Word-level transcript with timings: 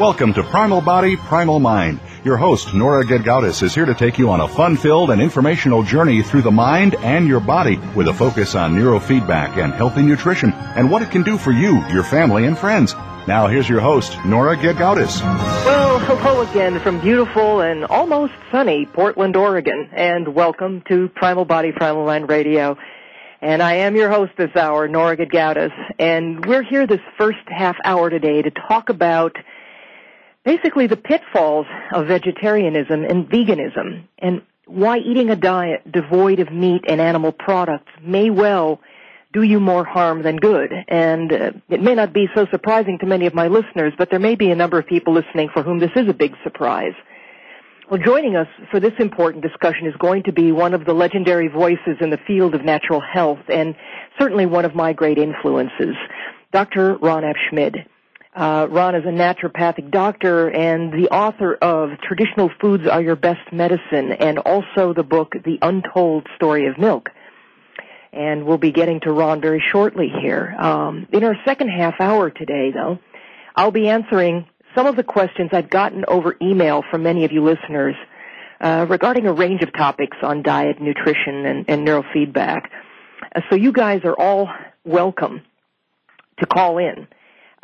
Welcome 0.00 0.34
to 0.34 0.42
Primal 0.42 0.80
Body, 0.80 1.16
Primal 1.16 1.60
Mind. 1.60 2.00
Your 2.24 2.36
host, 2.36 2.74
Nora 2.74 3.04
Gedgaudas, 3.04 3.62
is 3.62 3.76
here 3.76 3.84
to 3.84 3.94
take 3.94 4.18
you 4.18 4.28
on 4.28 4.40
a 4.40 4.48
fun-filled 4.48 5.10
and 5.10 5.22
informational 5.22 5.84
journey 5.84 6.20
through 6.20 6.42
the 6.42 6.50
mind 6.50 6.96
and 6.96 7.28
your 7.28 7.38
body 7.38 7.76
with 7.94 8.08
a 8.08 8.12
focus 8.12 8.56
on 8.56 8.74
neurofeedback 8.74 9.56
and 9.56 9.72
healthy 9.72 10.02
nutrition 10.02 10.52
and 10.52 10.90
what 10.90 11.02
it 11.02 11.12
can 11.12 11.22
do 11.22 11.38
for 11.38 11.52
you, 11.52 11.80
your 11.90 12.02
family, 12.02 12.44
and 12.44 12.58
friends. 12.58 12.92
Now 13.28 13.46
here's 13.46 13.68
your 13.68 13.80
host, 13.80 14.18
Nora 14.26 14.56
Gedgaudas. 14.56 15.22
Well, 15.64 16.00
hello 16.00 16.40
again 16.40 16.80
from 16.80 17.00
beautiful 17.00 17.60
and 17.60 17.84
almost 17.84 18.32
sunny 18.50 18.86
Portland, 18.86 19.36
Oregon, 19.36 19.90
and 19.92 20.34
welcome 20.34 20.82
to 20.88 21.08
Primal 21.10 21.44
Body, 21.44 21.70
Primal 21.70 22.04
Mind 22.04 22.28
Radio. 22.28 22.76
And 23.40 23.62
I 23.62 23.74
am 23.76 23.94
your 23.94 24.10
host 24.10 24.32
this 24.36 24.56
hour, 24.56 24.88
Nora 24.88 25.16
Gedgaudas, 25.16 25.72
and 26.00 26.44
we're 26.44 26.64
here 26.64 26.84
this 26.84 27.00
first 27.16 27.46
half 27.46 27.76
hour 27.84 28.10
today 28.10 28.42
to 28.42 28.50
talk 28.50 28.88
about 28.88 29.36
basically 30.44 30.86
the 30.86 30.96
pitfalls 30.96 31.66
of 31.92 32.06
vegetarianism 32.06 33.04
and 33.04 33.28
veganism 33.28 34.04
and 34.18 34.42
why 34.66 34.98
eating 34.98 35.30
a 35.30 35.36
diet 35.36 35.90
devoid 35.90 36.40
of 36.40 36.52
meat 36.52 36.84
and 36.88 37.00
animal 37.00 37.32
products 37.32 37.90
may 38.02 38.30
well 38.30 38.80
do 39.32 39.42
you 39.42 39.58
more 39.58 39.84
harm 39.84 40.22
than 40.22 40.36
good. 40.36 40.72
And 40.88 41.32
uh, 41.32 41.50
it 41.68 41.82
may 41.82 41.94
not 41.94 42.12
be 42.12 42.28
so 42.34 42.46
surprising 42.50 42.98
to 43.00 43.06
many 43.06 43.26
of 43.26 43.34
my 43.34 43.48
listeners, 43.48 43.92
but 43.98 44.08
there 44.10 44.20
may 44.20 44.36
be 44.36 44.50
a 44.50 44.54
number 44.54 44.78
of 44.78 44.86
people 44.86 45.12
listening 45.12 45.48
for 45.52 45.62
whom 45.62 45.80
this 45.80 45.90
is 45.96 46.08
a 46.08 46.14
big 46.14 46.34
surprise. 46.44 46.94
Well, 47.90 48.00
joining 48.00 48.36
us 48.36 48.46
for 48.70 48.80
this 48.80 48.94
important 48.98 49.42
discussion 49.42 49.86
is 49.86 49.94
going 49.98 50.22
to 50.22 50.32
be 50.32 50.52
one 50.52 50.72
of 50.72 50.86
the 50.86 50.94
legendary 50.94 51.48
voices 51.48 51.96
in 52.00 52.10
the 52.10 52.18
field 52.26 52.54
of 52.54 52.64
natural 52.64 53.00
health 53.00 53.40
and 53.48 53.74
certainly 54.18 54.46
one 54.46 54.64
of 54.64 54.74
my 54.74 54.92
great 54.94 55.18
influences, 55.18 55.94
Dr. 56.52 56.96
Ron 56.96 57.24
F. 57.24 57.36
Schmid. 57.50 57.86
Uh, 58.34 58.66
Ron 58.68 58.96
is 58.96 59.04
a 59.04 59.10
naturopathic 59.10 59.92
doctor 59.92 60.50
and 60.50 60.92
the 60.92 61.08
author 61.08 61.54
of 61.54 61.90
Traditional 62.00 62.50
Foods 62.60 62.84
Are 62.84 63.00
Your 63.00 63.14
Best 63.14 63.52
Medicine 63.52 64.10
and 64.10 64.38
also 64.38 64.92
the 64.92 65.04
book 65.04 65.34
The 65.44 65.58
Untold 65.62 66.26
Story 66.34 66.66
of 66.66 66.76
Milk. 66.76 67.10
And 68.12 68.44
we'll 68.44 68.58
be 68.58 68.72
getting 68.72 68.98
to 69.00 69.12
Ron 69.12 69.40
very 69.40 69.62
shortly 69.70 70.08
here. 70.20 70.52
Um, 70.58 71.06
in 71.12 71.22
our 71.22 71.36
second 71.44 71.68
half 71.68 72.00
hour 72.00 72.28
today, 72.28 72.72
though, 72.72 72.98
I'll 73.54 73.70
be 73.70 73.88
answering 73.88 74.48
some 74.74 74.86
of 74.86 74.96
the 74.96 75.04
questions 75.04 75.50
I've 75.52 75.70
gotten 75.70 76.04
over 76.08 76.36
email 76.42 76.82
from 76.90 77.04
many 77.04 77.24
of 77.24 77.30
you 77.30 77.44
listeners 77.44 77.94
uh, 78.60 78.86
regarding 78.88 79.26
a 79.26 79.32
range 79.32 79.62
of 79.62 79.72
topics 79.72 80.16
on 80.24 80.42
diet, 80.42 80.80
nutrition, 80.80 81.46
and, 81.46 81.64
and 81.68 81.86
neurofeedback. 81.86 82.62
Uh, 83.32 83.42
so 83.48 83.54
you 83.54 83.70
guys 83.70 84.00
are 84.02 84.18
all 84.18 84.48
welcome 84.84 85.42
to 86.40 86.46
call 86.46 86.78
in 86.78 87.06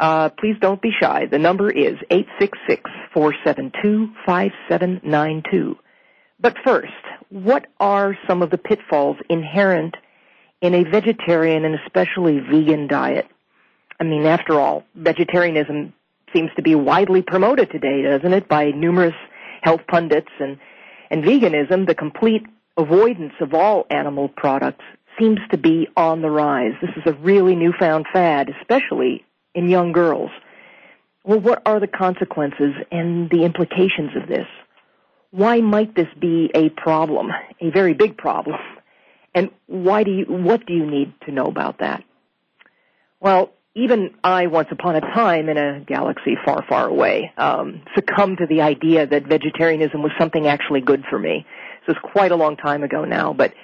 uh, 0.01 0.31
please 0.31 0.57
don't 0.61 0.81
be 0.81 0.91
shy. 0.99 1.27
The 1.27 1.39
number 1.39 1.71
is 1.71 1.99
866-472-5792. 3.15 5.77
But 6.41 6.57
first, 6.65 6.89
what 7.29 7.67
are 7.79 8.17
some 8.27 8.43
of 8.43 8.51
the 8.51 8.57
pitfalls 8.57 9.19
inherent 9.29 9.95
in 10.63 10.75
a 10.75 10.85
vegetarian 10.85 11.67
and 11.67 11.79
especially 11.85 12.41
vegan 12.41 12.87
diet? 12.87 13.29
I 14.01 14.05
mean, 14.05 14.25
after 14.25 14.59
all, 14.59 14.85
vegetarianism 14.95 15.93
seems 16.33 16.51
to 16.57 16.63
be 16.63 16.75
widely 16.75 17.21
promoted 17.21 17.71
today, 17.71 18.01
doesn't 18.03 18.33
it, 18.33 18.49
by 18.49 18.71
numerous 18.71 19.15
health 19.61 19.83
pundits 19.87 20.31
and, 20.39 20.59
and 21.11 21.23
veganism, 21.23 21.87
the 21.87 21.95
complete 21.95 22.47
avoidance 22.79 23.35
of 23.43 23.53
all 23.53 23.85
animal 23.91 24.31
products 24.31 24.87
seems 25.19 25.41
to 25.51 25.59
be 25.59 25.89
on 25.95 26.23
the 26.23 26.31
rise. 26.31 26.73
This 26.81 26.97
is 26.97 27.03
a 27.05 27.13
really 27.19 27.55
newfound 27.55 28.07
fad, 28.11 28.49
especially 28.61 29.27
in 29.55 29.69
young 29.69 29.93
girls. 29.93 30.31
Well, 31.25 31.41
what 31.41 31.63
are 31.67 31.81
the 31.81 31.87
consequences 31.87 32.75
and 32.91 33.29
the 33.31 33.45
implications 33.45 34.11
of 34.17 34.29
this? 34.29 34.47
Why 35.31 35.61
might 35.61 35.95
this 35.95 36.09
be 36.19 36.51
a 36.55 36.71
problem, 36.71 37.29
a 37.61 37.71
very 37.71 37.95
big 37.95 38.17
problem? 38.17 38.57
And 39.33 39.51
why 39.69 40.03
do 40.03 40.11
you, 40.11 40.25
what 40.25 40.67
do 40.67 40.73
you 40.73 40.85
need 40.85 41.15
to 41.27 41.31
know 41.31 41.45
about 41.45 41.79
that? 41.79 42.03
Well, 43.21 43.53
even 43.77 44.15
I, 44.25 44.49
once 44.49 44.69
upon 44.73 44.97
a 44.97 45.01
time 45.01 45.49
in 45.49 45.57
a 45.57 45.81
galaxy 45.87 46.37
far, 46.45 46.65
far 46.69 46.89
away, 46.89 47.33
um, 47.37 47.83
succumbed 47.95 48.39
to 48.39 48.47
the 48.47 48.63
idea 48.63 49.07
that 49.07 49.29
vegetarianism 49.29 50.03
was 50.03 50.11
something 50.19 50.49
actually 50.49 50.81
good 50.81 51.05
for 51.09 51.17
me. 51.17 51.47
This 51.87 51.95
was 51.95 52.13
quite 52.13 52.33
a 52.33 52.37
long 52.37 52.57
time 52.57 52.83
ago 52.83 53.05
now, 53.05 53.33
but 53.33 53.55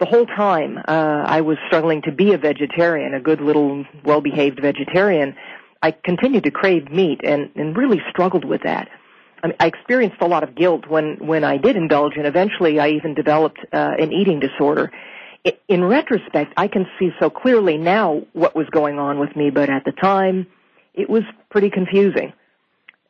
the 0.00 0.06
whole 0.06 0.26
time 0.26 0.78
uh, 0.78 1.24
I 1.26 1.40
was 1.40 1.56
struggling 1.66 2.02
to 2.02 2.12
be 2.12 2.32
a 2.32 2.38
vegetarian, 2.38 3.14
a 3.14 3.20
good 3.20 3.40
little 3.40 3.84
well-behaved 4.04 4.60
vegetarian, 4.60 5.36
I 5.82 5.92
continued 5.92 6.44
to 6.44 6.50
crave 6.50 6.90
meat 6.90 7.20
and, 7.22 7.50
and 7.54 7.76
really 7.76 8.00
struggled 8.10 8.44
with 8.44 8.62
that. 8.62 8.88
I, 9.42 9.48
mean, 9.48 9.56
I 9.60 9.66
experienced 9.66 10.16
a 10.20 10.26
lot 10.26 10.42
of 10.42 10.54
guilt 10.54 10.86
when 10.88 11.18
when 11.20 11.44
I 11.44 11.58
did 11.58 11.76
indulge, 11.76 12.14
and 12.16 12.26
eventually 12.26 12.80
I 12.80 12.88
even 12.90 13.14
developed 13.14 13.58
uh, 13.72 13.92
an 13.98 14.10
eating 14.10 14.40
disorder. 14.40 14.90
It, 15.44 15.60
in 15.68 15.84
retrospect, 15.84 16.54
I 16.56 16.68
can 16.68 16.86
see 16.98 17.10
so 17.20 17.28
clearly 17.28 17.76
now 17.76 18.22
what 18.32 18.56
was 18.56 18.66
going 18.70 18.98
on 18.98 19.18
with 19.18 19.36
me, 19.36 19.50
but 19.50 19.68
at 19.68 19.84
the 19.84 19.92
time, 19.92 20.46
it 20.94 21.10
was 21.10 21.22
pretty 21.50 21.68
confusing. 21.68 22.32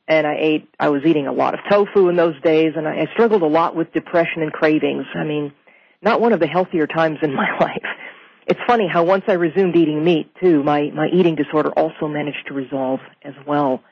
And 0.09 0.27
I 0.27 0.37
ate, 0.39 0.69
I 0.81 0.89
was 0.89 1.03
eating 1.07 1.29
a 1.29 1.33
lot 1.33 1.55
of 1.55 1.61
tofu 1.71 2.09
in 2.09 2.17
those 2.17 2.39
days, 2.43 2.73
and 2.77 2.89
I, 2.89 3.03
I 3.03 3.07
struggled 3.13 3.43
a 3.43 3.47
lot 3.47 3.77
with 3.77 3.93
depression 3.93 4.43
and 4.43 4.53
cravings. 4.53 5.07
I 5.15 5.23
mean, 5.23 5.53
not 6.05 6.21
one 6.21 6.33
of 6.33 6.41
the 6.41 6.47
healthier 6.47 6.87
times 6.87 7.19
in 7.23 7.35
my 7.43 7.49
life. 7.59 7.83
It's 8.47 8.61
funny 8.67 8.87
how 8.87 9.05
once 9.05 9.25
I 9.27 9.33
resumed 9.33 9.75
eating 9.75 10.05
meat 10.05 10.31
too, 10.41 10.63
my, 10.63 10.91
my 10.95 11.09
eating 11.13 11.35
disorder 11.35 11.71
also 11.71 12.09
managed 12.09 12.47
to 12.49 12.55
resolve 12.55 13.01
as 13.23 13.35
well. 13.47 13.83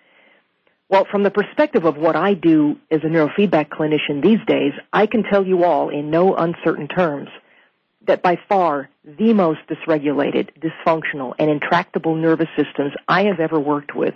Well, 0.91 1.06
from 1.11 1.23
the 1.23 1.31
perspective 1.31 1.87
of 1.87 1.97
what 1.97 2.17
I 2.17 2.34
do 2.34 2.77
as 2.91 3.00
a 3.03 3.06
neurofeedback 3.06 3.71
clinician 3.71 4.23
these 4.23 4.41
days, 4.47 4.73
I 4.93 5.06
can 5.06 5.23
tell 5.23 5.47
you 5.47 5.65
all 5.65 5.89
in 5.89 6.11
no 6.11 6.37
uncertain 6.37 6.87
terms 6.87 7.31
that 8.06 8.23
by 8.23 8.39
far 8.47 8.91
the 9.03 9.33
most 9.33 9.61
dysregulated, 9.71 10.50
dysfunctional, 10.61 11.33
and 11.39 11.50
intractable 11.50 12.15
nervous 12.15 12.49
systems 12.56 12.93
I 13.09 13.25
have 13.25 13.41
ever 13.41 13.59
worked 13.59 13.94
with, 13.94 14.12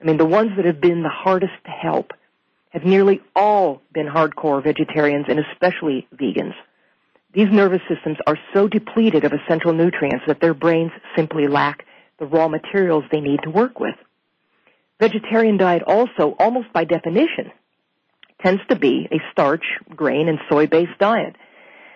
I 0.00 0.04
mean, 0.04 0.16
the 0.16 0.24
ones 0.24 0.52
that 0.56 0.64
have 0.64 0.80
been 0.80 1.02
the 1.02 1.10
hardest 1.10 1.52
to 1.64 1.70
help, 1.70 2.12
have 2.70 2.84
nearly 2.84 3.20
all 3.34 3.82
been 3.92 4.06
hardcore 4.06 4.62
vegetarians 4.62 5.26
and 5.28 5.40
especially 5.40 6.06
vegans. 6.14 6.54
These 7.34 7.48
nervous 7.52 7.82
systems 7.88 8.16
are 8.26 8.38
so 8.54 8.68
depleted 8.68 9.24
of 9.24 9.32
essential 9.32 9.72
nutrients 9.72 10.24
that 10.26 10.40
their 10.40 10.54
brains 10.54 10.92
simply 11.14 11.46
lack 11.46 11.84
the 12.18 12.26
raw 12.26 12.48
materials 12.48 13.04
they 13.10 13.20
need 13.20 13.40
to 13.44 13.50
work 13.50 13.78
with. 13.78 13.94
Vegetarian 14.98 15.56
diet 15.56 15.82
also, 15.86 16.34
almost 16.38 16.72
by 16.72 16.84
definition, 16.84 17.52
tends 18.42 18.62
to 18.68 18.76
be 18.76 19.08
a 19.12 19.20
starch, 19.30 19.64
grain, 19.94 20.28
and 20.28 20.38
soy-based 20.50 20.98
diet. 20.98 21.36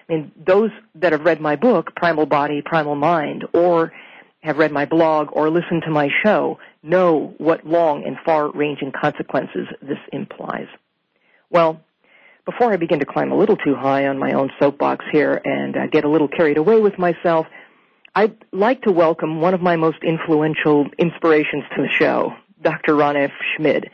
I 0.08 0.12
mean, 0.12 0.32
those 0.36 0.70
that 0.96 1.12
have 1.12 1.22
read 1.22 1.40
my 1.40 1.56
book, 1.56 1.94
Primal 1.96 2.26
Body, 2.26 2.62
Primal 2.64 2.94
Mind, 2.94 3.44
or 3.54 3.92
have 4.42 4.58
read 4.58 4.72
my 4.72 4.84
blog 4.84 5.28
or 5.32 5.50
listened 5.50 5.82
to 5.86 5.90
my 5.90 6.08
show 6.22 6.58
know 6.82 7.34
what 7.38 7.66
long 7.66 8.04
and 8.04 8.16
far-ranging 8.24 8.92
consequences 8.92 9.68
this 9.80 9.98
implies. 10.12 10.66
Well, 11.48 11.80
before 12.44 12.72
I 12.72 12.76
begin 12.76 12.98
to 12.98 13.06
climb 13.06 13.30
a 13.30 13.36
little 13.36 13.56
too 13.56 13.74
high 13.74 14.06
on 14.06 14.18
my 14.18 14.32
own 14.32 14.50
soapbox 14.58 15.04
here 15.12 15.40
and 15.44 15.76
uh, 15.76 15.86
get 15.86 16.04
a 16.04 16.08
little 16.08 16.28
carried 16.28 16.56
away 16.56 16.80
with 16.80 16.98
myself, 16.98 17.46
I'd 18.14 18.36
like 18.52 18.82
to 18.82 18.92
welcome 18.92 19.40
one 19.40 19.54
of 19.54 19.62
my 19.62 19.76
most 19.76 19.98
influential 20.02 20.86
inspirations 20.98 21.64
to 21.76 21.82
the 21.82 21.88
show, 21.98 22.32
Dr. 22.60 22.96
Ron 22.96 23.16
F. 23.16 23.30
Schmid. 23.56 23.90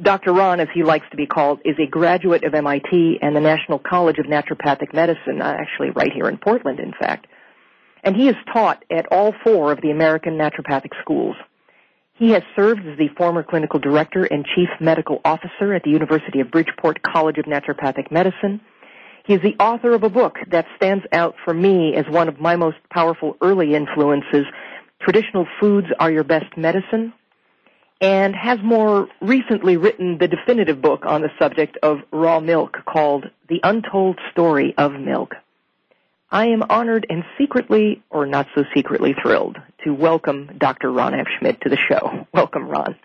Dr. 0.00 0.32
Ron, 0.32 0.58
as 0.58 0.68
he 0.74 0.82
likes 0.82 1.06
to 1.10 1.16
be 1.16 1.26
called, 1.26 1.60
is 1.64 1.76
a 1.78 1.86
graduate 1.86 2.44
of 2.44 2.54
MIT 2.54 3.18
and 3.20 3.36
the 3.36 3.40
National 3.40 3.78
College 3.78 4.18
of 4.18 4.26
Naturopathic 4.26 4.94
Medicine, 4.94 5.42
uh, 5.42 5.56
actually 5.58 5.90
right 5.90 6.10
here 6.12 6.28
in 6.28 6.38
Portland, 6.38 6.80
in 6.80 6.92
fact. 6.98 7.26
And 8.02 8.16
he 8.16 8.28
is 8.28 8.36
taught 8.52 8.84
at 8.90 9.06
all 9.12 9.32
four 9.44 9.70
of 9.70 9.80
the 9.80 9.90
American 9.90 10.38
naturopathic 10.38 10.90
schools. 11.02 11.36
He 12.22 12.30
has 12.30 12.44
served 12.54 12.86
as 12.86 12.96
the 12.98 13.08
former 13.16 13.42
clinical 13.42 13.80
director 13.80 14.22
and 14.22 14.46
chief 14.54 14.68
medical 14.78 15.20
officer 15.24 15.74
at 15.74 15.82
the 15.82 15.90
University 15.90 16.38
of 16.38 16.52
Bridgeport 16.52 17.02
College 17.02 17.36
of 17.36 17.46
Naturopathic 17.46 18.12
Medicine. 18.12 18.60
He 19.26 19.34
is 19.34 19.42
the 19.42 19.56
author 19.58 19.92
of 19.92 20.04
a 20.04 20.08
book 20.08 20.36
that 20.52 20.66
stands 20.76 21.04
out 21.10 21.34
for 21.44 21.52
me 21.52 21.96
as 21.96 22.04
one 22.08 22.28
of 22.28 22.38
my 22.38 22.54
most 22.54 22.76
powerful 22.92 23.36
early 23.42 23.74
influences, 23.74 24.46
Traditional 25.00 25.48
Foods 25.58 25.88
Are 25.98 26.12
Your 26.12 26.22
Best 26.22 26.56
Medicine, 26.56 27.12
and 28.00 28.36
has 28.36 28.60
more 28.62 29.08
recently 29.20 29.76
written 29.76 30.18
the 30.18 30.28
definitive 30.28 30.80
book 30.80 31.04
on 31.04 31.22
the 31.22 31.30
subject 31.40 31.76
of 31.82 32.02
raw 32.12 32.38
milk 32.38 32.76
called 32.86 33.24
The 33.48 33.58
Untold 33.64 34.20
Story 34.30 34.74
of 34.78 34.92
Milk. 34.92 35.34
I 36.32 36.46
am 36.46 36.62
honored 36.70 37.06
and 37.10 37.24
secretly, 37.38 38.02
or 38.08 38.24
not 38.24 38.46
so 38.54 38.64
secretly 38.74 39.14
thrilled, 39.22 39.58
to 39.84 39.92
welcome 39.92 40.50
Dr. 40.58 40.90
Ron 40.90 41.14
F. 41.14 41.26
Schmid 41.38 41.60
to 41.60 41.68
the 41.68 41.76
show. 41.76 42.26
Welcome, 42.34 42.68
Ron. 42.68 42.96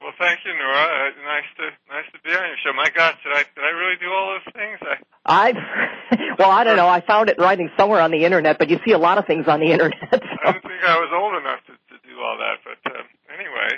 Well, 0.00 0.12
thank 0.18 0.38
you, 0.46 0.52
Nora. 0.54 0.78
Uh, 0.78 1.10
nice 1.26 1.44
to 1.58 1.64
nice 1.92 2.06
to 2.12 2.18
be 2.24 2.30
on 2.30 2.46
your 2.46 2.56
show. 2.64 2.72
My 2.72 2.88
God, 2.88 3.16
did 3.22 3.32
I 3.34 3.42
did 3.54 3.64
I 3.64 3.70
really 3.70 3.96
do 4.00 4.06
all 4.10 4.38
those 4.38 4.54
things? 4.54 4.78
I, 5.26 5.52
I 5.52 6.34
well, 6.38 6.50
I 6.50 6.64
don't 6.64 6.76
know. 6.76 6.88
I 6.88 7.00
found 7.00 7.28
it 7.28 7.38
writing 7.38 7.70
somewhere 7.76 8.00
on 8.00 8.10
the 8.10 8.24
internet, 8.24 8.58
but 8.58 8.70
you 8.70 8.78
see 8.86 8.92
a 8.92 8.98
lot 8.98 9.18
of 9.18 9.26
things 9.26 9.46
on 9.48 9.60
the 9.60 9.66
internet. 9.72 10.08
So. 10.10 10.18
I 10.44 10.52
didn't 10.52 10.62
think 10.62 10.84
I 10.86 10.96
was 10.96 11.10
old 11.12 11.42
enough 11.42 11.60
to, 11.66 11.72
to 11.72 12.08
do 12.08 12.20
all 12.22 12.38
that, 12.38 12.58
but 12.64 12.92
uh, 12.92 13.02
anyway. 13.34 13.76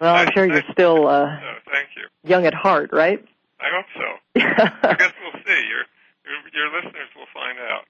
Well, 0.00 0.14
I'm 0.14 0.28
sure 0.34 0.44
you're 0.44 0.62
still 0.72 1.06
uh, 1.06 1.24
so, 1.40 1.72
thank 1.72 1.88
you. 1.96 2.04
young 2.28 2.44
at 2.44 2.52
heart, 2.52 2.90
right? 2.92 3.24
I 3.60 3.68
hope 3.72 3.86
so. 3.94 4.40
I 4.42 5.12
we'll 5.22 5.42
see. 5.46 5.62
Your, 5.68 5.84
your 6.26 6.38
your 6.52 6.68
listeners 6.76 7.08
will 7.16 7.30
find 7.32 7.58
out. 7.58 7.84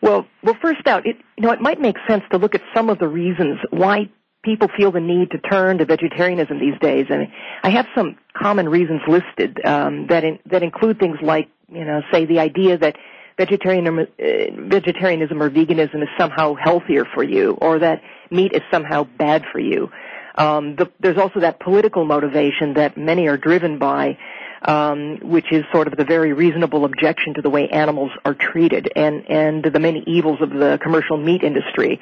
Well, 0.00 0.26
well, 0.42 0.52
first 0.64 0.86
out, 0.86 1.06
it 1.06 1.16
you 1.36 1.44
know 1.44 1.52
it 1.52 1.60
might 1.60 1.80
make 1.80 1.96
sense 2.08 2.22
to 2.32 2.38
look 2.38 2.54
at 2.54 2.62
some 2.74 2.88
of 2.88 2.98
the 2.98 3.06
reasons 3.06 3.58
why 3.70 4.08
people 4.42 4.68
feel 4.76 4.90
the 4.90 5.00
need 5.00 5.30
to 5.30 5.38
turn 5.38 5.78
to 5.78 5.84
vegetarianism 5.84 6.58
these 6.58 6.78
days. 6.80 7.06
Mean, 7.10 7.30
I 7.62 7.70
have 7.70 7.86
some 7.94 8.16
common 8.34 8.68
reasons 8.68 9.00
listed 9.06 9.58
um, 9.64 10.06
that 10.08 10.24
in, 10.24 10.38
that 10.46 10.62
include 10.62 10.98
things 10.98 11.18
like 11.22 11.48
you 11.68 11.84
know, 11.84 12.00
say 12.12 12.24
the 12.24 12.38
idea 12.38 12.78
that 12.78 12.96
vegetarianism, 13.36 13.98
uh, 14.00 14.68
vegetarianism 14.68 15.42
or 15.42 15.50
veganism 15.50 16.02
is 16.02 16.08
somehow 16.18 16.54
healthier 16.54 17.04
for 17.14 17.22
you, 17.22 17.58
or 17.60 17.78
that 17.78 18.00
meat 18.30 18.52
is 18.52 18.62
somehow 18.70 19.04
bad 19.04 19.42
for 19.52 19.58
you. 19.58 19.90
Um, 20.36 20.76
the, 20.76 20.90
there's 20.98 21.18
also 21.18 21.40
that 21.40 21.60
political 21.60 22.04
motivation 22.04 22.74
that 22.74 22.96
many 22.96 23.28
are 23.28 23.36
driven 23.36 23.78
by 23.78 24.18
um, 24.64 25.18
which 25.22 25.52
is 25.52 25.64
sort 25.72 25.86
of 25.86 25.96
the 25.96 26.04
very 26.04 26.32
reasonable 26.32 26.84
objection 26.84 27.34
to 27.34 27.42
the 27.42 27.50
way 27.50 27.68
animals 27.68 28.10
are 28.24 28.34
treated 28.34 28.90
and, 28.96 29.28
and 29.30 29.64
the 29.64 29.78
many 29.78 30.02
evils 30.06 30.40
of 30.40 30.50
the 30.50 30.78
commercial 30.82 31.16
meat 31.16 31.42
industry, 31.42 32.00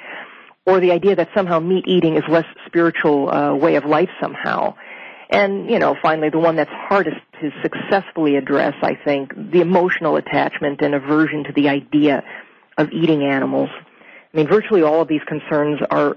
or 0.64 0.79
the 0.79 0.93
idea 0.93 1.17
that 1.17 1.29
somehow 1.35 1.59
meat 1.59 1.85
eating 1.88 2.17
is 2.17 2.23
less 2.29 2.47
spiritual 2.67 3.29
uh, 3.29 3.55
way 3.55 3.75
of 3.75 3.85
life 3.85 4.11
somehow. 4.20 4.75
And, 5.29 5.70
you 5.70 5.79
know, 5.79 5.97
finally, 6.00 6.29
the 6.29 6.38
one 6.38 6.56
that's 6.56 6.70
hardest 6.70 7.17
to 7.41 7.50
successfully 7.62 8.37
address, 8.37 8.75
I 8.82 8.94
think, 9.03 9.35
the 9.35 9.61
emotional 9.61 10.17
attachment 10.17 10.82
and 10.82 10.94
aversion 10.94 11.44
to 11.44 11.53
the 11.53 11.70
idea 11.70 12.23
of 12.76 12.91
eating 12.93 13.25
animals. 13.25 13.70
I 14.32 14.37
mean, 14.37 14.47
virtually 14.47 14.82
all 14.82 15.00
of 15.00 15.08
these 15.08 15.23
concerns 15.26 15.81
are, 15.91 16.17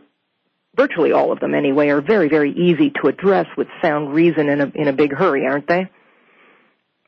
virtually 0.76 1.14
all 1.14 1.32
of 1.32 1.40
them 1.40 1.56
anyway, 1.56 1.88
are 1.90 2.02
very, 2.02 2.28
very 2.28 2.52
easy 2.52 2.92
to 3.02 3.08
address 3.08 3.48
with 3.58 3.68
sound 3.82 4.14
reason 4.14 4.50
in 4.50 4.62
a, 4.62 4.72
in 4.76 4.88
a 4.90 4.94
big 4.94 5.14
hurry, 5.14 5.48
aren't 5.48 5.68
they? 5.68 5.90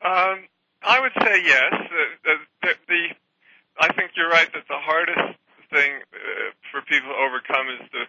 Um, 0.02 0.46
I 0.82 1.00
would 1.00 1.12
say 1.22 1.42
yes. 1.42 1.72
The, 1.72 2.04
the, 2.24 2.34
the, 2.62 2.72
the 2.88 3.02
I 3.80 3.92
think 3.94 4.12
you're 4.16 4.30
right 4.30 4.50
that 4.52 4.66
the 4.68 4.78
hardest 4.78 5.38
thing 5.70 6.00
uh, 6.12 6.50
for 6.70 6.82
people 6.82 7.10
to 7.10 7.18
overcome 7.18 7.68
is 7.68 7.82
the 7.92 8.04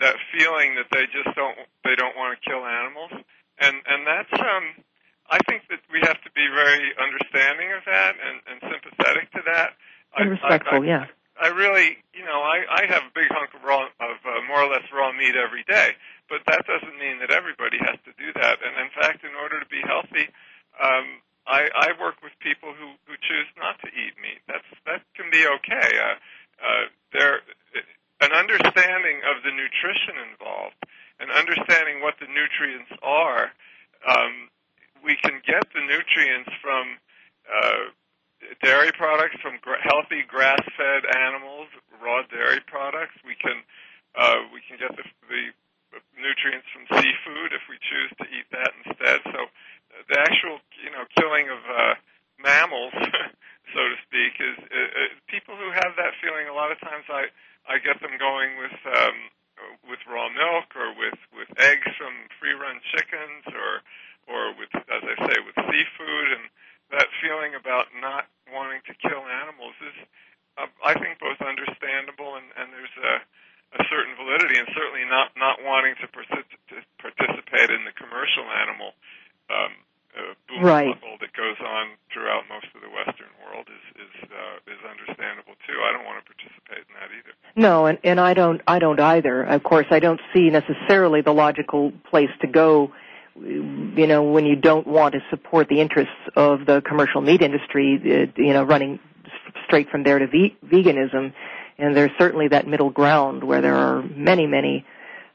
that 0.00 0.16
feeling 0.32 0.74
that 0.76 0.86
they 0.92 1.06
just 1.08 1.34
don't 1.36 1.56
they 1.84 1.96
don't 1.96 2.16
want 2.16 2.36
to 2.36 2.40
kill 2.48 2.64
animals, 2.64 3.12
and 3.58 3.76
and 3.86 4.06
that's 4.06 4.32
um. 4.32 4.84
I 5.26 5.42
think 5.50 5.66
that 5.74 5.82
we 5.90 5.98
have 6.06 6.22
to 6.22 6.30
be 6.38 6.46
very 6.54 6.94
understanding 7.02 7.74
of 7.74 7.82
that 7.90 8.14
and, 8.14 8.38
and 8.46 8.62
sympathetic 8.62 9.26
to 9.34 9.42
that. 9.50 9.74
And 10.14 10.30
respectful, 10.30 10.86
I, 10.86 10.86
I, 10.86 10.86
yeah. 10.86 11.04
I 11.34 11.48
really, 11.50 11.98
you 12.14 12.22
know, 12.22 12.46
I, 12.46 12.62
I 12.70 12.82
have 12.86 13.02
a 13.10 13.12
big 13.12 13.26
hunk 13.34 13.50
of 13.50 13.66
raw, 13.66 13.90
of 13.98 14.18
uh, 14.22 14.46
more 14.46 14.62
or 14.62 14.70
less 14.70 14.86
raw 14.94 15.10
meat 15.10 15.34
every 15.34 15.66
day, 15.66 15.98
but 16.30 16.46
that 16.46 16.62
doesn't 16.70 16.94
mean 17.02 17.18
that 17.18 17.34
everybody 17.34 17.76
has 17.90 17.98
to 18.06 18.14
do 18.14 18.32
that. 18.38 18.62
And 18.62 18.78
in 18.78 18.86
fact, 18.94 19.26
in 19.26 19.34
order 19.34 19.58
to 19.58 19.66
be 19.66 19.82
healthy, 19.82 20.30
um, 20.78 21.18
I, 21.42 21.74
I 21.74 21.88
work 21.98 22.22
with 22.22 22.30
people 22.38 22.70
who, 22.70 22.94
who 23.10 23.18
choose 23.18 23.50
not 23.58 23.82
to 23.82 23.88
eat 23.90 24.14
meat. 24.22 24.46
That's 24.46 24.70
that 24.86 25.02
can 25.18 25.26
be 25.34 25.42
okay. 25.42 25.90
Uh, 25.98 26.16
uh, 26.62 26.84
there, 27.12 27.42
an 28.22 28.30
understanding 28.30 29.26
of 29.26 29.42
the 29.42 29.50
nutrition 29.50 30.22
involved, 30.30 30.78
and 31.18 31.34
understanding 31.34 31.98
what 31.98 32.14
the 32.22 32.30
nutrients 32.30 32.94
are. 33.02 33.50
Um, 34.06 34.54
we 35.06 35.14
can 35.22 35.38
get 35.46 35.62
the 35.70 35.86
nutrients 35.86 36.50
from 36.58 36.98
uh, 37.46 37.94
dairy 38.58 38.90
products, 38.98 39.38
from 39.38 39.54
gra- 39.62 39.78
healthy 39.78 40.26
grass-fed 40.26 41.06
animals, 41.14 41.70
raw 42.02 42.26
dairy 42.26 42.58
products. 42.66 43.14
We 43.22 43.38
can 43.38 43.62
uh, 44.18 44.50
we 44.50 44.58
can 44.66 44.80
get 44.82 44.90
the, 44.98 45.06
the 45.30 45.54
nutrients 46.18 46.66
from 46.74 46.90
seafood 46.98 47.54
if 47.54 47.62
we 47.70 47.78
choose 47.86 48.10
to 48.18 48.26
eat 48.34 48.50
that 48.50 48.72
instead. 48.82 49.20
So 49.30 49.46
the 50.10 50.18
actual, 50.18 50.58
you 50.82 50.90
know, 50.90 51.06
killing 51.14 51.54
of 51.54 51.60
uh, 51.70 51.94
mammals, 52.42 52.96
so 53.76 53.80
to 53.86 53.96
speak, 54.10 54.42
is 54.42 54.58
uh, 54.58 54.74
uh, 54.74 55.12
people 55.30 55.54
who 55.54 55.70
have 55.70 55.94
that 56.00 56.18
feeling. 56.18 56.50
A 56.50 56.56
lot 56.56 56.72
of 56.74 56.80
times, 56.82 57.06
I 57.06 57.30
I 57.70 57.78
get 57.78 58.02
them 58.02 58.18
going 58.18 58.58
with 58.58 58.74
um, 58.90 59.16
with 59.86 60.02
raw 60.10 60.26
milk 60.34 60.74
or 60.74 60.98
with 60.98 61.20
with 61.30 61.46
eggs 61.62 61.86
from 61.94 62.26
free-run 62.42 62.82
chickens 62.90 63.46
or 63.54 63.86
or 64.26 64.50
with, 64.58 64.66
as 64.74 65.02
I 65.06 65.14
say, 65.22 65.38
with 65.46 65.54
seafood, 65.54 66.28
and 66.34 66.50
that 66.90 67.06
feeling 67.22 67.54
about 67.54 67.86
not 68.02 68.26
wanting 68.50 68.82
to 68.90 68.94
kill 68.98 69.22
animals 69.22 69.78
is, 69.86 69.94
uh, 70.58 70.66
I 70.82 70.98
think, 70.98 71.22
both 71.22 71.38
understandable 71.38 72.34
and, 72.34 72.50
and 72.58 72.74
there's 72.74 72.90
a, 72.98 73.22
a 73.78 73.82
certain 73.86 74.18
validity, 74.18 74.58
and 74.58 74.66
certainly 74.74 75.06
not 75.06 75.30
not 75.38 75.62
wanting 75.62 75.94
to, 76.02 76.10
partic- 76.10 76.58
to 76.74 76.82
participate 76.98 77.70
in 77.70 77.86
the 77.86 77.94
commercial 77.94 78.46
animal 78.50 78.98
um, 79.46 79.72
uh, 80.16 80.34
boom 80.48 80.64
right. 80.64 80.96
that 81.20 81.32
goes 81.36 81.60
on 81.60 81.94
throughout 82.10 82.48
most 82.48 82.66
of 82.74 82.80
the 82.80 82.90
Western 82.90 83.30
world 83.46 83.70
is 83.70 83.84
is 84.00 84.14
uh, 84.26 84.58
is 84.66 84.80
understandable 84.82 85.54
too. 85.70 85.78
I 85.86 85.94
don't 85.94 86.02
want 86.02 86.18
to 86.18 86.26
participate 86.26 86.82
in 86.88 86.94
that 86.98 87.14
either. 87.14 87.34
No, 87.54 87.86
and 88.16 88.20
I 88.26 88.32
don't 88.32 88.62
I 88.66 88.78
don't 88.78 88.98
either. 88.98 89.42
Of 89.42 89.62
course, 89.62 89.86
I 89.90 90.00
don't 90.00 90.20
see 90.32 90.48
necessarily 90.48 91.20
the 91.20 91.32
logical 91.32 91.92
place 92.10 92.30
to 92.40 92.46
go. 92.46 92.92
You 93.34 94.06
know, 94.06 94.22
when 94.22 94.46
you 94.46 94.56
don't 94.56 94.86
want 94.86 95.12
to 95.12 95.20
support 95.28 95.68
the 95.68 95.82
interests 95.82 96.14
of 96.34 96.64
the 96.64 96.80
commercial 96.80 97.20
meat 97.20 97.42
industry, 97.42 98.00
uh, 98.02 98.40
you 98.40 98.54
know, 98.54 98.64
running 98.64 98.98
straight 99.66 99.90
from 99.90 100.04
there 100.04 100.18
to 100.18 100.26
ve- 100.26 100.56
veganism, 100.64 101.34
and 101.76 101.94
there's 101.94 102.12
certainly 102.18 102.48
that 102.48 102.66
middle 102.66 102.88
ground 102.88 103.44
where 103.44 103.60
there 103.60 103.74
are 103.74 104.02
many, 104.02 104.46
many, 104.46 104.86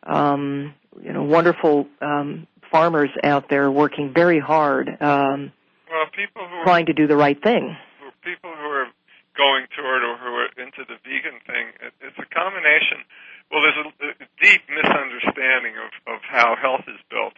um, 0.01 0.73
you 0.99 1.13
know, 1.13 1.21
wonderful 1.21 1.87
um, 2.01 2.47
farmers 2.71 3.11
out 3.23 3.49
there 3.49 3.69
working 3.69 4.11
very 4.15 4.39
hard, 4.39 4.89
um, 4.99 5.51
well, 5.91 6.07
people 6.15 6.47
who 6.47 6.63
trying 6.63 6.87
to 6.87 6.93
do 6.93 7.05
the 7.05 7.17
right 7.17 7.39
thing. 7.43 7.75
Who, 7.99 8.09
people 8.23 8.49
who 8.49 8.65
are 8.65 8.87
going 9.37 9.67
toward 9.75 10.03
or 10.03 10.17
who 10.17 10.31
are 10.37 10.49
into 10.59 10.83
the 10.87 10.97
vegan 11.03 11.39
thing, 11.47 11.65
it, 11.81 11.93
it's 12.01 12.19
a 12.19 12.29
combination. 12.33 13.03
Well, 13.51 13.61
there's 13.63 13.79
a, 13.83 13.87
a 14.23 14.27
deep 14.39 14.63
misunderstanding 14.71 15.75
of, 15.75 15.91
of 16.15 16.19
how 16.23 16.55
health 16.55 16.87
is 16.87 16.99
built. 17.11 17.35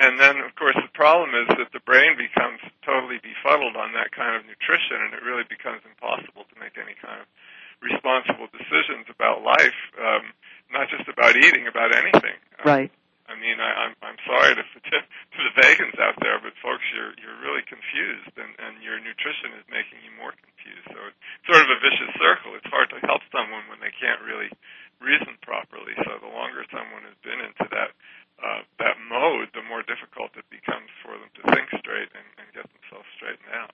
And 0.00 0.18
then, 0.18 0.38
of 0.42 0.54
course, 0.56 0.74
the 0.74 0.90
problem 1.22 1.46
is 1.46 1.54
that 1.54 1.70
the 1.70 1.84
brain 1.86 2.18
becomes 2.18 2.58
totally 2.82 3.22
befuddled 3.22 3.78
on 3.78 3.94
that 3.94 4.10
kind 4.10 4.34
of 4.34 4.42
nutrition, 4.42 4.98
and 4.98 5.14
it 5.14 5.22
really 5.22 5.46
becomes 5.46 5.78
impossible 5.86 6.42
to 6.50 6.56
make 6.58 6.74
any 6.74 6.98
kind 6.98 7.22
of 7.22 7.30
responsible 7.78 8.50
decisions 8.50 9.06
about 9.06 9.46
life, 9.46 9.78
um, 10.02 10.34
not 10.74 10.90
just 10.90 11.06
about 11.06 11.38
eating, 11.38 11.70
about 11.70 11.94
anything. 11.94 12.34
Um, 12.58 12.66
right. 12.66 12.90
I 13.30 13.38
mean, 13.38 13.62
I, 13.62 13.86
I'm 13.86 13.94
I'm 14.02 14.18
sorry 14.26 14.58
to, 14.58 14.64
to 14.90 14.98
to 14.98 15.40
the 15.46 15.54
vegans 15.62 15.94
out 16.02 16.18
there, 16.18 16.42
but 16.42 16.58
folks, 16.58 16.82
you're 16.90 17.14
you're 17.22 17.38
really 17.38 17.62
confused, 17.70 18.34
and 18.34 18.50
and 18.58 18.82
your 18.82 18.98
nutrition 18.98 19.54
is 19.54 19.64
making 19.70 20.02
you 20.02 20.10
more 20.18 20.34
confused. 20.34 20.90
So 20.90 20.98
it's 21.06 21.22
sort 21.46 21.62
of 21.62 21.70
a 21.70 21.78
vicious 21.78 22.12
circle. 22.18 22.58
It's 22.58 22.66
hard 22.66 22.90
to 22.90 22.98
help 23.06 23.22
someone 23.30 23.70
when 23.70 23.78
they 23.78 23.94
can't 23.94 24.18
really 24.26 24.50
reason 24.98 25.38
properly. 25.42 25.94
So 26.02 26.18
the 26.18 26.30
longer 26.30 26.66
someone 26.70 27.06
has 27.06 27.18
been 27.22 27.38
into 27.42 27.66
that 27.70 27.94
uh, 28.42 28.62
that 28.78 28.96
mode, 29.08 29.48
the 29.54 29.62
more 29.68 29.82
difficult 29.82 30.30
it 30.36 30.44
becomes 30.50 30.90
for 31.02 31.12
them 31.12 31.30
to 31.38 31.42
think 31.54 31.68
straight 31.78 32.10
and, 32.14 32.26
and 32.38 32.46
get 32.54 32.66
themselves 32.74 33.06
straightened 33.16 33.50
out. 33.54 33.70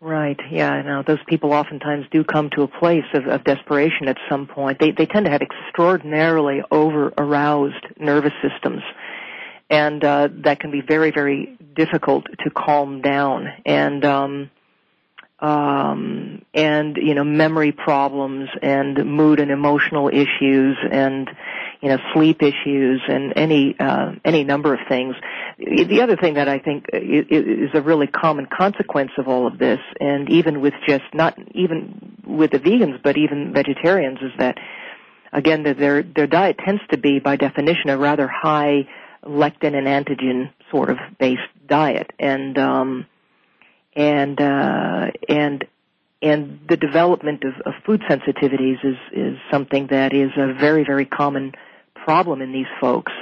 Right. 0.00 0.38
Yeah. 0.50 0.82
Now 0.82 1.02
those 1.02 1.18
people 1.26 1.52
oftentimes 1.52 2.06
do 2.10 2.24
come 2.24 2.50
to 2.50 2.62
a 2.62 2.68
place 2.68 3.04
of, 3.14 3.26
of 3.26 3.44
desperation 3.44 4.08
at 4.08 4.16
some 4.28 4.46
point. 4.46 4.78
They 4.78 4.90
they 4.90 5.06
tend 5.06 5.24
to 5.26 5.32
have 5.32 5.40
extraordinarily 5.40 6.62
over 6.70 7.12
aroused 7.16 7.86
nervous 7.98 8.32
systems, 8.42 8.82
and 9.70 10.04
uh, 10.04 10.28
that 10.44 10.60
can 10.60 10.70
be 10.70 10.82
very 10.86 11.10
very 11.10 11.56
difficult 11.74 12.26
to 12.44 12.50
calm 12.50 13.00
down. 13.00 13.46
And 13.64 14.04
um, 14.04 14.50
um, 15.40 16.42
and 16.54 16.96
you 16.96 17.14
know 17.14 17.24
memory 17.24 17.72
problems 17.72 18.48
and 18.62 19.04
mood 19.04 19.40
and 19.40 19.50
emotional 19.50 20.08
issues 20.08 20.76
and 20.90 21.28
you 21.80 21.88
know 21.88 21.98
sleep 22.14 22.42
issues 22.42 23.02
and 23.08 23.32
any 23.36 23.74
uh, 23.78 24.12
any 24.24 24.44
number 24.44 24.72
of 24.74 24.80
things. 24.88 25.16
The 25.58 26.00
other 26.02 26.16
thing 26.16 26.34
that 26.34 26.48
I 26.48 26.58
think 26.58 26.86
is 26.92 27.70
a 27.74 27.82
really 27.82 28.06
common 28.06 28.46
consequence 28.46 29.10
of 29.18 29.28
all 29.28 29.46
of 29.46 29.58
this, 29.58 29.80
and 30.00 30.30
even 30.30 30.60
with 30.60 30.74
just 30.86 31.04
not 31.12 31.36
even 31.52 32.16
with 32.26 32.52
the 32.52 32.58
vegans, 32.58 33.02
but 33.02 33.16
even 33.16 33.52
vegetarians, 33.52 34.18
is 34.22 34.32
that 34.38 34.58
again 35.32 35.64
that 35.64 35.78
their 35.78 36.02
their 36.02 36.26
diet 36.26 36.58
tends 36.64 36.82
to 36.90 36.96
be 36.96 37.18
by 37.18 37.36
definition 37.36 37.90
a 37.90 37.98
rather 37.98 38.28
high 38.28 38.88
lectin 39.24 39.74
and 39.74 39.86
antigen 39.86 40.50
sort 40.70 40.90
of 40.90 40.98
based 41.18 41.42
diet, 41.66 42.12
and 42.18 42.56
um, 42.56 43.06
and 43.96 44.40
uh, 44.40 45.10
and 45.28 45.64
and 46.22 46.60
the 46.68 46.76
development 46.76 47.44
of, 47.44 47.54
of 47.66 47.74
food 47.84 48.02
sensitivities 48.08 48.84
is 48.84 48.96
is 49.12 49.38
something 49.50 49.88
that 49.88 50.12
is 50.12 50.30
a 50.36 50.54
very 50.54 50.84
very 50.84 51.04
common 51.04 51.52
problem 51.94 52.42
in 52.42 52.52
these 52.52 52.66
folks. 52.80 53.12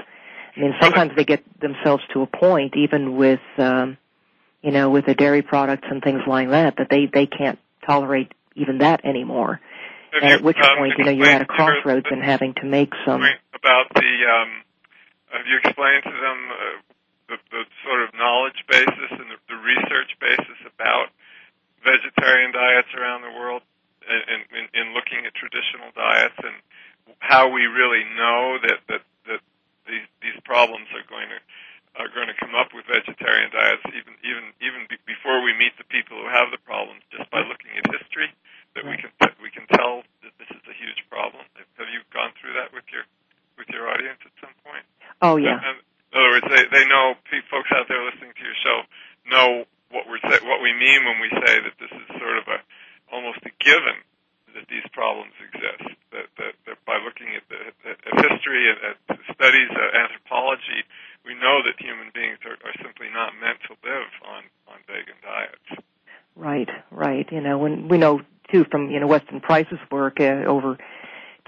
I 0.56 0.60
mean, 0.60 0.74
sometimes 0.80 1.12
they 1.16 1.24
get 1.24 1.42
themselves 1.60 2.02
to 2.12 2.22
a 2.22 2.26
point, 2.26 2.74
even 2.76 3.16
with 3.16 3.40
um, 3.58 3.96
you 4.62 4.70
know 4.70 4.90
with 4.90 5.06
the 5.06 5.14
dairy 5.14 5.42
products 5.42 5.86
and 5.90 6.02
things 6.02 6.22
like 6.26 6.50
that, 6.50 6.76
that 6.76 6.88
they 6.90 7.08
they 7.12 7.26
can't 7.26 7.58
tolerate 7.86 8.32
even 8.54 8.78
that 8.78 9.04
anymore. 9.04 9.60
Have 10.12 10.22
and 10.22 10.30
you, 10.30 10.36
at 10.36 10.42
which 10.42 10.58
um, 10.58 10.76
point, 10.76 10.92
you 10.98 11.04
know, 11.04 11.10
you're 11.10 11.26
at 11.26 11.42
a 11.42 11.46
crossroads 11.46 12.06
and 12.10 12.22
having 12.22 12.54
to 12.54 12.66
make 12.66 12.92
some. 13.06 13.22
about 13.54 13.86
the 13.94 14.00
um, 14.00 14.62
have 15.32 15.46
you 15.46 15.56
explained 15.64 16.02
to 16.04 16.10
them 16.10 16.38
uh, 16.50 16.91
the, 17.32 17.40
the 17.48 17.64
sort 17.80 18.04
of 18.04 18.12
knowledge 18.12 18.60
basis 18.68 19.10
and 19.16 19.32
the, 19.32 19.40
the 19.48 19.56
research 19.56 20.12
basis 20.20 20.60
about 20.68 21.08
vegetarian 21.80 22.52
diets 22.52 22.92
around 22.92 23.24
the 23.24 23.32
world 23.32 23.64
in, 24.04 24.44
in, 24.52 24.64
in 24.76 24.86
looking 24.92 25.24
at 25.24 25.32
traditional 25.32 25.88
diets 25.96 26.36
and 26.44 26.60
how 27.24 27.48
we 27.48 27.64
really 27.64 28.04
know 28.14 28.60
that 28.60 28.84
that, 28.92 29.02
that 29.24 29.40
these 29.88 30.06
these 30.20 30.38
problems 30.44 30.86
are 30.92 31.06
going 31.08 31.32
to 31.32 31.40
are 31.96 32.08
going 32.12 32.28
to 32.28 32.36
come 32.36 32.52
up 32.54 32.72
with 32.76 32.84
vegetarian 32.86 33.48
diets 33.50 33.82
even 33.96 34.12
even 34.22 34.44
even 34.60 34.80
be, 34.92 35.00
before 35.08 35.40
we 35.40 35.56
meet 35.56 35.72
the 35.80 35.88
people 35.88 36.20
who 36.20 36.28
have 36.28 36.52
the 36.52 36.60
problems 36.62 37.00
just 37.10 37.26
by 37.32 37.40
looking 37.40 37.72
at 37.80 37.84
history 37.88 38.28
that 38.76 38.84
we 38.84 38.96
can 39.00 39.10
that 39.24 39.34
we 39.40 39.50
can 39.50 39.64
tell 39.74 40.04
that 40.22 40.32
this 40.36 40.48
is 40.52 40.62
a 40.68 40.76
huge 40.76 41.00
problem. 41.08 41.44
Have 41.56 41.90
you 41.90 42.04
gone 42.12 42.32
through 42.38 42.54
that 42.56 42.72
with 42.72 42.86
your 42.92 43.04
with 43.58 43.68
your 43.68 43.90
audience 43.90 44.20
at 44.24 44.34
some 44.40 44.54
point? 44.64 44.84
Oh 45.20 45.36
yeah, 45.36 45.60
and, 45.60 45.78
in 46.12 46.14
other 46.20 46.30
words, 46.36 46.46
they 46.52 46.64
they 46.68 46.84
know 46.86 47.16
folks 47.50 47.72
out 47.72 47.88
there 47.88 48.04
listening 48.04 48.36
to 48.36 48.44
your 48.44 48.56
show 48.62 48.84
know 49.28 49.64
what 49.90 50.08
we're 50.08 50.22
what 50.44 50.62
we 50.62 50.72
mean 50.72 51.04
when 51.04 51.20
we 51.20 51.30
say 51.30 51.60
that 51.60 51.76
this 51.78 51.92
is 51.92 52.06
sort 52.18 52.38
of 52.38 52.46
a 52.48 52.58
almost 53.12 53.38
a 53.44 53.52
given 53.62 54.00
that 54.54 54.68
these 54.68 54.84
problems 54.92 55.32
exist. 55.40 55.96
That 56.10 56.28
that, 56.38 56.54
that 56.66 56.76
by 56.84 56.98
looking 57.00 57.36
at 57.36 57.44
the 57.48 57.60
at, 57.88 57.98
history 58.32 58.68
and 58.68 58.78
at 58.92 58.96
studies, 59.34 59.70
uh, 59.70 59.96
anthropology, 59.96 60.84
we 61.24 61.34
know 61.34 61.60
that 61.64 61.76
human 61.78 62.10
beings 62.14 62.38
are, 62.44 62.56
are 62.64 62.76
simply 62.82 63.08
not 63.12 63.32
meant 63.40 63.60
to 63.68 63.76
live 63.84 64.10
on 64.24 64.42
on 64.68 64.78
vegan 64.88 65.18
diets. 65.22 65.84
right, 66.36 66.68
right. 66.90 67.28
You 67.30 67.40
know, 67.40 67.58
when 67.58 67.88
we 67.88 67.98
know 67.98 68.20
too 68.50 68.64
from 68.70 68.90
you 68.90 69.00
know 69.00 69.06
Weston 69.06 69.40
Price's 69.40 69.80
work 69.90 70.20
uh, 70.20 70.44
over 70.48 70.78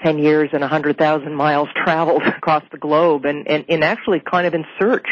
10 0.05 0.19
years 0.19 0.51
and 0.53 0.61
100,000 0.61 1.35
miles 1.35 1.69
traveled 1.85 2.23
across 2.23 2.63
the 2.71 2.79
globe 2.79 3.25
and, 3.25 3.49
and, 3.49 3.65
and 3.69 3.83
actually 3.83 4.21
kind 4.21 4.47
of 4.47 4.55
in 4.55 4.65
search 4.79 5.07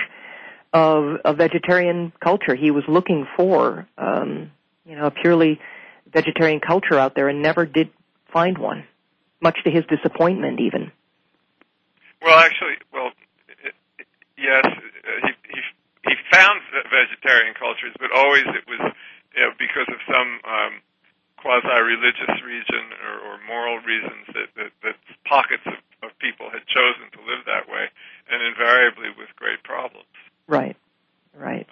of 0.73 1.19
a 1.25 1.35
vegetarian 1.35 2.13
culture. 2.23 2.55
He 2.55 2.71
was 2.71 2.85
looking 2.89 3.27
for, 3.37 3.87
um, 3.99 4.51
you 4.85 4.97
know, 4.97 5.07
a 5.07 5.11
purely 5.11 5.61
vegetarian 6.13 6.61
culture 6.61 6.99
out 6.99 7.15
there 7.15 7.29
and 7.29 7.43
never 7.43 7.67
did 7.67 7.91
find 8.33 8.57
one, 8.59 8.85
much 9.41 9.59
to 9.65 9.71
his 9.71 9.85
disappointment 9.89 10.61
even. 10.61 10.93
Well, 12.23 12.39
actually, 12.39 12.77
well, 12.93 13.11
it, 13.49 13.75
it, 13.99 14.07
yes, 14.39 14.65
he, 15.23 15.33
he 15.53 15.61
he 16.07 16.15
found 16.31 16.61
ve- 16.71 16.89
vegetarian 16.91 17.55
cultures, 17.59 17.95
but 17.99 18.11
always 18.15 18.45
it 18.47 18.65
was 18.69 18.93
you 19.35 19.43
know, 19.43 19.51
because 19.59 19.89
of 19.89 19.99
some 20.07 20.41
um, 20.47 20.73
quasi-religious 21.43 22.39
reason 22.47 22.95
or, 23.03 23.17
or 23.27 23.35
moral 23.51 23.83
reasons 23.83 24.31
that, 24.33 24.49
that, 24.55 24.73
that 24.87 24.97
pockets 25.27 25.67
of, 25.67 25.77
of 26.07 26.11
people 26.23 26.49
had 26.49 26.63
chosen 26.71 27.11
to 27.13 27.21
live 27.27 27.43
that 27.51 27.67
way, 27.67 27.91
and 28.31 28.39
invariably 28.41 29.11
with 29.19 29.29
great 29.35 29.61
problems. 29.67 30.15
Right, 30.47 30.79
right. 31.35 31.67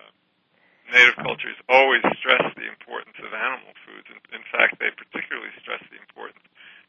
Native 0.91 1.15
cultures 1.23 1.55
always 1.71 2.03
stress 2.19 2.43
the 2.59 2.67
importance 2.67 3.15
of 3.23 3.31
animal 3.31 3.71
foods. 3.87 4.11
In, 4.11 4.19
in 4.35 4.45
fact, 4.51 4.83
they 4.83 4.91
particularly 4.91 5.55
stress 5.63 5.79
the 5.87 6.03
importance 6.03 6.43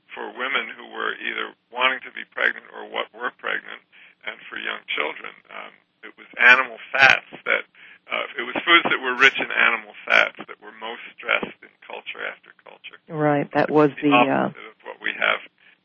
for 0.09 0.33
women 0.33 0.73
who 0.73 0.89
were 0.89 1.13
either 1.21 1.53
wanting 1.69 2.01
to 2.01 2.11
be 2.11 2.25
pregnant 2.33 2.65
or 2.73 2.89
what 2.89 3.13
were 3.13 3.29
pregnant, 3.37 3.85
and 4.25 4.41
for 4.49 4.57
young 4.57 4.81
children. 4.89 5.33
Um, 5.53 5.73
it 6.01 6.13
was 6.17 6.25
animal 6.41 6.81
fats 6.89 7.29
that 7.45 7.69
uh, 8.09 8.39
it 8.39 8.43
was 8.43 8.55
foods 8.65 8.85
that 8.89 8.99
were 9.01 9.15
rich 9.15 9.37
in 9.39 9.49
animal 9.51 9.93
fats 10.05 10.37
that 10.47 10.57
were 10.61 10.73
most 10.79 11.01
stressed 11.15 11.57
in 11.61 11.73
culture 11.85 12.23
after 12.25 12.51
culture. 12.63 12.97
Right, 13.07 13.47
that 13.53 13.69
was 13.69 13.91
the 14.01 14.09
the, 14.09 14.15
uh, 14.15 14.49
opposite 14.49 14.71
of 14.71 14.79
what 14.87 14.97
we 15.01 15.11
have 15.19 15.39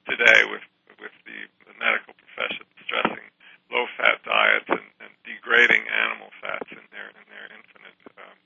today 0.09 0.47
with 0.49 0.65
with 1.01 1.15
the, 1.27 1.39
the 1.69 1.75
medical 1.77 2.15
profession 2.17 2.65
stressing 2.87 3.27
low 3.71 3.87
fat 3.99 4.23
diets 4.25 4.69
and, 4.69 4.87
and 5.03 5.11
degrading 5.27 5.85
animal 5.91 6.31
fats 6.41 6.71
in 6.71 6.85
their 6.95 7.09
in 7.13 7.25
their 7.29 7.47
infinite. 7.53 7.99
Um, 8.17 8.37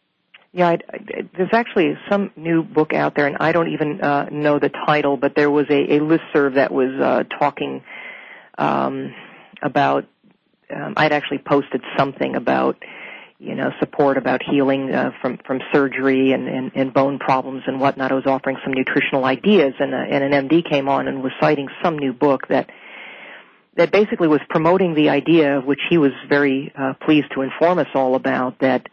Yeah, 0.53 0.69
I, 0.69 0.79
I, 0.91 1.29
there's 1.37 1.53
actually 1.53 1.97
some 2.11 2.31
new 2.37 2.63
book 2.63 2.93
out 2.93 3.15
there, 3.15 3.27
and 3.27 3.37
I 3.41 3.53
don't 3.53 3.73
even 3.73 4.01
uh, 4.01 4.29
know 4.31 4.59
the 4.59 4.71
title, 4.71 5.17
but 5.17 5.35
there 5.37 5.51
was 5.51 5.67
a, 5.71 5.97
a 5.97 6.01
listserv 6.01 6.55
that 6.55 6.73
was 6.73 6.91
uh, 7.01 7.25
talking 7.39 7.83
um, 8.59 9.15
about. 9.63 10.07
Um, 10.75 10.95
I'd 10.97 11.13
actually 11.13 11.39
posted 11.39 11.83
something 11.99 12.37
about, 12.37 12.77
know, 13.61 13.73
support 13.79 14.17
about 14.17 14.43
healing 14.43 14.93
uh, 14.93 15.11
from 15.21 15.39
from 15.47 15.61
surgery 15.73 16.33
and, 16.33 16.49
and, 16.49 16.73
and 16.75 16.95
bone 16.95 17.19
problems 17.19 17.63
and 17.67 17.81
whatnot. 17.81 18.13
I 18.13 18.15
was 18.15 18.27
offering 18.27 18.57
some 18.65 18.73
nutritional 18.73 19.25
ideas, 19.25 19.75
and, 19.79 19.95
uh, 19.95 19.99
and 19.99 20.25
an 20.25 20.49
MD 20.49 20.69
came 20.69 20.89
on 20.89 21.09
and 21.09 21.23
was 21.23 21.33
citing 21.41 21.69
some 21.83 21.99
new 21.99 22.13
book 22.13 22.49
that 22.49 22.71
that 23.77 23.93
basically 23.93 24.29
was 24.29 24.41
promoting 24.49 24.95
the 24.95 25.09
idea, 25.09 25.61
which 25.61 25.81
he 25.89 25.99
was 25.99 26.13
very 26.29 26.73
uh, 26.77 26.95
pleased 27.05 27.29
to 27.35 27.43
inform 27.43 27.79
us 27.79 27.89
all 27.95 28.15
about, 28.15 28.59
that 28.61 28.89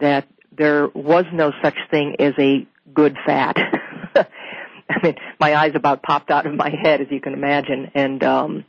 that 0.00 0.26
there 0.56 0.88
was 0.88 1.24
no 1.32 1.52
such 1.62 1.76
thing 1.90 2.16
as 2.18 2.34
a 2.38 2.66
good 2.92 3.16
fat. 3.26 3.56
I 4.16 5.02
mean, 5.02 5.14
my 5.38 5.54
eyes 5.54 5.72
about 5.74 6.02
popped 6.02 6.30
out 6.30 6.46
of 6.46 6.54
my 6.54 6.70
head, 6.70 7.00
as 7.00 7.06
you 7.10 7.20
can 7.20 7.32
imagine, 7.32 7.92
and 7.94 8.22
um, 8.24 8.64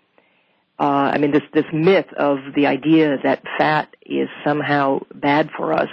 uh, 0.81 1.11
I 1.13 1.19
mean 1.19 1.31
this 1.31 1.43
this 1.53 1.65
myth 1.71 2.11
of 2.17 2.39
the 2.55 2.65
idea 2.65 3.17
that 3.23 3.43
fat 3.59 3.95
is 4.03 4.27
somehow 4.43 5.01
bad 5.13 5.51
for 5.55 5.73
us, 5.73 5.89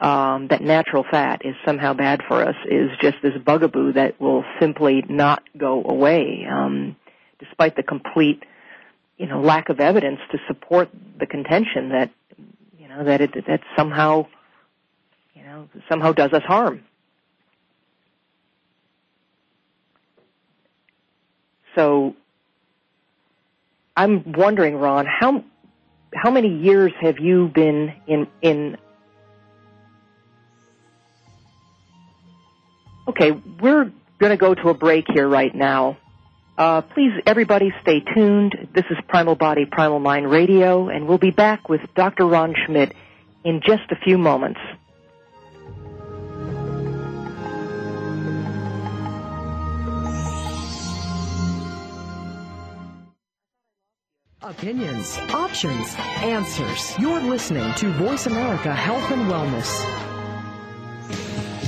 um, 0.00 0.48
that 0.48 0.62
natural 0.62 1.04
fat 1.10 1.42
is 1.44 1.54
somehow 1.66 1.92
bad 1.92 2.22
for 2.26 2.42
us, 2.42 2.56
is 2.70 2.88
just 3.02 3.16
this 3.22 3.34
bugaboo 3.44 3.92
that 3.92 4.18
will 4.18 4.42
simply 4.58 5.04
not 5.06 5.42
go 5.58 5.84
away, 5.84 6.46
um, 6.50 6.96
despite 7.40 7.76
the 7.76 7.82
complete, 7.82 8.42
you 9.18 9.26
know, 9.26 9.42
lack 9.42 9.68
of 9.68 9.80
evidence 9.80 10.20
to 10.32 10.38
support 10.48 10.88
the 11.20 11.26
contention 11.26 11.90
that, 11.90 12.10
you 12.78 12.88
know, 12.88 13.04
that 13.04 13.20
it 13.20 13.34
that 13.46 13.60
somehow 13.76 14.26
you 15.34 15.42
know, 15.42 15.68
somehow 15.90 16.12
does 16.12 16.32
us 16.32 16.42
harm. 16.44 16.82
So 21.74 22.16
I'm 23.96 24.32
wondering, 24.32 24.76
Ron, 24.76 25.06
how 25.06 25.44
how 26.14 26.30
many 26.30 26.58
years 26.58 26.92
have 27.00 27.18
you 27.18 27.48
been 27.48 27.94
in 28.06 28.26
in 28.42 28.76
Okay, 33.08 33.30
we're 33.30 33.92
going 34.18 34.30
to 34.30 34.36
go 34.36 34.54
to 34.54 34.68
a 34.68 34.74
break 34.74 35.06
here 35.12 35.28
right 35.28 35.54
now. 35.54 35.96
Uh, 36.58 36.80
please, 36.80 37.12
everybody, 37.24 37.72
stay 37.82 38.00
tuned. 38.00 38.68
This 38.74 38.84
is 38.90 38.96
Primal 39.08 39.36
Body, 39.36 39.64
Primal 39.64 40.00
Mind 40.00 40.28
Radio, 40.28 40.88
and 40.88 41.06
we'll 41.06 41.18
be 41.18 41.30
back 41.30 41.68
with 41.68 41.80
Dr. 41.94 42.26
Ron 42.26 42.54
Schmid 42.66 42.94
in 43.44 43.60
just 43.64 43.90
a 43.90 43.96
few 43.96 44.18
moments. 44.18 44.58
Opinions, 54.42 55.16
options, 55.30 55.94
answers. 56.18 56.94
You're 56.98 57.22
listening 57.22 57.72
to 57.76 57.90
Voice 57.92 58.26
America 58.26 58.74
Health 58.74 59.10
and 59.10 59.30
Wellness. 59.32 59.82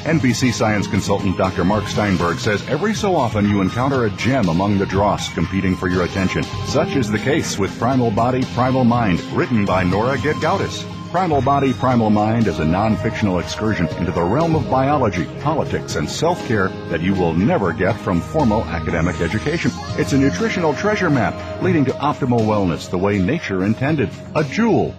NBC 0.04 0.52
science 0.52 0.86
consultant 0.86 1.38
Dr. 1.38 1.64
Mark 1.64 1.88
Steinberg 1.88 2.38
says 2.38 2.62
every 2.68 2.92
so 2.92 3.16
often 3.16 3.48
you 3.48 3.62
encounter 3.62 4.04
a 4.04 4.10
gem 4.10 4.50
among 4.50 4.76
the 4.76 4.84
dross 4.84 5.32
competing 5.32 5.74
for 5.74 5.88
your 5.88 6.04
attention. 6.04 6.42
Such 6.66 6.94
is 6.94 7.10
the 7.10 7.18
case 7.18 7.58
with 7.58 7.76
Primal 7.78 8.10
Body, 8.10 8.44
Primal 8.54 8.84
Mind, 8.84 9.20
written 9.32 9.64
by 9.64 9.82
Nora 9.82 10.18
Gedgaudas. 10.18 10.84
Primal 11.10 11.40
Body, 11.40 11.72
Primal 11.72 12.10
Mind 12.10 12.46
is 12.46 12.58
a 12.58 12.64
non 12.66 12.94
fictional 12.94 13.38
excursion 13.38 13.88
into 13.96 14.12
the 14.12 14.22
realm 14.22 14.54
of 14.54 14.68
biology, 14.68 15.24
politics, 15.40 15.96
and 15.96 16.08
self 16.08 16.46
care 16.46 16.68
that 16.90 17.00
you 17.00 17.14
will 17.14 17.32
never 17.32 17.72
get 17.72 17.98
from 17.98 18.20
formal 18.20 18.62
academic 18.64 19.18
education. 19.22 19.70
It's 19.96 20.12
a 20.12 20.18
nutritional 20.18 20.74
treasure 20.74 21.08
map 21.08 21.62
leading 21.62 21.86
to 21.86 21.92
optimal 21.92 22.40
wellness 22.40 22.90
the 22.90 22.98
way 22.98 23.18
nature 23.18 23.64
intended. 23.64 24.10
A 24.34 24.44
jewel 24.44 24.94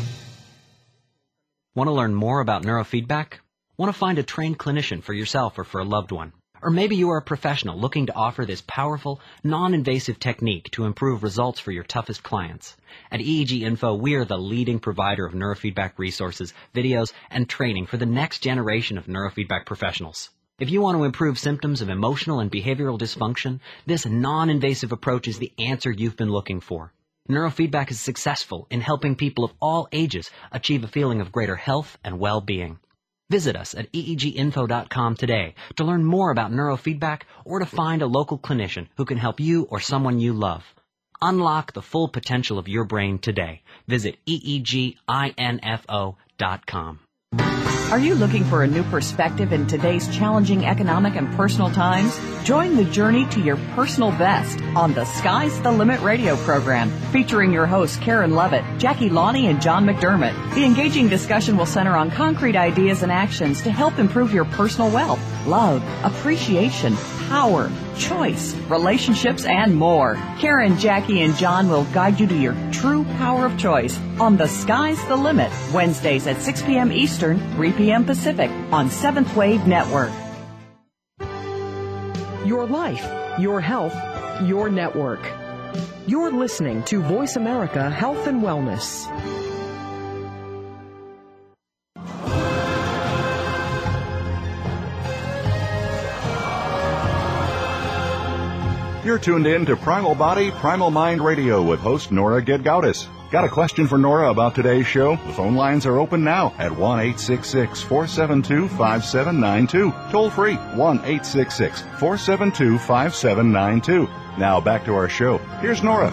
Want 1.75 1.87
to 1.87 1.93
learn 1.93 2.15
more 2.15 2.41
about 2.41 2.63
neurofeedback? 2.63 3.33
Want 3.77 3.93
to 3.93 3.97
find 3.97 4.17
a 4.17 4.23
trained 4.23 4.57
clinician 4.57 5.03
for 5.03 5.13
yourself 5.13 5.59
or 5.59 5.63
for 5.63 5.79
a 5.79 5.85
loved 5.85 6.11
one? 6.11 6.33
Or 6.63 6.69
maybe 6.69 6.95
you 6.95 7.09
are 7.09 7.17
a 7.17 7.23
professional 7.23 7.79
looking 7.79 8.05
to 8.05 8.13
offer 8.13 8.45
this 8.45 8.61
powerful, 8.67 9.19
non-invasive 9.43 10.19
technique 10.19 10.69
to 10.71 10.85
improve 10.85 11.23
results 11.23 11.59
for 11.59 11.71
your 11.71 11.83
toughest 11.83 12.21
clients. 12.21 12.77
At 13.11 13.19
EEG 13.19 13.61
Info, 13.61 13.95
we 13.95 14.13
are 14.13 14.25
the 14.25 14.37
leading 14.37 14.79
provider 14.79 15.25
of 15.25 15.33
neurofeedback 15.33 15.93
resources, 15.97 16.53
videos, 16.75 17.13
and 17.31 17.49
training 17.49 17.87
for 17.87 17.97
the 17.97 18.05
next 18.05 18.43
generation 18.43 18.99
of 18.99 19.07
neurofeedback 19.07 19.65
professionals. 19.65 20.29
If 20.59 20.69
you 20.69 20.81
want 20.81 20.99
to 20.99 21.03
improve 21.03 21.39
symptoms 21.39 21.81
of 21.81 21.89
emotional 21.89 22.39
and 22.39 22.51
behavioral 22.51 22.99
dysfunction, 22.99 23.59
this 23.87 24.05
non-invasive 24.05 24.91
approach 24.91 25.27
is 25.27 25.39
the 25.39 25.53
answer 25.57 25.89
you've 25.89 26.17
been 26.17 26.29
looking 26.29 26.59
for. 26.61 26.93
Neurofeedback 27.27 27.89
is 27.89 27.99
successful 27.99 28.67
in 28.69 28.81
helping 28.81 29.15
people 29.15 29.43
of 29.43 29.53
all 29.59 29.87
ages 29.91 30.29
achieve 30.51 30.83
a 30.83 30.87
feeling 30.87 31.21
of 31.21 31.31
greater 31.31 31.55
health 31.55 31.97
and 32.03 32.19
well-being. 32.19 32.77
Visit 33.31 33.55
us 33.55 33.73
at 33.73 33.89
eeginfo.com 33.93 35.15
today 35.15 35.55
to 35.77 35.85
learn 35.85 36.03
more 36.03 36.31
about 36.31 36.51
neurofeedback 36.51 37.21
or 37.45 37.59
to 37.59 37.65
find 37.65 38.01
a 38.01 38.13
local 38.17 38.37
clinician 38.37 38.87
who 38.97 39.05
can 39.05 39.17
help 39.17 39.39
you 39.39 39.67
or 39.69 39.79
someone 39.79 40.19
you 40.19 40.33
love. 40.33 40.63
Unlock 41.21 41.71
the 41.71 41.81
full 41.81 42.09
potential 42.09 42.59
of 42.59 42.67
your 42.67 42.83
brain 42.83 43.19
today. 43.19 43.61
Visit 43.87 44.17
eeginfo.com. 44.27 44.99
Are 47.91 47.99
you 47.99 48.15
looking 48.15 48.45
for 48.45 48.63
a 48.63 48.67
new 48.67 48.83
perspective 48.83 49.51
in 49.51 49.67
today's 49.67 50.07
challenging 50.15 50.65
economic 50.65 51.17
and 51.17 51.29
personal 51.35 51.69
times? 51.69 52.17
Join 52.45 52.77
the 52.77 52.85
journey 52.85 53.25
to 53.31 53.41
your 53.41 53.57
personal 53.75 54.11
best 54.11 54.61
on 54.77 54.93
the 54.93 55.03
Sky's 55.03 55.61
the 55.61 55.73
Limit 55.73 55.99
radio 55.99 56.37
program, 56.37 56.89
featuring 57.11 57.51
your 57.51 57.65
hosts 57.65 57.97
Karen 57.97 58.31
Lovett, 58.31 58.63
Jackie 58.79 59.09
Lonnie, 59.09 59.47
and 59.47 59.61
John 59.61 59.85
McDermott. 59.85 60.55
The 60.55 60.63
engaging 60.63 61.09
discussion 61.09 61.57
will 61.57 61.65
center 61.65 61.97
on 61.97 62.11
concrete 62.11 62.55
ideas 62.55 63.03
and 63.03 63.11
actions 63.11 63.61
to 63.63 63.71
help 63.71 63.99
improve 63.99 64.33
your 64.33 64.45
personal 64.45 64.89
wealth, 64.89 65.19
love, 65.45 65.83
appreciation, 66.05 66.95
power, 67.31 67.71
choice, 67.97 68.53
relationships, 68.67 69.45
and 69.45 69.73
more. 69.73 70.15
Karen, 70.37 70.77
Jackie, 70.77 71.21
and 71.21 71.33
John 71.37 71.69
will 71.69 71.85
guide 71.85 72.19
you 72.19 72.27
to 72.27 72.35
your 72.35 72.53
true 72.73 73.05
power 73.17 73.45
of 73.45 73.57
choice 73.57 73.97
on 74.19 74.35
The 74.35 74.47
Sky's 74.47 75.01
the 75.07 75.15
Limit, 75.15 75.49
Wednesdays 75.73 76.27
at 76.27 76.41
6 76.41 76.61
p.m. 76.63 76.91
Eastern, 76.91 77.39
3 77.53 77.71
p.m. 77.71 78.03
Pacific 78.03 78.51
on 78.73 78.89
Seventh 78.89 79.33
Wave 79.33 79.65
Network. 79.65 80.11
Your 82.45 82.67
life, 82.67 83.07
your 83.39 83.61
health, 83.61 83.95
your 84.43 84.69
network. 84.69 85.25
You're 86.07 86.33
listening 86.33 86.83
to 86.83 87.01
Voice 87.01 87.37
America 87.37 87.89
Health 87.89 88.27
and 88.27 88.41
Wellness. 88.41 89.07
You're 99.03 99.17
tuned 99.17 99.47
in 99.47 99.65
to 99.65 99.75
Primal 99.75 100.13
Body, 100.13 100.51
Primal 100.51 100.91
Mind 100.91 101.25
Radio 101.25 101.63
with 101.63 101.79
host 101.79 102.11
Nora 102.11 102.39
Gedgaudas. 102.39 103.07
Got 103.31 103.45
a 103.45 103.49
question 103.49 103.87
for 103.87 103.97
Nora 103.97 104.29
about 104.29 104.53
today's 104.53 104.85
show? 104.85 105.15
The 105.15 105.33
phone 105.33 105.55
lines 105.55 105.87
are 105.87 105.97
open 105.97 106.23
now 106.23 106.53
at 106.59 106.71
1 106.71 107.13
472 107.13 108.67
5792. 108.67 109.91
Toll 110.11 110.29
free 110.29 110.53
1 110.53 110.99
472 110.99 112.77
5792. 112.77 114.07
Now 114.37 114.61
back 114.61 114.85
to 114.85 114.93
our 114.93 115.09
show. 115.09 115.39
Here's 115.61 115.81
Nora. 115.81 116.11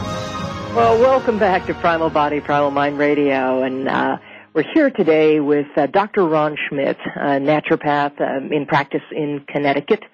Well, 0.75 0.99
welcome 0.99 1.39
back 1.39 1.67
to 1.67 1.75
Primal 1.75 2.09
Body, 2.09 2.41
Primal 2.41 2.71
Mind 2.71 2.97
Radio. 2.99 3.65
And 3.65 3.87
uh, 3.87 4.17
we're 4.55 4.65
here 4.73 4.89
today 4.89 5.41
with 5.41 5.67
uh, 5.77 5.89
Dr. 5.89 6.27
Ron 6.27 6.57
Schmid, 6.57 6.97
a 7.17 7.39
naturopath 7.39 8.19
um, 8.19 8.51
in 8.51 8.65
practice 8.65 9.03
in 9.13 9.45
Connecticut. 9.47 10.05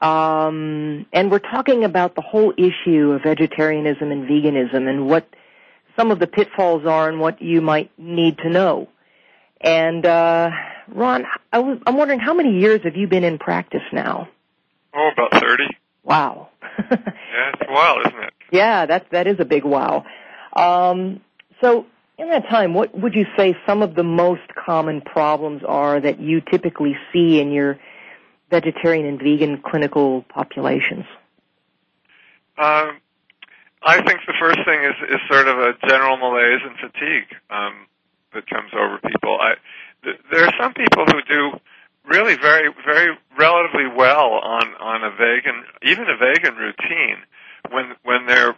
Um, 0.00 1.06
and 1.12 1.30
we're 1.30 1.40
talking 1.40 1.84
about 1.84 2.14
the 2.14 2.22
whole 2.22 2.52
issue 2.56 3.12
of 3.12 3.22
vegetarianism 3.22 4.10
and 4.10 4.28
veganism 4.28 4.88
and 4.88 5.06
what 5.06 5.28
some 5.96 6.10
of 6.10 6.18
the 6.18 6.26
pitfalls 6.26 6.86
are 6.86 7.08
and 7.08 7.20
what 7.20 7.42
you 7.42 7.60
might 7.60 7.90
need 7.98 8.38
to 8.38 8.48
know. 8.48 8.88
And 9.60 10.06
uh, 10.06 10.50
Ron, 10.88 11.26
I 11.52 11.58
was, 11.58 11.78
I'm 11.86 11.96
wondering 11.96 12.20
how 12.20 12.32
many 12.32 12.60
years 12.60 12.80
have 12.84 12.96
you 12.96 13.06
been 13.06 13.24
in 13.24 13.38
practice 13.38 13.82
now? 13.92 14.28
Oh, 14.94 15.10
about 15.12 15.40
thirty. 15.40 15.68
Wow. 16.02 16.48
yeah, 16.90 16.96
it's 17.52 17.62
a 17.68 17.72
while, 17.72 18.00
isn't 18.00 18.22
it? 18.24 18.32
Yeah, 18.50 18.86
that 18.86 19.06
that 19.12 19.26
is 19.26 19.36
a 19.38 19.44
big 19.44 19.64
wow. 19.64 20.04
Um, 20.54 21.20
so, 21.60 21.84
in 22.18 22.30
that 22.30 22.48
time, 22.48 22.72
what 22.72 22.98
would 22.98 23.14
you 23.14 23.26
say 23.36 23.54
some 23.66 23.82
of 23.82 23.94
the 23.94 24.02
most 24.02 24.42
common 24.54 25.02
problems 25.02 25.62
are 25.66 26.00
that 26.00 26.20
you 26.20 26.40
typically 26.40 26.96
see 27.12 27.38
in 27.40 27.52
your 27.52 27.78
vegetarian 28.50 29.06
and 29.06 29.18
vegan 29.18 29.62
clinical 29.62 30.22
populations? 30.28 31.04
Um, 32.58 33.00
I 33.82 34.02
think 34.04 34.20
the 34.26 34.34
first 34.38 34.58
thing 34.66 34.84
is, 34.84 34.94
is 35.08 35.20
sort 35.30 35.48
of 35.48 35.58
a 35.58 35.72
general 35.88 36.16
malaise 36.18 36.60
and 36.62 36.76
fatigue 36.76 37.34
um, 37.48 37.86
that 38.34 38.46
comes 38.48 38.70
over 38.74 38.98
people. 38.98 39.38
I, 39.40 39.54
th- 40.04 40.20
there 40.30 40.44
are 40.44 40.52
some 40.60 40.74
people 40.74 41.06
who 41.06 41.22
do 41.22 41.58
really 42.04 42.36
very, 42.36 42.68
very 42.84 43.16
relatively 43.38 43.86
well 43.86 44.32
on 44.42 44.74
on 44.80 45.04
a 45.04 45.10
vegan, 45.10 45.64
even 45.82 46.04
a 46.08 46.16
vegan 46.16 46.56
routine 46.56 47.18
when 47.70 47.94
when 48.02 48.26
they're 48.26 48.54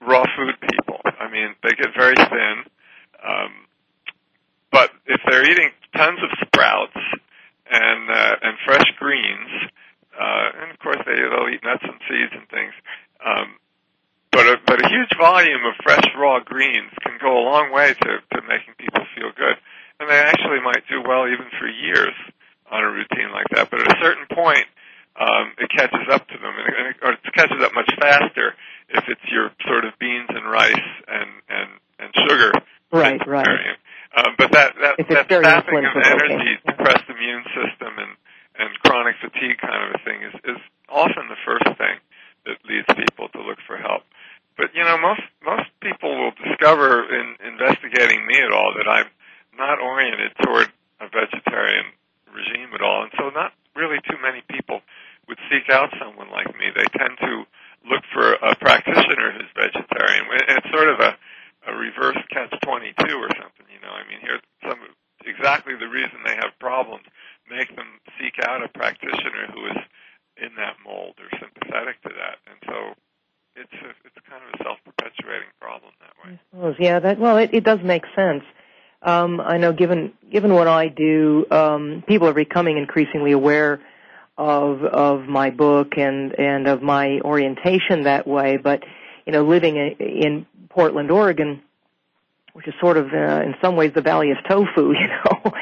raw 0.00 0.24
food 0.36 0.54
people. 0.60 1.00
I 1.20 1.30
mean, 1.30 1.54
they 1.62 1.70
get 1.70 1.94
very 1.96 2.16
thin. 2.16 2.64
Um, 3.26 3.52
but 4.72 4.90
if 5.06 5.20
they're 5.28 5.48
eating 5.48 5.70
tons 5.94 6.18
of 6.22 6.30
sprouts 6.46 6.96
and 7.70 8.10
uh, 8.10 8.34
and 8.42 8.54
fresh 8.64 8.86
greens, 8.98 9.50
uh, 10.14 10.62
and 10.62 10.70
of 10.70 10.78
course 10.78 11.00
they 11.06 11.14
they'll 11.14 11.50
eat 11.50 11.62
nuts 11.64 11.84
and 11.84 12.00
seeds 12.08 12.32
and 12.32 12.48
things. 12.48 12.74
Um, 13.24 13.56
but 14.32 14.46
a, 14.46 14.56
but 14.66 14.84
a 14.84 14.88
huge 14.88 15.12
volume 15.18 15.64
of 15.64 15.74
fresh 15.82 16.04
raw 16.16 16.40
greens 16.40 16.92
can 17.02 17.18
go 17.20 17.38
a 17.38 17.44
long 17.44 17.72
way 17.72 17.94
to 17.94 18.10
to 18.20 18.38
making 18.48 18.74
people 18.78 19.02
feel 19.16 19.32
good, 19.36 19.56
and 20.00 20.10
they 20.10 20.18
actually 20.18 20.60
might 20.60 20.84
do 20.88 21.02
well 21.02 21.26
even 21.26 21.46
for 21.58 21.66
years 21.66 22.14
on 22.70 22.84
a 22.84 22.90
routine 22.90 23.32
like 23.32 23.48
that. 23.54 23.70
But 23.70 23.80
at 23.80 23.96
a 23.96 24.00
certain 24.02 24.26
point, 24.30 24.66
um, 25.18 25.52
it 25.58 25.70
catches 25.70 26.06
up 26.10 26.28
to 26.28 26.36
them, 26.38 26.54
and 26.58 26.88
it, 26.88 26.96
or 27.02 27.12
it 27.12 27.20
catches 27.34 27.62
up 27.62 27.72
much 27.74 27.90
faster 27.98 28.54
if 28.90 29.04
it's 29.08 29.24
your 29.30 29.50
sort 29.66 29.84
of 29.84 29.98
beans 29.98 30.28
and 30.28 30.48
rice 30.50 30.88
and 31.08 31.30
and 31.48 31.70
and 31.98 32.10
sugar. 32.28 32.52
Right, 32.92 33.20
right. 33.26 33.76
Um, 34.14 34.34
but 34.38 34.52
that 34.52 34.74
that 34.80 34.96
that 35.08 35.26
sapping 35.28 35.84
of 35.84 35.96
energy, 35.96 36.60
yeah. 36.62 36.70
depressed 36.70 37.08
immune 37.08 37.44
system, 37.50 37.92
and 37.98 38.12
and 38.58 38.70
chronic 38.80 39.16
fatigue 39.20 39.58
kind 39.58 39.82
of 39.88 40.00
a 40.00 40.00
thing 40.04 40.22
is 40.22 40.34
is 40.56 40.60
often 40.88 41.28
the 41.28 41.40
first 41.44 41.66
thing 41.76 41.96
that 42.46 42.56
leads 42.68 42.86
people 42.94 43.28
to 43.34 43.42
look 43.42 43.58
for 43.66 43.76
help. 43.76 44.02
But 44.56 44.72
you 44.74 44.84
know, 44.84 44.96
most 44.98 45.24
most 45.44 45.68
people 45.82 46.14
will 46.14 46.32
discover 46.38 47.04
in 47.12 47.36
investigating 47.44 48.26
me 48.26 48.38
at 48.40 48.52
all 48.52 48.72
that 48.76 48.88
I'm 48.88 49.10
not 49.58 49.80
oriented 49.80 50.32
toward 50.44 50.68
a 51.00 51.08
vegetarian 51.08 51.92
regime 52.32 52.72
at 52.74 52.80
all, 52.80 53.02
and 53.04 53.12
so 53.18 53.28
not 53.30 53.52
really 53.74 53.98
too 54.08 54.16
many 54.22 54.42
people 54.48 54.80
would 55.28 55.38
seek 55.50 55.68
out 55.68 55.92
someone 56.00 56.30
like 56.30 56.48
me. 56.56 56.72
They 56.72 56.86
tend 56.96 57.18
to 57.20 57.44
look 57.84 58.02
for 58.12 58.34
a 58.34 58.56
practitioner 58.56 59.32
who's 59.36 59.50
vegetarian. 59.54 60.24
It's 60.48 60.70
sort 60.72 60.88
of 60.88 61.00
a 61.00 61.16
a 61.66 61.74
reverse 61.74 62.18
catch 62.30 62.54
22 62.62 62.94
or 63.16 63.28
something, 63.34 63.66
you 63.68 63.80
know. 63.82 63.92
I 63.92 64.06
mean, 64.08 64.20
here 64.22 64.40
some 64.62 64.78
exactly 65.26 65.74
the 65.74 65.88
reason 65.88 66.22
they 66.24 66.36
have 66.36 66.54
problems 66.60 67.04
make 67.50 67.74
them 67.74 67.98
seek 68.18 68.34
out 68.42 68.62
a 68.62 68.68
practitioner 68.68 69.50
who 69.52 69.66
is 69.66 69.78
in 70.36 70.54
that 70.56 70.76
mold 70.84 71.14
or 71.18 71.28
sympathetic 71.38 72.00
to 72.02 72.10
that. 72.10 72.38
And 72.46 72.58
so 72.66 72.94
it's 73.56 73.72
a, 73.72 73.88
it's 74.04 74.20
kind 74.28 74.42
of 74.42 74.60
a 74.60 74.64
self-perpetuating 74.64 75.48
problem 75.60 75.92
that 76.00 76.14
way. 76.22 76.38
I 76.38 76.40
suppose. 76.50 76.76
Yeah, 76.78 77.00
that 77.00 77.18
well, 77.18 77.36
it, 77.38 77.50
it 77.52 77.64
does 77.64 77.80
make 77.82 78.04
sense. 78.14 78.44
Um, 79.02 79.40
I 79.40 79.58
know, 79.58 79.72
given 79.72 80.12
given 80.30 80.52
what 80.54 80.68
I 80.68 80.88
do, 80.88 81.46
um, 81.50 82.04
people 82.06 82.28
are 82.28 82.34
becoming 82.34 82.78
increasingly 82.78 83.32
aware 83.32 83.80
of 84.36 84.82
of 84.82 85.26
my 85.26 85.50
book 85.50 85.92
and 85.96 86.38
and 86.38 86.66
of 86.66 86.82
my 86.82 87.20
orientation 87.20 88.02
that 88.04 88.26
way. 88.26 88.56
But 88.56 88.82
you 89.26 89.32
know, 89.32 89.44
living 89.44 89.76
in 89.76 90.46
Portland, 90.76 91.10
Oregon, 91.10 91.62
which 92.52 92.68
is 92.68 92.74
sort 92.78 92.98
of 92.98 93.06
uh, 93.06 93.42
in 93.42 93.54
some 93.62 93.76
ways 93.76 93.92
the 93.94 94.02
valley 94.02 94.30
of 94.30 94.36
tofu, 94.46 94.92
you 95.00 95.08
know. 95.08 95.52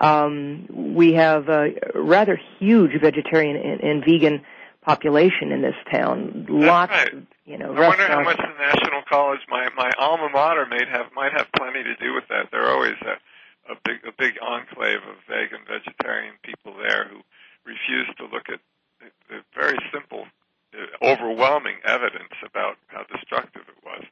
um, 0.00 0.94
we 0.96 1.12
have 1.12 1.50
a 1.50 1.74
rather 1.94 2.40
huge 2.58 2.98
vegetarian 2.98 3.56
and, 3.56 3.80
and 3.82 4.04
vegan 4.04 4.42
population 4.80 5.52
in 5.52 5.60
this 5.60 5.76
town. 5.92 6.46
That's 6.48 6.50
Lots, 6.50 6.90
right. 6.90 7.12
of, 7.12 7.22
you 7.44 7.58
know, 7.58 7.74
I 7.74 7.88
wonder 7.88 8.06
how 8.08 8.22
much 8.22 8.38
the 8.38 8.48
National 8.58 9.02
College, 9.08 9.40
my 9.48 9.68
my 9.76 9.90
alma 9.98 10.30
mater, 10.32 10.64
might 10.64 10.88
have 10.88 11.12
might 11.14 11.32
have 11.32 11.48
plenty 11.54 11.82
to 11.84 11.94
do 11.96 12.14
with 12.14 12.24
that. 12.30 12.48
There 12.50 12.64
are 12.64 12.72
always 12.72 12.96
a, 13.02 13.72
a 13.72 13.76
big 13.84 13.98
a 14.08 14.12
big 14.16 14.38
enclave 14.40 15.04
of 15.06 15.16
vegan 15.28 15.60
vegetarian 15.68 16.34
people 16.42 16.74
there 16.80 17.08
who 17.10 17.20
refuse 17.64 18.08
to 18.16 18.24
look 18.24 18.48
at 18.48 18.60
the, 19.00 19.10
the 19.28 19.42
very 19.54 19.78
simple, 19.92 20.24
uh, 20.72 21.04
overwhelming 21.04 21.76
evidence 21.84 22.32
about 22.42 22.76
how 22.86 23.04
destructive 23.04 23.62
it 23.68 23.84
was. 23.84 24.02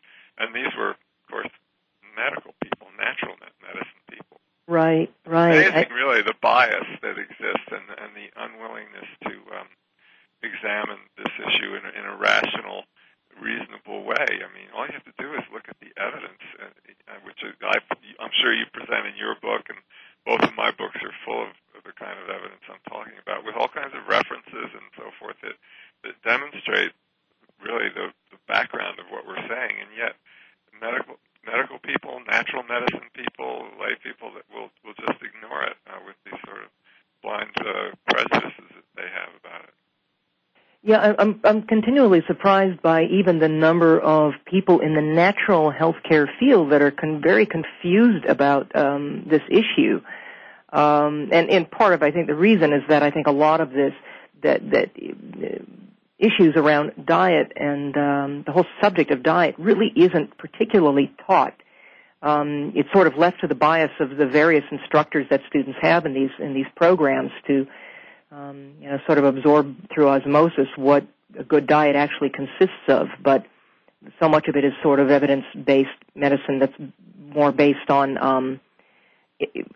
And 0.40 0.57
these 0.57 0.72
were, 0.72 0.96
of 0.96 1.24
course, 1.29 1.53
medical 2.16 2.57
people, 2.64 2.88
natural 2.96 3.37
medicine 3.61 4.03
people. 4.09 4.40
Right, 4.66 5.12
right. 5.29 5.68
Amazing, 5.68 5.92
really, 5.92 6.22
the 6.22 6.38
bias 6.40 6.88
that 7.05 7.20
exists 7.20 7.68
and, 7.68 7.85
and 8.00 8.16
the 8.16 8.33
unwillingness 8.40 9.05
to 9.29 9.35
um, 9.53 9.68
examine 10.40 11.05
this 11.20 11.33
issue 11.44 11.76
in 11.76 11.85
a, 11.85 11.92
in 11.92 12.05
a 12.09 12.16
rational, 12.16 12.88
reasonable 13.37 14.03
way. 14.09 14.40
I 14.40 14.48
mean, 14.57 14.72
all 14.72 14.88
you 14.88 14.96
have 14.96 15.05
to 15.05 15.18
do 15.20 15.29
is 15.37 15.44
look 15.53 15.68
at 15.68 15.76
the 15.85 15.92
evidence, 16.00 16.40
uh, 16.57 16.72
uh, 17.11 17.20
which 17.29 17.44
is, 17.44 17.53
I, 17.61 17.76
I'm 18.16 18.33
sure 18.40 18.57
you 18.57 18.64
present 18.72 19.12
in 19.12 19.20
your 19.20 19.37
book, 19.44 19.68
and 19.68 19.79
both 20.24 20.40
of 20.40 20.57
my 20.57 20.72
books 20.72 20.96
are 21.05 21.14
full 21.24 21.50
of, 21.50 21.53
of 21.76 21.85
the 21.85 21.92
kind 21.92 22.16
of 22.16 22.33
evidence 22.33 22.64
I'm 22.64 22.81
talking 22.88 23.20
about, 23.20 23.44
with 23.44 23.61
all 23.61 23.68
kinds 23.68 23.92
of 23.92 24.09
references 24.09 24.70
and 24.72 24.88
so 24.96 25.12
forth 25.20 25.37
that, 25.44 25.61
that 26.05 26.16
demonstrate 26.24 26.96
really 27.64 27.88
the, 27.94 28.12
the 28.31 28.40
background 28.49 28.99
of 28.99 29.07
what 29.11 29.27
we're 29.27 29.42
saying, 29.49 29.75
and 29.81 29.90
yet 29.96 30.14
medical 30.81 31.16
medical 31.44 31.79
people, 31.79 32.20
natural 32.27 32.62
medicine 32.62 33.09
people, 33.14 33.68
lay 33.81 33.96
people 34.03 34.33
that 34.35 34.44
will 34.53 34.70
will 34.85 34.96
just 34.99 35.20
ignore 35.23 35.64
it 35.64 35.77
uh, 35.88 36.01
with 36.07 36.16
these 36.25 36.40
sort 36.44 36.62
of 36.64 36.70
blind 37.23 37.51
uh, 37.61 37.94
prejudices 38.09 38.68
that 38.75 38.88
they 38.96 39.09
have 39.09 39.33
about 39.38 39.64
it. 39.64 39.75
Yeah, 40.83 41.14
I'm 41.18 41.40
I'm 41.44 41.62
continually 41.62 42.23
surprised 42.27 42.81
by 42.81 43.05
even 43.05 43.38
the 43.38 43.49
number 43.49 44.01
of 44.01 44.33
people 44.46 44.81
in 44.81 44.94
the 44.94 45.03
natural 45.03 45.70
healthcare 45.70 46.27
field 46.38 46.73
that 46.73 46.81
are 46.81 46.90
con- 46.90 47.20
very 47.23 47.44
confused 47.44 48.25
about 48.25 48.75
um, 48.75 49.27
this 49.29 49.42
issue. 49.51 50.01
Um, 50.73 51.29
and, 51.33 51.51
and 51.51 51.70
part 51.70 51.92
of 51.92 52.03
I 52.03 52.12
think 52.12 52.29
the 52.29 52.35
reason 52.35 52.73
is 52.73 52.83
that 52.88 53.03
I 53.03 53.11
think 53.11 53.27
a 53.27 53.33
lot 53.33 53.61
of 53.61 53.73
this 53.73 53.92
that 54.42 54.70
that 54.70 54.90
issues 56.20 56.54
around 56.56 56.92
diet 57.04 57.52
and 57.56 57.96
um, 57.96 58.42
the 58.46 58.52
whole 58.52 58.66
subject 58.80 59.11
of 59.11 59.22
diet 59.22 59.54
really 59.59 59.92
isn't 59.96 60.37
particularly 60.38 61.12
taught. 61.26 61.54
Um, 62.22 62.72
it's 62.74 62.92
sort 62.92 63.06
of 63.06 63.16
left 63.16 63.40
to 63.40 63.46
the 63.46 63.54
bias 63.54 63.90
of 63.98 64.16
the 64.16 64.26
various 64.26 64.64
instructors 64.70 65.26
that 65.30 65.40
students 65.48 65.78
have 65.80 66.04
in 66.04 66.12
these 66.12 66.30
in 66.38 66.52
these 66.52 66.66
programs 66.76 67.30
to 67.46 67.66
um, 68.30 68.74
you 68.80 68.88
know, 68.88 68.98
sort 69.06 69.18
of 69.18 69.24
absorb 69.24 69.74
through 69.92 70.09
osmosis 70.09 70.68
what 70.76 71.04
a 71.38 71.44
good 71.44 71.66
diet 71.66 71.96
actually 71.96 72.30
consists 72.30 72.88
of. 72.88 73.09
But 73.22 73.44
so 74.20 74.28
much 74.28 74.48
of 74.48 74.56
it 74.56 74.64
is 74.64 74.72
sort 74.83 75.00
of 75.00 75.11
evidence-based 75.11 75.88
medicine 76.14 76.59
that's 76.59 76.74
more 77.35 77.52
based 77.52 77.90
on 77.90 78.18
um, 78.18 78.61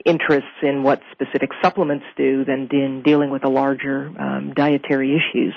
interests 0.04 0.62
in 0.62 0.82
what 0.82 1.00
specific 1.12 1.50
supplements 1.62 2.04
do 2.16 2.44
than 2.44 2.68
in 2.70 3.02
dealing 3.02 3.30
with 3.30 3.42
the 3.42 3.48
larger 3.48 4.12
um, 4.18 4.52
dietary 4.54 5.14
issues. 5.16 5.54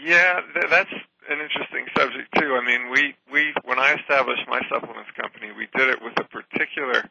Yeah, 0.00 0.40
th- 0.54 0.70
that's 0.70 0.92
an 1.28 1.40
interesting 1.40 1.86
subject 1.96 2.28
too. 2.38 2.56
I 2.56 2.64
mean, 2.64 2.90
we 2.90 3.14
we 3.32 3.52
when 3.64 3.78
I 3.78 3.94
established 3.94 4.44
my 4.48 4.60
supplements 4.70 5.10
company, 5.20 5.52
we 5.52 5.68
did 5.76 5.88
it 5.90 6.02
with 6.02 6.18
a 6.18 6.24
particular 6.24 7.04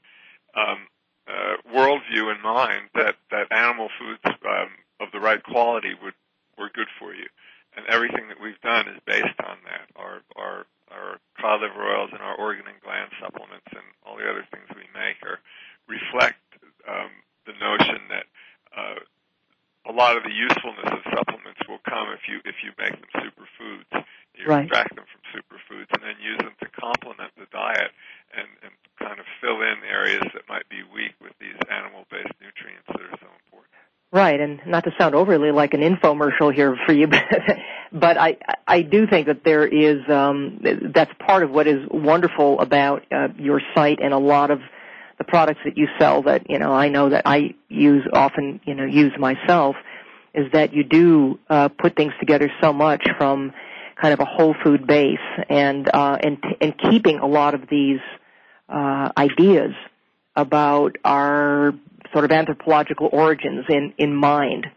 um, 0.56 0.88
uh, 1.28 1.58
worldview 1.74 2.34
in 2.36 2.42
mind 2.42 2.90
that 2.96 3.16
that 3.32 3.52
animal 3.52 3.90
foods 4.00 4.22
um, 4.26 4.70
of 5.00 5.10
the 5.14 5.20
right 5.20 5.44
quality 5.44 5.94
would 6.04 6.16
were 6.58 6.70
good 6.74 6.90
for 7.00 7.14
you, 7.14 7.28
and 7.78 7.86
everything 7.88 8.28
that 8.30 8.42
we've 8.42 8.60
done 8.62 8.88
is 8.88 9.00
based 9.06 9.40
on 9.46 9.58
that. 9.66 9.88
Our 9.96 10.22
our 10.36 10.66
our 10.92 11.20
cod 11.40 11.62
liver 11.62 11.84
oils 11.86 12.10
and 12.14 12.22
our 12.22 12.36
organ 12.36 12.66
and 12.68 12.82
gland 12.82 13.12
supplements 13.22 13.70
and 13.72 13.86
all 14.06 14.18
the 14.18 14.30
other 14.30 14.46
things 14.52 14.66
we 14.74 14.90
make 14.98 15.22
are 15.24 15.40
reflect 15.88 16.42
um, 16.90 17.12
the 17.46 17.54
notion 17.62 18.02
that 18.10 18.26
uh, 18.76 19.00
a 19.88 19.92
lot 19.92 20.18
of 20.18 20.24
the 20.24 20.34
usefulness 20.34 20.92
of 20.92 21.00
supplements 21.16 21.62
will 21.68 21.82
come 21.88 22.10
if 22.12 22.28
you 22.28 22.40
if 22.46 22.56
you 22.64 22.72
make 22.78 22.92
them 22.92 23.10
superfoods. 23.16 24.06
You 24.36 24.48
Right. 24.48 24.64
extract 24.64 24.96
them 24.96 25.04
from 25.12 25.22
superfoods 25.36 25.92
and 25.94 26.02
then 26.02 26.16
use 26.24 26.38
them 26.40 26.56
to 26.62 26.68
complement 26.70 27.32
the 27.38 27.46
diet 27.52 27.92
and, 28.34 28.48
and 28.64 28.72
kind 28.98 29.20
of 29.20 29.26
fill 29.42 29.62
in 29.62 29.84
areas 29.84 30.24
that 30.34 30.48
might 30.48 30.68
be 30.70 30.80
weak 30.96 31.12
with 31.20 31.34
these 31.42 31.60
animal-based 31.70 32.32
nutrients 32.40 32.88
that 32.88 33.02
are 33.02 33.18
so 33.20 33.28
important. 33.44 33.76
Right, 34.12 34.40
and 34.40 34.62
not 34.66 34.86
to 34.86 34.92
sound 34.98 35.14
overly 35.14 35.52
like 35.52 35.74
an 35.74 35.82
infomercial 35.82 36.54
here 36.54 36.78
for 36.86 36.94
you, 36.94 37.08
but, 37.08 37.24
but 37.92 38.18
I 38.18 38.38
I 38.66 38.82
do 38.82 39.06
think 39.08 39.28
that 39.28 39.44
there 39.44 39.68
is 39.68 40.08
um, 40.10 40.62
that's 40.94 41.12
part 41.20 41.44
of 41.44 41.52
what 41.52 41.68
is 41.68 41.86
wonderful 41.92 42.60
about 42.60 43.04
uh, 43.12 43.28
your 43.38 43.62
site 43.76 44.00
and 44.02 44.14
a 44.14 44.18
lot 44.18 44.52
of 44.52 44.62
the 45.20 45.26
products 45.26 45.60
that 45.66 45.78
you 45.78 45.88
sell 46.00 46.24
that 46.24 46.50
you 46.50 46.58
know 46.58 46.72
I 46.74 46.90
know 46.90 47.10
that 47.10 47.24
I 47.26 47.54
use 47.68 48.04
often 48.12 48.60
you 48.66 48.74
know 48.74 48.86
use 48.86 49.14
myself 49.20 49.76
is 50.34 50.52
that 50.54 50.74
you 50.74 50.84
do 50.84 51.40
uh, 51.50 51.70
put 51.70 51.96
things 51.96 52.14
together 52.20 52.50
so 52.62 52.74
much 52.74 53.06
from 53.18 53.54
kind 54.02 54.14
of 54.14 54.20
a 54.20 54.26
whole 54.26 54.56
food 54.64 54.88
base 54.88 55.18
and 55.50 55.90
uh, 55.94 56.18
and 56.22 56.38
and 56.62 56.74
keeping 56.90 57.20
a 57.20 57.28
lot 57.28 57.54
of 57.54 57.62
these 57.70 58.00
uh, 58.70 59.10
ideas 59.18 59.72
about 60.36 60.96
our 61.04 61.74
sort 62.14 62.26
of 62.26 62.32
anthropological 62.32 63.10
origins 63.12 63.66
in 63.70 63.94
in 63.98 64.16
mind 64.16 64.68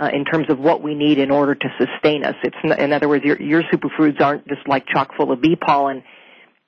uh, 0.00 0.08
in 0.12 0.24
terms 0.24 0.46
of 0.48 0.58
what 0.58 0.82
we 0.82 0.94
need 0.94 1.18
in 1.18 1.30
order 1.30 1.54
to 1.54 1.68
sustain 1.78 2.24
us. 2.24 2.34
It's 2.42 2.80
in 2.80 2.92
other 2.92 3.08
words, 3.08 3.24
your 3.24 3.40
your 3.40 3.62
superfoods 3.64 4.20
aren't 4.20 4.46
just 4.48 4.66
like 4.66 4.86
chock 4.86 5.10
full 5.16 5.32
of 5.32 5.40
bee 5.40 5.56
pollen. 5.56 6.02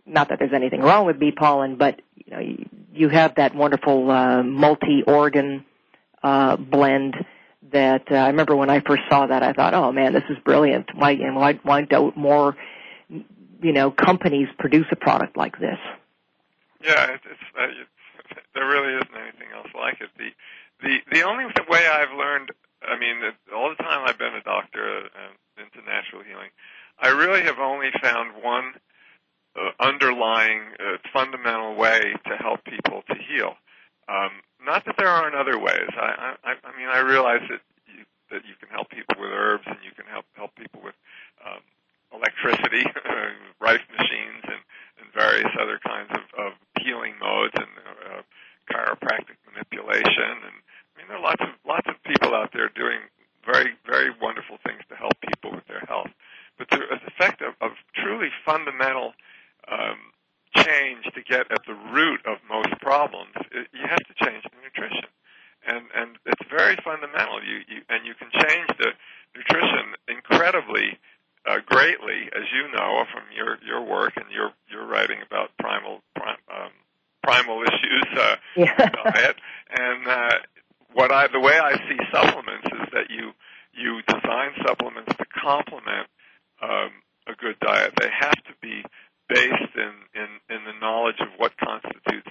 Not 0.05 0.31
that 0.31 0.39
there's 0.41 0.53
anything 0.53 0.81
wrong 0.81 1.07
with 1.07 1.21
bee 1.21 1.31
pollen, 1.31 1.77
but 1.77 2.01
you 2.27 2.33
know 2.33 2.57
you, 2.93 3.09
have 3.09 3.35
that 3.37 3.55
wonderful 3.55 4.11
uh, 4.11 4.43
multi-organ 4.43 5.65
uh, 6.23 6.57
blend. 6.57 7.15
That 7.73 8.11
uh, 8.11 8.17
I 8.17 8.27
remember 8.27 8.55
when 8.55 8.69
I 8.69 8.81
first 8.81 9.03
saw 9.09 9.27
that, 9.27 9.43
I 9.43 9.53
thought, 9.53 9.73
"Oh 9.73 9.93
man, 9.93 10.13
this 10.13 10.25
is 10.29 10.37
brilliant! 10.45 10.91
Why 10.95 11.13
and 11.13 11.37
why 11.37 11.55
why 11.63 11.83
don't 11.83 12.17
more 12.17 12.57
you 13.09 13.73
know 13.73 13.91
companies 13.91 14.49
produce 14.59 14.87
a 14.91 14.97
product 14.97 15.37
like 15.37 15.59
this?" 15.59 15.79
Yeah, 16.85 17.13
it's, 17.15 17.25
it's, 17.25 17.41
uh, 17.59 17.65
it's 17.65 17.89
there 18.55 18.67
really 18.67 18.95
isn't 18.95 19.17
anything 19.17 19.49
else 19.55 19.69
like 19.75 20.01
it. 20.01 20.11
The 20.19 20.31
the 20.83 20.99
the 21.13 21.23
only 21.23 21.45
way 21.69 21.87
I've 21.87 22.17
learned, 22.17 22.51
I 22.83 22.99
mean, 22.99 23.17
all 23.55 23.71
the 23.71 23.83
time 23.83 24.07
I've 24.07 24.19
been 24.19 24.35
a 24.35 24.43
doctor 24.43 25.07
uh, 25.07 25.63
into 25.63 25.87
natural 25.89 26.23
healing, 26.23 26.51
I 26.99 27.09
really 27.09 27.43
have 27.43 27.59
only 27.59 27.91
found 28.03 28.43
one 28.43 28.75
underlying 29.81 30.61
uh, 30.81 30.97
fundamental 31.13 31.75
way 31.75 32.15
to 32.27 32.37
help 32.37 32.65
people 32.65 33.03
to 33.09 33.15
heal. 33.15 33.55
Um, 34.09 34.31
not 34.65 34.85
that 34.87 34.97
there 34.97 35.09
aren't 35.09 35.35
other 35.35 35.59
ways. 35.59 35.91
I, 35.97 36.37
I, 36.45 36.55
I 36.65 36.71
mean, 36.79 36.89
I 36.89 37.01
realize 37.01 37.43
that 37.51 37.61
you, 37.87 38.05
that 38.31 38.47
you 38.47 38.55
can 38.59 38.69
help 38.71 38.91
people 38.91 39.17
with 39.21 39.31
herbs 39.31 39.65
and 39.67 39.77
you 39.85 39.91
can 39.95 40.07
help 40.07 40.25
help 40.35 40.55
people 40.55 40.81
with 40.83 40.95
um, 41.45 41.61
electricity, 42.15 42.85
Rife 43.61 43.87
machines, 43.97 44.43
and, 44.45 44.63
and 44.99 45.07
various 45.15 45.51
other 45.61 45.79
kinds 45.85 46.11
of, 46.11 46.25
of 46.39 46.53
healing 46.81 47.15
modes 47.21 47.55
and 47.55 47.71
uh, 48.11 48.23
chiropractic 48.71 49.39
manipulation. 49.51 50.35
And 50.47 50.57
I 50.57 50.93
mean, 50.99 51.07
there 51.09 51.19
are 51.19 51.23
lots 51.23 51.43
of 51.43 51.51
lots 51.67 51.87
of 51.89 51.97
people 52.05 52.35
out 52.35 52.51
there 52.53 52.71
doing 52.75 53.01
very 53.45 53.75
very 53.87 54.11
wonderful 54.21 54.59
things 54.65 54.83
to 54.89 54.97
help 54.97 55.15
people 55.21 55.53
with 55.53 55.67
their 55.67 55.85
health. 55.87 56.11
But 56.59 56.71
the 56.71 56.83
effect 57.07 57.43
of, 57.43 57.55
of 57.61 57.73
truly 57.95 58.29
fundamental 58.45 59.15
um, 59.71 59.99
change 60.57 61.05
to 61.15 61.23
get 61.23 61.51
at 61.51 61.65
the 61.67 61.75
root 61.93 62.21
of 62.27 62.39
most 62.49 62.73
problems, 62.81 63.33
it, 63.51 63.69
you 63.73 63.87
have 63.89 64.05
to 64.05 64.15
change 64.25 64.45
the 64.45 64.59
nutrition, 64.63 65.09
and 65.67 65.85
and 65.95 66.19
it's 66.27 66.43
very 66.51 66.77
fundamental. 66.85 67.43
You, 67.43 67.63
you 67.69 67.81
and 67.89 68.07
you 68.07 68.15
can 68.15 68.31
change 68.33 68.69
the 68.79 68.93
nutrition 69.35 69.97
incredibly 70.09 70.99
uh, 71.47 71.59
greatly, 71.67 72.31
as 72.37 72.45
you 72.53 72.71
know 72.77 73.05
from 73.13 73.25
your 73.35 73.59
your 73.67 73.83
work 73.83 74.13
and 74.17 74.27
your 74.31 74.53
your 74.71 74.87
writing 74.87 75.19
about 75.27 75.51
primal 75.59 76.03
prim, 76.15 76.37
um, 76.53 76.73
primal 77.23 77.63
issues, 77.63 78.07
uh, 78.19 78.37
Yeah. 78.57 78.77
diet, 78.77 79.37
and 79.71 80.07
uh, 80.07 80.39
what 80.93 81.11
I 81.11 81.29
the 81.29 81.41
way 81.41 81.59
I 81.59 81.75
see 81.89 81.99
supplements 82.13 82.67
is 82.67 82.89
that 82.93 83.11
you 83.11 83.33
you 83.73 84.03
design 84.07 84.53
supplements 84.67 85.15
to 85.17 85.25
complement 85.27 86.07
um, 86.63 86.91
a 87.27 87.35
good 87.39 87.59
diet. 87.61 87.95
They 87.99 88.11
have 88.21 88.35
to 88.45 88.53
be 88.61 88.85
based 89.35 89.75
in 89.77 89.93
in 90.15 90.31
in 90.49 90.65
the 90.65 90.77
knowledge 90.81 91.21
of 91.21 91.29
what 91.39 91.57
constitutes 91.57 92.31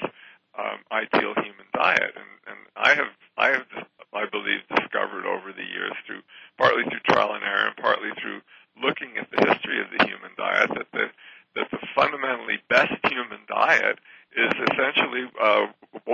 um, 0.58 0.80
ideal 0.92 1.34
human 1.36 1.70
diet. 1.74 2.12
And, 2.16 2.32
and 2.48 2.60
I 2.76 2.90
have, 2.96 3.12
I 3.38 3.48
have, 3.56 3.68
I 4.14 4.26
believe, 4.28 4.62
discovered 4.76 5.26
over 5.26 5.52
the 5.54 5.64
years 5.64 5.96
through 6.06 6.22
partly 6.58 6.84
through 6.84 7.02
trial 7.08 7.34
and 7.34 7.44
error, 7.44 7.72
and 7.72 7.78
partly 7.78 8.12
through 8.22 8.42
looking 8.82 9.18
at 9.18 9.32
the 9.32 9.42
history 9.48 9.80
of 9.82 9.88
the 9.96 10.06
human 10.06 10.32
diet, 10.38 10.70
that 10.76 10.92
the 10.92 11.08
that 11.56 11.68
the 11.72 11.84
fundamentally 11.96 12.60
best 12.70 12.96
human 13.12 13.44
diet 13.48 14.00
is 14.36 14.54
essentially 14.72 15.28
uh, 15.42 15.68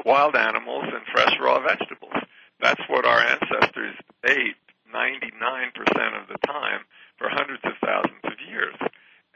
wild 0.05 0.35
animals 0.35 0.85
and 0.89 1.05
fresh 1.13 1.33
raw 1.39 1.61
vegetables. 1.61 2.17
That's 2.59 2.81
what 2.89 3.05
our 3.05 3.21
ancestors 3.21 3.93
ate 4.25 4.57
99% 4.89 5.77
of 6.17 6.27
the 6.27 6.39
time 6.47 6.81
for 7.17 7.29
hundreds 7.29 7.61
of 7.65 7.73
thousands 7.85 8.23
of 8.23 8.33
years. 8.49 8.73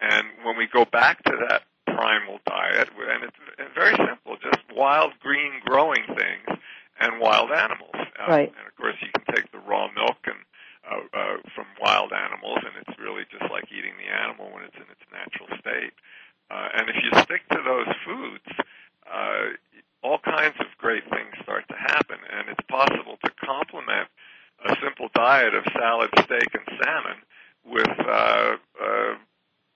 And 0.02 0.28
when 0.44 0.58
we 0.58 0.68
go 0.68 0.86
back 0.86 1.24
to 1.24 1.38
that 1.48 1.64
primal 1.86 2.40
diet, 2.46 2.90
and 2.90 3.24
it's 3.24 3.76
very 3.76 3.96
simple, 3.96 4.38
just 4.42 4.60
wild 4.76 5.14
green 5.22 5.54
growing 5.64 6.04
things 6.08 6.60
and 7.00 7.20
wild 7.20 7.52
animals. 7.52 7.96
Uh, 7.96 8.28
right. 8.28 8.50
And 8.58 8.68
of 8.68 8.76
course, 8.76 8.96
you 9.02 9.10
can 9.14 9.36
take 9.36 9.52
the 9.52 9.60
raw 9.60 9.88
milk 9.94 10.18
and 10.26 10.42
uh, 10.82 11.06
uh, 11.14 11.38
from 11.56 11.66
wild 11.80 12.12
animals, 12.12 12.60
and 12.66 12.74
it's 12.82 12.98
really 13.00 13.24
just 13.30 13.50
like 13.52 13.66
eating 13.72 13.94
the 14.02 14.10
animal 14.10 14.50
when 14.52 14.64
it's 14.64 14.76
in 14.76 14.90
its 14.90 15.06
natural 15.14 15.48
state. 15.60 15.94
Uh, 16.50 16.68
and 16.74 16.90
if 16.90 16.96
you 16.98 17.10
stick 17.22 17.48
to 17.50 17.62
those 17.64 17.88
foods, 18.06 18.50
uh, 19.06 19.54
all 20.04 20.18
kinds 20.20 20.56
of 20.60 20.66
great 20.78 21.04
things 21.10 21.32
start 21.44 21.68
to 21.70 21.76
happen, 21.78 22.18
and 22.30 22.50
it's 22.50 22.66
possible 22.68 23.18
to 23.24 23.32
complement 23.46 24.10
a 24.66 24.76
simple 24.84 25.10
diet 25.14 25.54
of 25.54 25.64
salad, 25.74 26.10
steak, 26.26 26.50
and 26.54 26.66
salmon 26.82 27.18
with 27.66 28.00
uh, 28.00 28.58
uh, 28.82 29.14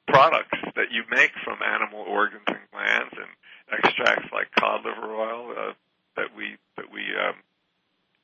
products 0.07 0.57
that 0.75 0.91
you 0.91 1.03
make 1.09 1.31
from 1.43 1.61
animal 1.61 2.01
organs 2.07 2.45
and 2.47 2.65
glands 2.71 3.13
and 3.13 3.29
extracts 3.71 4.31
like 4.33 4.47
cod 4.59 4.81
liver 4.83 5.13
oil 5.13 5.53
uh, 5.57 5.73
that 6.17 6.35
we 6.35 6.57
that 6.77 6.91
we 6.91 7.01
um, 7.15 7.35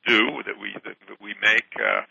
do 0.06 0.42
that 0.44 0.58
we 0.60 0.72
that, 0.84 0.96
that 1.08 1.20
we 1.20 1.34
make. 1.40 1.70
Uh, 1.78 2.02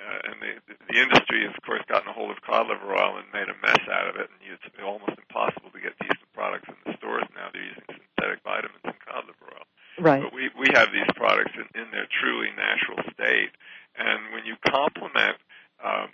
uh, 0.00 0.32
and 0.32 0.36
the, 0.40 0.52
the 0.88 0.96
industry 0.96 1.44
has, 1.44 1.52
of 1.52 1.60
course, 1.60 1.84
gotten 1.84 2.08
a 2.08 2.14
hold 2.14 2.30
of 2.30 2.40
cod 2.40 2.68
liver 2.68 2.94
oil 2.94 3.20
and 3.20 3.26
made 3.36 3.52
a 3.52 3.58
mess 3.60 3.84
out 3.92 4.08
of 4.08 4.16
it, 4.16 4.32
and 4.32 4.40
it's 4.48 4.64
almost 4.80 5.12
impossible 5.12 5.68
to 5.68 5.80
get 5.80 5.92
decent 6.00 6.30
products 6.32 6.68
in 6.72 6.78
the 6.86 6.96
stores 6.96 7.28
now. 7.36 7.52
They're 7.52 7.68
using 7.68 7.84
synthetic 7.84 8.40
vitamins 8.40 8.80
and 8.84 8.96
cod 9.04 9.28
liver 9.28 9.52
oil. 9.52 9.66
Right. 10.00 10.22
But 10.24 10.32
we 10.32 10.48
we 10.56 10.72
have 10.72 10.88
these 10.92 11.10
products 11.16 11.52
in, 11.52 11.68
in 11.76 11.90
their 11.92 12.08
truly 12.08 12.48
natural 12.56 13.04
state, 13.12 13.52
and 13.98 14.32
when 14.32 14.48
you 14.48 14.56
complement 14.64 15.36
um, 15.84 16.08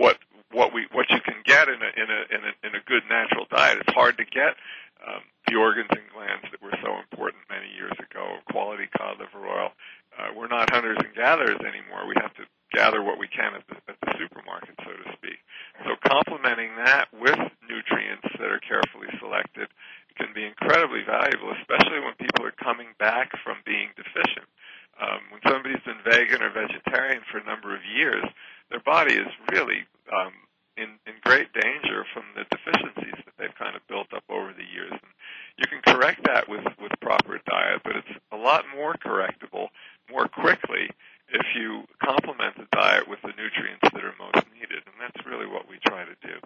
what 0.00 0.16
what 0.48 0.72
we 0.72 0.88
what 0.92 1.10
you 1.10 1.20
can 1.20 1.44
get 1.44 1.68
in 1.68 1.80
a 1.84 1.90
in 1.92 2.08
a 2.08 2.20
in 2.32 2.40
a, 2.40 2.52
in 2.64 2.72
a 2.72 2.82
good 2.88 3.04
natural 3.10 3.44
diet, 3.52 3.84
it's 3.84 3.92
hard 3.92 4.16
to 4.16 4.24
get 4.24 4.56
um, 5.04 5.20
the 5.44 5.60
organs 5.60 5.92
and 5.92 6.08
glands 6.14 6.48
that 6.48 6.62
were 6.62 6.72
so 6.80 6.96
important 6.96 7.44
many 7.52 7.68
years 7.76 7.92
ago. 8.00 8.40
Quality 8.48 8.88
cod 8.96 9.20
liver 9.20 9.44
oil. 9.44 9.76
Uh, 10.16 10.30
we're 10.32 10.48
not 10.48 10.70
hunters 10.72 10.96
and 11.04 11.12
gatherers 11.12 11.60
anymore. 11.60 12.06
We 12.06 12.14
have 12.22 12.32
to 12.38 12.46
gather 12.74 13.02
what 13.02 13.18
we 13.18 13.30
can 13.30 13.54
at 13.54 13.66
the, 13.70 13.78
at 13.86 13.98
the 14.02 14.12
supermarket, 14.18 14.74
so 14.82 14.90
to 14.90 15.06
speak. 15.14 15.38
So 15.86 15.94
complementing 16.02 16.74
that 16.82 17.06
with 17.14 17.38
nutrients 17.66 18.26
that 18.38 18.50
are 18.50 18.62
carefully 18.62 19.10
selected 19.22 19.70
can 20.18 20.34
be 20.34 20.46
incredibly 20.46 21.02
valuable, 21.06 21.54
especially 21.62 22.02
when 22.02 22.14
people 22.18 22.46
are 22.46 22.54
coming 22.58 22.90
back 22.98 23.30
from 23.42 23.58
being 23.66 23.90
deficient. 23.94 24.46
Um, 24.94 25.26
when 25.30 25.42
somebody's 25.42 25.82
been 25.82 25.98
vegan 26.06 26.42
or 26.42 26.54
vegetarian 26.54 27.22
for 27.30 27.38
a 27.38 27.46
number 27.46 27.74
of 27.74 27.82
years, 27.82 28.22
their 28.70 28.82
body 28.82 29.14
is 29.14 29.26
really 29.50 29.86
um, 30.14 30.34
in, 30.76 30.98
in 31.06 31.14
great 31.22 31.50
danger 31.52 32.06
from 32.14 32.22
the 32.34 32.46
deficiencies 32.46 33.18
that 33.26 33.34
they've 33.38 33.58
kind 33.58 33.74
of 33.74 33.82
built 33.86 34.10
up 34.14 34.22
over 34.30 34.54
the 34.54 34.66
years. 34.66 34.90
And 34.90 35.10
you 35.58 35.66
can 35.66 35.82
correct 35.82 36.22
that 36.26 36.48
with, 36.48 36.64
with 36.78 36.92
proper 37.00 37.38
diet, 37.46 37.82
but 37.82 37.96
it's 37.96 38.14
a 38.30 38.36
lot 38.36 38.64
more 38.74 38.94
correctable 38.94 39.68
more 40.10 40.28
quickly 40.28 40.90
if 41.28 41.46
you 41.56 41.82
complement 42.02 42.56
the 42.56 42.66
diet 42.72 43.08
with 43.08 43.20
the 43.22 43.32
nutrients 43.36 43.82
that 43.82 44.04
are 44.04 44.14
most 44.18 44.46
needed, 44.54 44.82
and 44.86 44.94
that's 45.00 45.26
really 45.26 45.46
what 45.46 45.68
we 45.68 45.76
try 45.84 46.04
to 46.04 46.14
do. 46.22 46.38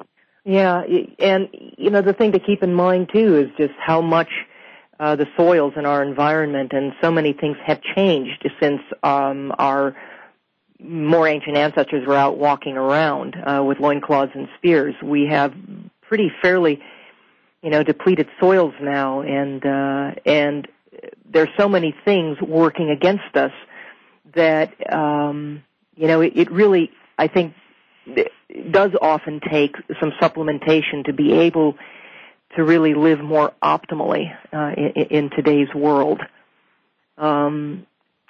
Yeah, 0.44 0.82
and 1.18 1.48
you 1.76 1.90
know 1.90 2.00
the 2.00 2.14
thing 2.14 2.32
to 2.32 2.38
keep 2.38 2.62
in 2.62 2.72
mind 2.72 2.97
too 3.12 3.36
is 3.36 3.48
just 3.56 3.74
how 3.78 4.00
much 4.00 4.28
uh, 5.00 5.16
the 5.16 5.26
soils 5.36 5.74
in 5.76 5.86
our 5.86 6.02
environment 6.02 6.72
and 6.72 6.92
so 7.00 7.10
many 7.10 7.32
things 7.32 7.56
have 7.64 7.80
changed 7.80 8.48
since 8.60 8.80
um, 9.02 9.52
our 9.58 9.96
more 10.80 11.26
ancient 11.26 11.56
ancestors 11.56 12.06
were 12.06 12.14
out 12.14 12.38
walking 12.38 12.76
around 12.76 13.36
uh, 13.36 13.62
with 13.64 13.80
loincloths 13.80 14.32
and 14.34 14.48
spears. 14.56 14.94
We 15.02 15.26
have 15.26 15.52
pretty 16.02 16.30
fairly, 16.40 16.80
you 17.62 17.70
know, 17.70 17.82
depleted 17.82 18.28
soils 18.40 18.74
now, 18.80 19.22
and 19.22 19.64
uh, 19.64 20.14
and 20.24 20.68
there's 21.30 21.48
so 21.56 21.68
many 21.68 21.94
things 22.04 22.40
working 22.40 22.90
against 22.90 23.36
us 23.36 23.52
that 24.34 24.72
um, 24.92 25.64
you 25.96 26.06
know 26.06 26.20
it, 26.20 26.32
it 26.36 26.50
really 26.50 26.90
I 27.18 27.26
think 27.28 27.54
does 28.70 28.92
often 29.00 29.40
take 29.50 29.76
some 30.00 30.12
supplementation 30.20 31.04
to 31.04 31.12
be 31.12 31.32
able 31.32 31.76
to 32.56 32.64
really 32.64 32.94
live 32.94 33.20
more 33.20 33.52
optimally 33.62 34.34
uh, 34.52 34.72
in, 34.76 35.06
in 35.10 35.30
today's 35.30 35.68
world. 35.74 36.20
Um, 37.16 37.86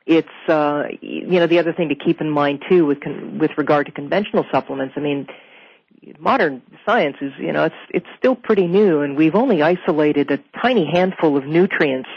it's 0.06 0.28
uh, 0.48 0.84
you 1.00 1.38
know 1.38 1.46
the 1.46 1.58
other 1.58 1.72
thing 1.72 1.90
to 1.90 1.94
keep 1.94 2.20
in 2.20 2.30
mind 2.30 2.64
too 2.68 2.86
with 2.86 3.00
con- 3.00 3.38
with 3.38 3.50
regard 3.58 3.86
to 3.86 3.92
conventional 3.92 4.44
supplements. 4.50 4.94
I 4.96 5.00
mean, 5.00 5.26
modern 6.18 6.62
science 6.86 7.16
is 7.20 7.32
you 7.38 7.52
know 7.52 7.64
it's 7.64 7.74
it's 7.90 8.06
still 8.18 8.34
pretty 8.34 8.66
new, 8.66 9.02
and 9.02 9.16
we've 9.16 9.34
only 9.34 9.62
isolated 9.62 10.30
a 10.30 10.38
tiny 10.62 10.88
handful 10.90 11.36
of 11.36 11.44
nutrients 11.44 12.08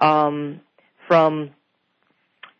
um, 0.00 0.60
from 1.06 1.50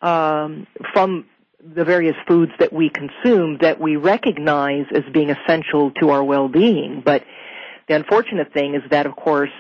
um, 0.01 0.67
from 0.93 1.27
the 1.75 1.85
various 1.85 2.17
foods 2.27 2.53
that 2.59 2.73
we 2.73 2.91
consume 2.91 3.59
that 3.61 3.81
we 3.81 3.97
recognize 3.97 4.87
as 4.95 5.03
being 5.13 5.31
essential 5.31 5.93
to 6.01 6.11
our 6.11 6.23
well-being. 6.23 7.03
But 7.05 7.23
the 7.93 7.97
unfortunate 7.97 8.53
thing 8.55 8.75
is 8.75 8.83
that, 8.91 9.05
of 9.05 9.15
course, 9.17 9.51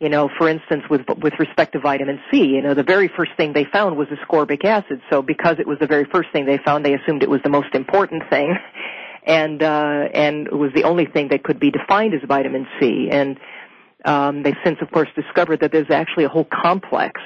you 0.00 0.10
know, 0.10 0.28
for 0.38 0.48
instance, 0.48 0.82
with 0.90 1.02
with 1.22 1.32
respect 1.38 1.72
to 1.72 1.80
vitamin 1.80 2.20
C, 2.30 2.44
you 2.44 2.62
know, 2.62 2.74
the 2.74 2.82
very 2.82 3.08
first 3.08 3.32
thing 3.36 3.52
they 3.54 3.64
found 3.64 3.96
was 3.96 4.08
ascorbic 4.08 4.64
acid. 4.64 5.00
So 5.10 5.22
because 5.22 5.56
it 5.58 5.66
was 5.66 5.78
the 5.78 5.86
very 5.86 6.04
first 6.04 6.28
thing 6.30 6.44
they 6.44 6.58
found, 6.58 6.84
they 6.84 6.94
assumed 6.94 7.22
it 7.22 7.30
was 7.30 7.40
the 7.42 7.50
most 7.50 7.74
important 7.74 8.22
thing, 8.28 8.54
and 9.26 9.62
uh, 9.62 10.08
and 10.12 10.46
it 10.46 10.54
was 10.54 10.72
the 10.74 10.84
only 10.84 11.06
thing 11.06 11.28
that 11.28 11.42
could 11.42 11.58
be 11.58 11.70
defined 11.70 12.12
as 12.14 12.20
vitamin 12.26 12.66
C. 12.78 13.08
And 13.10 13.38
um, 14.04 14.42
they've 14.42 14.56
since, 14.64 14.78
of 14.82 14.90
course, 14.90 15.08
discovered 15.14 15.60
that 15.60 15.72
there's 15.72 15.90
actually 15.90 16.24
a 16.24 16.28
whole 16.28 16.48
complex 16.50 17.20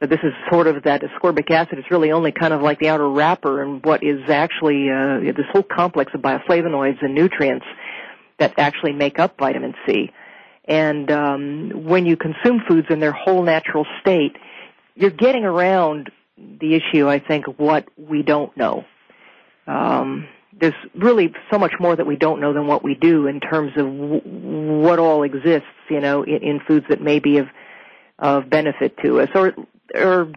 that 0.00 0.10
this 0.10 0.20
is 0.22 0.32
sort 0.50 0.66
of 0.66 0.82
that 0.82 1.02
ascorbic 1.02 1.50
acid 1.50 1.78
is 1.78 1.84
really 1.90 2.12
only 2.12 2.30
kind 2.30 2.52
of 2.52 2.60
like 2.60 2.78
the 2.80 2.88
outer 2.88 3.08
wrapper 3.08 3.62
and 3.62 3.82
what 3.84 4.02
is 4.02 4.20
actually 4.28 4.90
uh, 4.90 5.20
this 5.20 5.46
whole 5.52 5.62
complex 5.62 6.12
of 6.14 6.20
bioflavonoids 6.20 7.02
and 7.02 7.14
nutrients 7.14 7.64
that 8.38 8.54
actually 8.58 8.92
make 8.92 9.18
up 9.18 9.38
vitamin 9.38 9.74
C. 9.86 10.12
And 10.64 11.10
um, 11.10 11.70
when 11.84 12.06
you 12.06 12.16
consume 12.16 12.60
foods 12.66 12.88
in 12.90 13.00
their 13.00 13.12
whole 13.12 13.42
natural 13.42 13.86
state, 14.00 14.36
you're 14.94 15.10
getting 15.10 15.44
around 15.44 16.10
the 16.36 16.74
issue, 16.74 17.08
I 17.08 17.18
think, 17.18 17.46
of 17.46 17.58
what 17.58 17.86
we 17.96 18.22
don't 18.22 18.54
know. 18.56 18.84
Um, 19.66 20.28
there's 20.58 20.74
really 20.94 21.32
so 21.50 21.58
much 21.58 21.72
more 21.78 21.94
that 21.94 22.06
we 22.06 22.16
don't 22.16 22.40
know 22.40 22.52
than 22.52 22.66
what 22.66 22.82
we 22.82 22.94
do 22.94 23.26
in 23.26 23.40
terms 23.40 23.72
of 23.76 23.84
w- 23.86 24.80
what 24.80 24.98
all 24.98 25.22
exists, 25.22 25.68
you 25.90 26.00
know, 26.00 26.22
in, 26.22 26.42
in 26.42 26.60
foods 26.66 26.86
that 26.88 27.00
may 27.00 27.18
be 27.18 27.38
of 27.38 27.46
of 28.18 28.48
benefit 28.48 28.96
to 29.04 29.20
us, 29.20 29.28
or 29.34 29.52
or 29.94 30.32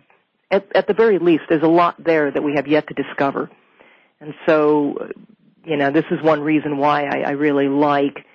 at, 0.52 0.66
at 0.76 0.88
the 0.88 0.94
very 0.94 1.20
least, 1.20 1.44
there's 1.50 1.64
a 1.64 1.68
lot 1.68 1.96
there 2.04 2.32
that 2.32 2.42
we 2.44 2.54
have 2.56 2.68
yet 2.68 2.88
to 2.88 2.94
discover. 2.94 3.50
And 4.20 4.34
so, 4.46 5.10
you 5.70 5.78
know, 5.78 5.92
this 5.92 6.06
is 6.10 6.22
one 6.22 6.42
reason 6.42 6.78
why 6.78 7.06
I, 7.06 7.20
I 7.28 7.32
really 7.32 7.68
like 7.68 8.26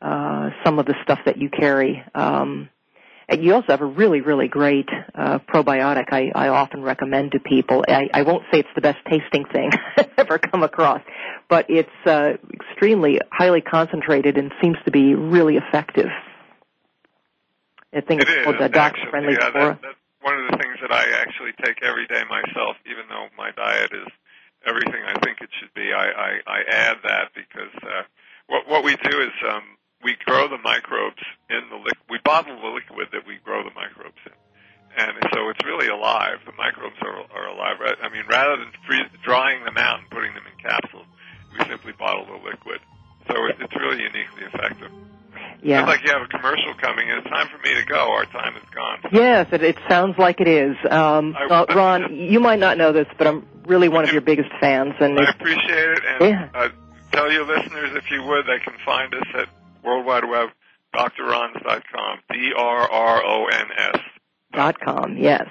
uh, 0.00 0.50
some 0.64 0.78
of 0.78 0.86
the 0.86 0.94
stuff 1.02 1.18
that 1.26 1.36
you 1.36 1.50
carry. 1.50 2.02
Um, 2.14 2.68
and 3.28 3.42
you 3.42 3.54
also 3.54 3.66
have 3.68 3.80
a 3.80 3.86
really, 3.86 4.20
really 4.20 4.46
great 4.46 4.88
uh, 5.16 5.40
probiotic. 5.52 6.12
I, 6.12 6.30
I 6.32 6.48
often 6.48 6.82
recommend 6.82 7.32
to 7.32 7.40
people. 7.40 7.84
I, 7.88 8.08
I 8.14 8.22
won't 8.22 8.44
say 8.52 8.60
it's 8.60 8.68
the 8.76 8.80
best 8.80 8.98
tasting 9.10 9.44
thing 9.52 9.70
I've 9.98 10.10
ever 10.16 10.38
come 10.38 10.62
across, 10.62 11.00
but 11.48 11.66
it's 11.68 11.88
uh, 12.06 12.34
extremely 12.54 13.18
highly 13.32 13.62
concentrated 13.62 14.38
and 14.38 14.52
seems 14.62 14.76
to 14.84 14.92
be 14.92 15.16
really 15.16 15.56
effective. 15.56 16.06
I 17.92 18.00
think 18.00 18.22
it 18.22 18.28
it's 18.28 18.44
called 18.44 18.60
the 18.60 18.68
Doc 18.68 18.94
Friendly 19.10 19.32
yeah, 19.32 19.50
that, 19.50 19.82
that, 19.82 19.94
one 20.20 20.34
of 20.38 20.50
the 20.50 20.58
things 20.58 20.76
that 20.82 20.92
I 20.92 21.04
actually 21.20 21.52
take 21.64 21.82
every 21.82 22.06
day 22.06 22.22
myself, 22.28 22.76
even 22.84 23.04
though 23.08 23.26
my 23.36 23.50
diet 23.52 23.90
is 23.92 24.12
everything 24.66 25.00
I 25.06 25.18
think 25.20 25.40
it 25.40 25.50
should 25.58 25.72
be. 25.74 25.92
I, 25.92 26.06
I, 26.10 26.30
I 26.46 26.58
add 26.68 26.96
that 27.04 27.30
because 27.34 27.72
uh, 27.82 28.02
what 28.48 28.68
what 28.68 28.84
we 28.84 28.96
do 28.96 29.20
is 29.22 29.32
um, 29.48 29.62
we 30.02 30.16
grow 30.24 30.48
the 30.48 30.58
microbes 30.58 31.22
in 31.50 31.62
the 31.70 31.76
liquid. 31.76 32.06
We 32.10 32.18
bottle 32.24 32.60
the 32.60 32.68
liquid 32.68 33.08
that 33.12 33.26
we 33.26 33.38
grow 33.44 33.62
the 33.62 33.74
microbes 33.74 34.18
in, 34.26 34.36
and 34.98 35.16
so 35.32 35.48
it's 35.48 35.64
really 35.64 35.88
alive. 35.88 36.38
The 36.44 36.52
microbes 36.58 36.96
are 37.02 37.24
are 37.34 37.48
alive. 37.48 37.76
I 38.02 38.08
mean, 38.10 38.24
rather 38.28 38.56
than 38.56 38.72
freeze, 38.86 39.08
drying 39.22 39.64
them 39.64 39.78
out 39.78 40.00
and 40.00 40.10
putting 40.10 40.34
them 40.34 40.44
in 40.44 40.56
capsules, 40.62 41.06
we 41.52 41.64
simply 41.66 41.92
bottle 41.92 42.26
the 42.26 42.42
liquid. 42.44 42.80
So 43.28 43.46
it, 43.46 43.56
it's 43.60 43.74
really 43.76 44.02
uniquely 44.02 44.44
effective. 44.52 44.90
Yeah. 45.62 45.78
Sounds 45.80 45.88
like 45.88 46.04
you 46.04 46.12
have 46.12 46.22
a 46.22 46.26
commercial 46.28 46.74
coming. 46.80 47.08
It's 47.08 47.26
time 47.28 47.48
for 47.48 47.58
me 47.66 47.74
to 47.74 47.84
go. 47.86 47.96
Our 48.12 48.24
time 48.26 48.56
is 48.56 48.62
gone. 48.74 48.98
Yes, 49.12 49.46
it, 49.52 49.62
it 49.62 49.76
sounds 49.88 50.16
like 50.18 50.40
it 50.40 50.48
is. 50.48 50.76
Um, 50.90 51.34
I- 51.36 51.46
uh, 51.46 51.66
Ron, 51.74 52.14
you 52.14 52.40
might 52.40 52.58
not 52.58 52.78
know 52.78 52.92
this, 52.92 53.06
but 53.18 53.26
I'm 53.26 53.46
really 53.66 53.88
one 53.88 54.04
of 54.04 54.12
your 54.12 54.20
biggest 54.22 54.50
fans, 54.60 54.94
and 55.00 55.18
I 55.18 55.30
appreciate 55.30 55.68
it, 55.90 56.02
and 56.20 56.28
Yeah. 56.30 56.48
uh, 56.54 56.68
tell 57.12 57.30
your 57.32 57.44
listeners, 57.46 57.90
if 57.96 58.10
you 58.10 58.22
would, 58.22 58.44
they 58.46 58.58
can 58.62 58.74
find 58.84 59.12
us 59.14 59.26
at 59.34 59.48
World 59.84 60.06
Wide 60.06 60.24
Web, 60.28 60.50
drrons.com, 60.94 62.18
D-R-R-O-N-S. 62.32 64.00
dot 64.52 64.80
com. 64.80 65.16
Yes. 65.18 65.46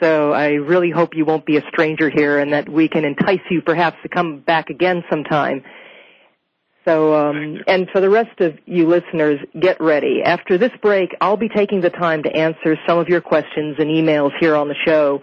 So 0.00 0.32
I 0.32 0.54
really 0.54 0.90
hope 0.90 1.14
you 1.14 1.24
won't 1.24 1.46
be 1.46 1.56
a 1.58 1.62
stranger 1.68 2.10
here, 2.10 2.38
and 2.38 2.52
that 2.52 2.68
we 2.68 2.88
can 2.88 3.04
entice 3.04 3.40
you 3.50 3.62
perhaps 3.62 3.96
to 4.02 4.08
come 4.08 4.40
back 4.40 4.68
again 4.70 5.04
sometime. 5.08 5.62
So, 6.84 7.14
um, 7.14 7.62
and 7.68 7.88
for 7.90 8.00
the 8.00 8.10
rest 8.10 8.40
of 8.40 8.58
you 8.66 8.88
listeners, 8.88 9.38
get 9.58 9.80
ready. 9.80 10.22
After 10.24 10.58
this 10.58 10.72
break, 10.80 11.14
I'll 11.20 11.36
be 11.36 11.48
taking 11.48 11.80
the 11.80 11.90
time 11.90 12.24
to 12.24 12.34
answer 12.34 12.76
some 12.88 12.98
of 12.98 13.08
your 13.08 13.20
questions 13.20 13.76
and 13.78 13.88
emails 13.88 14.32
here 14.40 14.56
on 14.56 14.66
the 14.68 14.74
show. 14.84 15.22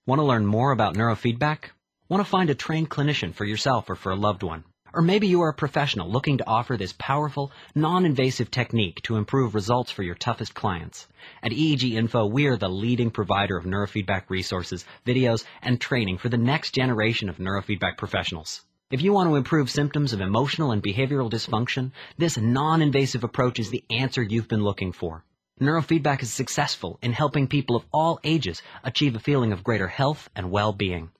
Want 0.07 0.19
to 0.21 0.25
learn 0.25 0.47
more 0.47 0.73
about 0.73 0.95
neurofeedback? 0.95 1.71
Want 2.09 2.21
to 2.21 2.31
find 2.31 2.51
a 2.51 2.55
trained 2.55 2.91
clinician 2.91 3.33
for 3.35 3.47
yourself 3.47 3.89
or 3.89 3.97
for 3.97 4.13
a 4.13 4.17
loved 4.17 4.43
one? 4.43 4.65
Or 4.97 5.03
maybe 5.03 5.27
you 5.27 5.43
are 5.43 5.51
a 5.51 5.55
professional 5.55 6.11
looking 6.11 6.39
to 6.39 6.49
offer 6.49 6.79
this 6.79 6.95
powerful, 6.99 7.53
non-invasive 7.75 8.51
technique 8.51 9.03
to 9.03 9.17
improve 9.17 9.55
results 9.55 9.91
for 9.91 10.03
your 10.03 10.15
toughest 10.15 10.55
clients. 10.55 11.07
At 11.43 11.53
EEG 11.53 11.93
Info, 11.93 12.25
we 12.25 12.47
are 12.47 12.57
the 12.57 12.71
leading 12.71 13.11
provider 13.11 13.59
of 13.59 13.67
neurofeedback 13.67 14.31
resources, 14.31 14.87
videos, 15.07 15.45
and 15.61 15.79
training 15.79 16.17
for 16.17 16.31
the 16.31 16.39
next 16.39 16.75
generation 16.75 17.29
of 17.29 17.37
neurofeedback 17.37 17.99
professionals. 17.99 18.63
If 18.91 19.03
you 19.03 19.13
want 19.13 19.29
to 19.29 19.37
improve 19.37 19.69
symptoms 19.69 20.15
of 20.15 20.23
emotional 20.23 20.73
and 20.73 20.83
behavioral 20.83 21.31
dysfunction, 21.31 21.93
this 22.17 22.39
non-invasive 22.39 23.23
approach 23.23 23.59
is 23.59 23.69
the 23.69 23.85
answer 23.91 24.23
you've 24.23 24.49
been 24.49 24.65
looking 24.65 24.93
for. 24.93 25.27
Neurofeedback 25.61 26.23
is 26.23 26.33
successful 26.33 26.99
in 27.03 27.13
helping 27.13 27.49
people 27.49 27.77
of 27.77 27.85
all 27.93 28.19
ages 28.25 28.63
achieve 28.83 29.15
a 29.15 29.21
feeling 29.21 29.53
of 29.53 29.63
greater 29.63 29.89
health 29.89 30.31
and 30.35 30.51
well-being. 30.51 31.11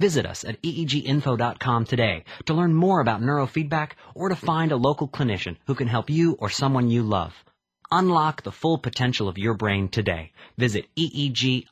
Visit 0.00 0.26
us 0.26 0.44
at 0.44 0.60
eeginfo.com 0.62 1.84
today 1.84 2.24
to 2.46 2.54
learn 2.54 2.74
more 2.74 3.00
about 3.00 3.22
neurofeedback 3.22 3.92
or 4.14 4.28
to 4.28 4.36
find 4.36 4.72
a 4.72 4.76
local 4.76 5.08
clinician 5.08 5.56
who 5.66 5.74
can 5.74 5.86
help 5.88 6.10
you 6.10 6.32
or 6.32 6.50
someone 6.50 6.90
you 6.90 7.04
love. 7.04 7.32
Unlock 7.90 8.42
the 8.42 8.50
full 8.52 8.78
potential 8.78 9.28
of 9.28 9.38
your 9.38 9.54
brain 9.54 9.88
today. 9.88 10.32
Visit 10.58 10.86
eeginfo.com. 10.96 11.68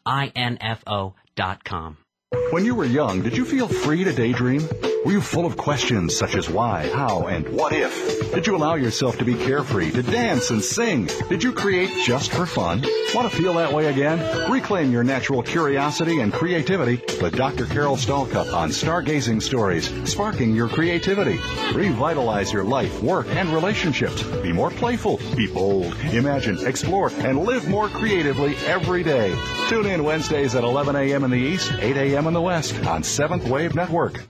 When 2.52 2.66
you 2.66 2.74
were 2.74 2.84
young, 2.84 3.22
did 3.22 3.34
you 3.34 3.46
feel 3.46 3.66
free 3.66 4.04
to 4.04 4.12
daydream? 4.12 4.68
Were 5.06 5.12
you 5.12 5.22
full 5.22 5.46
of 5.46 5.56
questions 5.56 6.14
such 6.14 6.36
as 6.36 6.50
why, 6.50 6.86
how, 6.94 7.26
and 7.26 7.48
what 7.48 7.72
if? 7.72 8.30
Did 8.32 8.46
you 8.46 8.54
allow 8.54 8.74
yourself 8.74 9.16
to 9.18 9.24
be 9.24 9.34
carefree, 9.34 9.90
to 9.92 10.02
dance 10.02 10.50
and 10.50 10.62
sing? 10.62 11.08
Did 11.30 11.42
you 11.42 11.52
create 11.52 11.90
just 12.04 12.30
for 12.30 12.44
fun? 12.44 12.84
Want 13.14 13.30
to 13.30 13.36
feel 13.36 13.54
that 13.54 13.72
way 13.72 13.86
again? 13.86 14.50
Reclaim 14.50 14.92
your 14.92 15.02
natural 15.02 15.42
curiosity 15.42 16.20
and 16.20 16.32
creativity 16.32 17.02
with 17.22 17.36
Dr. 17.36 17.64
Carol 17.66 17.96
Stallcup 17.96 18.54
on 18.54 18.68
Stargazing 18.68 19.42
Stories, 19.42 19.90
sparking 20.10 20.54
your 20.54 20.68
creativity. 20.68 21.40
Revitalize 21.74 22.52
your 22.52 22.64
life, 22.64 23.02
work, 23.02 23.26
and 23.30 23.48
relationships. 23.48 24.22
Be 24.22 24.52
more 24.52 24.70
playful, 24.70 25.20
be 25.36 25.46
bold, 25.46 25.94
imagine, 26.12 26.64
explore, 26.66 27.10
and 27.18 27.40
live 27.40 27.66
more 27.68 27.88
creatively 27.88 28.56
every 28.66 29.02
day. 29.02 29.34
Tune 29.68 29.86
in 29.86 30.04
Wednesdays 30.04 30.54
at 30.54 30.64
11 30.64 30.96
a.m. 30.96 31.24
in 31.24 31.30
the 31.30 31.36
East, 31.36 31.72
8 31.80 31.96
a.m. 31.96 32.26
in 32.26 32.34
the 32.34 32.41
West 32.42 32.74
on 32.86 33.02
Seventh 33.02 33.48
Wave 33.48 33.74
Network. 33.74 34.24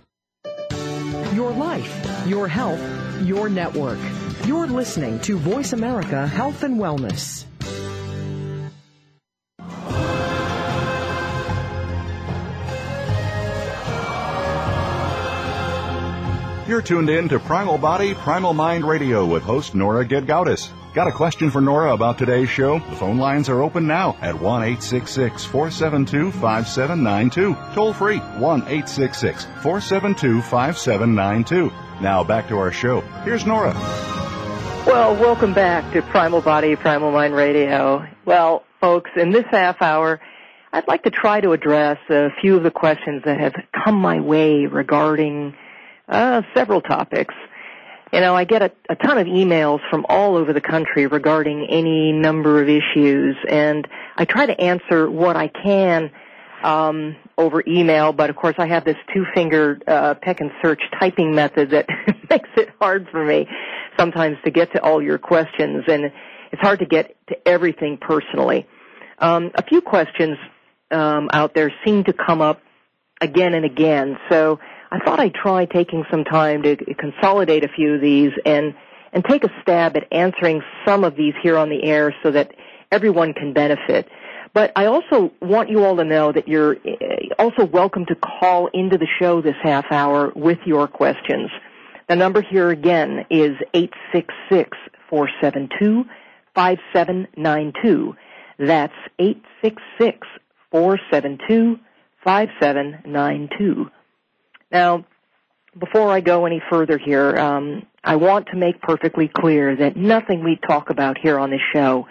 Your 1.35 1.51
life, 1.51 2.27
your 2.27 2.47
health, 2.47 2.81
your 3.23 3.49
network. 3.49 3.99
You're 4.47 4.67
listening 4.67 5.19
to 5.21 5.39
Voice 5.39 5.73
America 5.73 6.27
Health 6.27 6.63
and 6.63 6.79
Wellness. 6.79 7.45
You're 16.73 16.81
tuned 16.81 17.11
in 17.11 17.29
to 17.29 17.39
Primal 17.39 17.77
Body, 17.77 18.15
Primal 18.15 18.55
Mind 18.55 18.87
Radio 18.87 19.27
with 19.27 19.43
host 19.43 19.75
Nora 19.75 20.07
Gedgaudas. 20.07 20.71
Got 20.95 21.07
a 21.07 21.13
question 21.13 21.51
for 21.51 21.61
Nora 21.61 21.93
about 21.93 22.17
today's 22.17 22.49
show? 22.49 22.79
The 22.79 22.97
phone 22.97 23.19
lines 23.19 23.51
are 23.51 23.61
open 23.61 23.87
now 23.87 24.17
at 24.23 24.41
1 24.41 24.63
866 24.63 25.45
472 25.45 26.33
5792. 26.33 27.75
Toll 27.75 27.93
free 27.93 28.21
1 28.21 28.61
866 28.63 29.45
472 29.45 30.41
5792. 30.41 31.71
Now 32.01 32.25
back 32.25 32.49
to 32.49 32.57
our 32.57 32.73
show. 32.73 33.03
Here's 33.23 33.45
Nora. 33.45 33.75
Well, 34.87 35.15
welcome 35.17 35.53
back 35.53 35.93
to 35.93 36.01
Primal 36.01 36.41
Body, 36.41 36.75
Primal 36.75 37.13
Mind 37.13 37.35
Radio. 37.35 38.03
Well, 38.25 38.65
folks, 38.81 39.11
in 39.15 39.31
this 39.31 39.45
half 39.51 39.83
hour, 39.83 40.23
I'd 40.73 40.89
like 40.89 41.03
to 41.03 41.11
try 41.11 41.43
to 41.43 41.53
address 41.53 41.99
a 42.09 42.31
few 42.41 42.57
of 42.57 42.63
the 42.63 42.71
questions 42.71 43.25
that 43.27 43.39
have 43.39 43.53
come 43.85 43.97
my 43.97 44.21
way 44.21 44.65
regarding 44.65 45.55
uh, 46.13 46.43
several 46.55 46.81
topics. 46.81 47.35
You 48.13 48.21
know, 48.21 48.37
I 48.37 48.45
get 48.45 48.61
a, 48.61 48.71
a 48.91 48.95
ton 48.95 49.17
of 49.17 49.27
emails 49.27 49.81
from 49.89 50.05
all 50.09 50.37
over 50.37 50.53
the 50.53 50.61
country 50.61 51.07
regarding 51.07 51.67
any 51.71 52.13
number 52.13 52.61
of 52.61 52.69
issues, 52.69 53.37
and 53.49 53.89
I 54.17 54.27
try 54.27 54.45
to 54.45 54.61
answer 54.61 55.11
what 55.11 55.37
I 55.37 55.49
can 55.49 56.11
um, 56.63 57.17
over 57.39 57.63
email. 57.67 58.13
But 58.13 58.29
of 58.29 58.37
course, 58.37 58.57
I 58.59 58.67
have 58.67 58.85
this 58.85 58.97
two-finger 59.15 59.81
uh, 59.87 60.15
peck 60.21 60.41
and 60.41 60.51
search 60.63 60.83
typing 61.01 61.35
method 61.35 61.71
that 61.71 61.87
makes 62.31 62.51
it 62.57 62.69
hard 62.79 63.09
for 63.11 63.25
me 63.25 63.49
sometimes 63.99 64.37
to 64.45 64.51
get 64.51 64.73
to 64.75 64.83
all 64.83 65.03
your 65.03 65.19
questions, 65.19 65.85
and 65.89 66.13
it's 66.53 66.61
hard 66.61 66.81
to 66.81 66.87
get 66.87 67.17
to 67.29 67.49
everything 67.49 67.97
personally. 67.99 68.67
Um, 69.19 69.53
a 69.55 69.63
few 69.63 69.81
questions 69.81 70.37
um, 70.91 71.31
out 71.33 71.55
there 71.55 71.73
seem 71.83 72.05
to 72.05 72.13
come 72.13 72.43
up 72.43 72.61
again 73.23 73.55
and 73.55 73.65
again, 73.65 74.19
so 74.31 74.59
I 74.93 74.99
thought 74.99 75.21
I'd 75.21 75.33
try 75.33 75.65
taking 75.65 76.05
some 76.11 76.23
time 76.23 76.63
to 76.65 76.77
consolidate 76.77 77.65
a 77.65 77.69
few 77.69 77.95
of 77.95 78.03
these 78.03 78.33
and 78.45 78.75
and 79.15 79.25
take 79.25 79.43
a 79.43 79.49
stab 79.63 79.97
at 79.97 80.07
answering 80.13 80.63
some 80.87 81.03
of 81.03 81.17
these 81.17 81.33
here 81.43 81.57
on 81.57 81.71
the 81.71 81.83
air 81.83 82.15
so 82.23 82.31
that 82.31 82.55
everyone 82.91 83.33
can 83.33 83.55
benefit. 83.55 84.07
But 84.55 84.73
I 84.77 84.87
also 84.87 85.33
want 85.41 85.71
you 85.71 85.83
all 85.85 85.97
to 85.97 86.05
know 86.05 86.31
that 86.33 86.47
you're 86.47 86.77
uh, 86.77 87.35
also 87.39 87.65
welcome 87.65 88.05
to 88.07 88.15
call 88.15 88.69
into 88.69 88.99
the 88.99 89.07
show 89.19 89.41
this 89.41 89.57
half 89.63 89.87
hour 89.91 90.31
with 90.37 90.59
your 90.67 90.89
questions. 90.89 91.51
The 92.09 92.17
number 92.17 92.43
here 92.43 92.69
again 92.69 93.25
is 93.31 93.57
866 93.73 94.77
472 95.09 96.05
5792. 96.55 98.15
That's 98.59 98.93
866 99.19 100.27
472 100.71 101.79
5792. 102.25 103.91
Now, 104.73 105.05
before 105.79 106.11
I 106.11 106.21
go 106.21 106.47
any 106.47 106.63
further 106.71 106.99
here, 106.99 107.37
um, 107.37 107.87
I 108.03 108.17
want 108.17 108.47
to 108.49 108.57
make 108.57 108.81
perfectly 108.81 109.29
clear 109.29 109.77
that 109.77 109.97
nothing 109.97 110.43
we 110.43 110.59
talk 110.67 110.91
about 110.91 111.19
here 111.19 111.39
on 111.39 111.51
this 111.51 111.61
show 111.73 112.07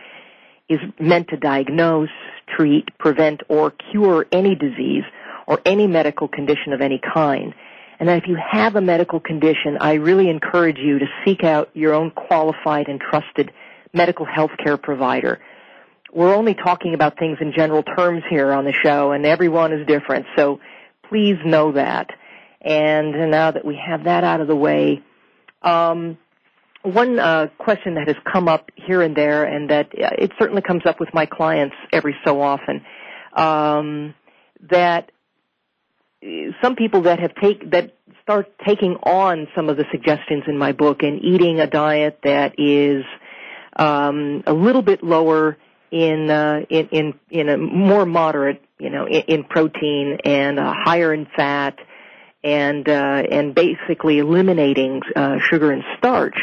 is 0.70 0.80
meant 1.00 1.30
to 1.30 1.38
diagnose, 1.38 2.10
treat, 2.56 2.88
prevent, 2.98 3.42
or 3.50 3.74
cure 3.92 4.26
any 4.32 4.56
disease 4.56 5.04
or 5.48 5.60
any 5.66 5.88
medical 5.88 6.28
condition 6.28 6.72
of 6.72 6.82
any 6.82 7.02
kind. 7.14 7.54
And 8.00 8.10
if 8.10 8.24
you 8.28 8.38
have 8.52 8.76
a 8.76 8.82
medical 8.82 9.20
condition, 9.20 9.78
I 9.80 9.96
really 9.96 10.30
encourage 10.30 10.78
you 10.78 11.00
to 11.00 11.06
seek 11.26 11.44
out 11.44 11.70
your 11.74 11.94
own 11.94 12.12
qualified 12.12 12.88
and 12.88 13.00
trusted 13.00 13.52
medical 13.94 14.26
health 14.26 14.52
care 14.64 14.78
provider. 14.78 15.40
We're 16.14 16.34
only 16.34 16.54
talking 16.54 16.94
about 16.94 17.18
things 17.18 17.38
in 17.42 17.54
general 17.56 17.84
terms 17.84 18.24
here 18.30 18.52
on 18.54 18.66
the 18.66 18.74
show, 18.74 19.12
and 19.12 19.26
everyone 19.26 19.74
is 19.74 19.86
different, 19.88 20.26
so 20.36 20.60
please 21.10 21.38
know 21.46 21.74
that. 21.74 22.10
And 22.62 23.32
now 23.32 23.52
that 23.52 23.66
we 23.66 23.76
have 23.76 24.04
that 24.04 24.24
out 24.24 24.40
of 24.40 24.48
the 24.48 24.56
way, 24.56 25.02
um, 25.64 26.18
one 26.84 27.20
uh, 27.20 27.48
question 27.58 27.96
that 27.96 28.08
has 28.08 28.18
come 28.32 28.48
up 28.48 28.70
here 28.76 29.02
and 29.02 29.16
there, 29.16 29.44
and 29.44 29.70
that 29.70 29.88
uh, 29.88 30.10
it 30.18 30.32
certainly 30.40 30.62
comes 30.62 30.84
up 30.86 31.00
with 31.00 31.10
my 31.14 31.26
clients 31.26 31.76
every 31.92 32.16
so 32.26 32.42
often, 32.42 32.84
um, 33.36 34.14
that 34.70 35.12
some 36.62 36.76
people 36.76 37.04
that 37.04 37.20
have 37.20 37.34
take 37.36 37.72
that 37.72 37.94
start 38.22 38.52
taking 38.66 38.94
on 39.04 39.48
some 39.56 39.70
of 39.70 39.78
the 39.78 39.86
suggestions 39.92 40.44
in 40.48 40.58
my 40.58 40.72
book 40.72 41.02
and 41.02 41.24
eating 41.24 41.60
a 41.60 41.68
diet 41.68 42.20
that 42.24 42.54
is 42.60 43.04
um, 43.76 44.44
a 44.46 44.54
little 44.54 44.82
bit 44.84 45.04
lower 45.04 45.58
in 45.92 46.30
uh, 46.30 46.62
in 46.70 46.88
in 46.90 47.14
in 47.30 47.50
a 47.50 47.58
more 47.58 48.06
moderate, 48.06 48.62
you 48.80 48.90
know, 48.90 49.08
in, 49.08 49.22
in 49.28 49.44
protein 49.44 50.18
and 50.24 50.60
uh, 50.60 50.74
higher 50.76 51.14
in 51.14 51.28
fat, 51.36 51.78
and 52.44 52.88
uh, 52.88 53.24
and 53.32 53.54
basically 53.54 54.20
eliminating 54.20 55.02
uh, 55.16 55.38
sugar 55.50 55.72
and 55.72 55.84
starch. 55.98 56.38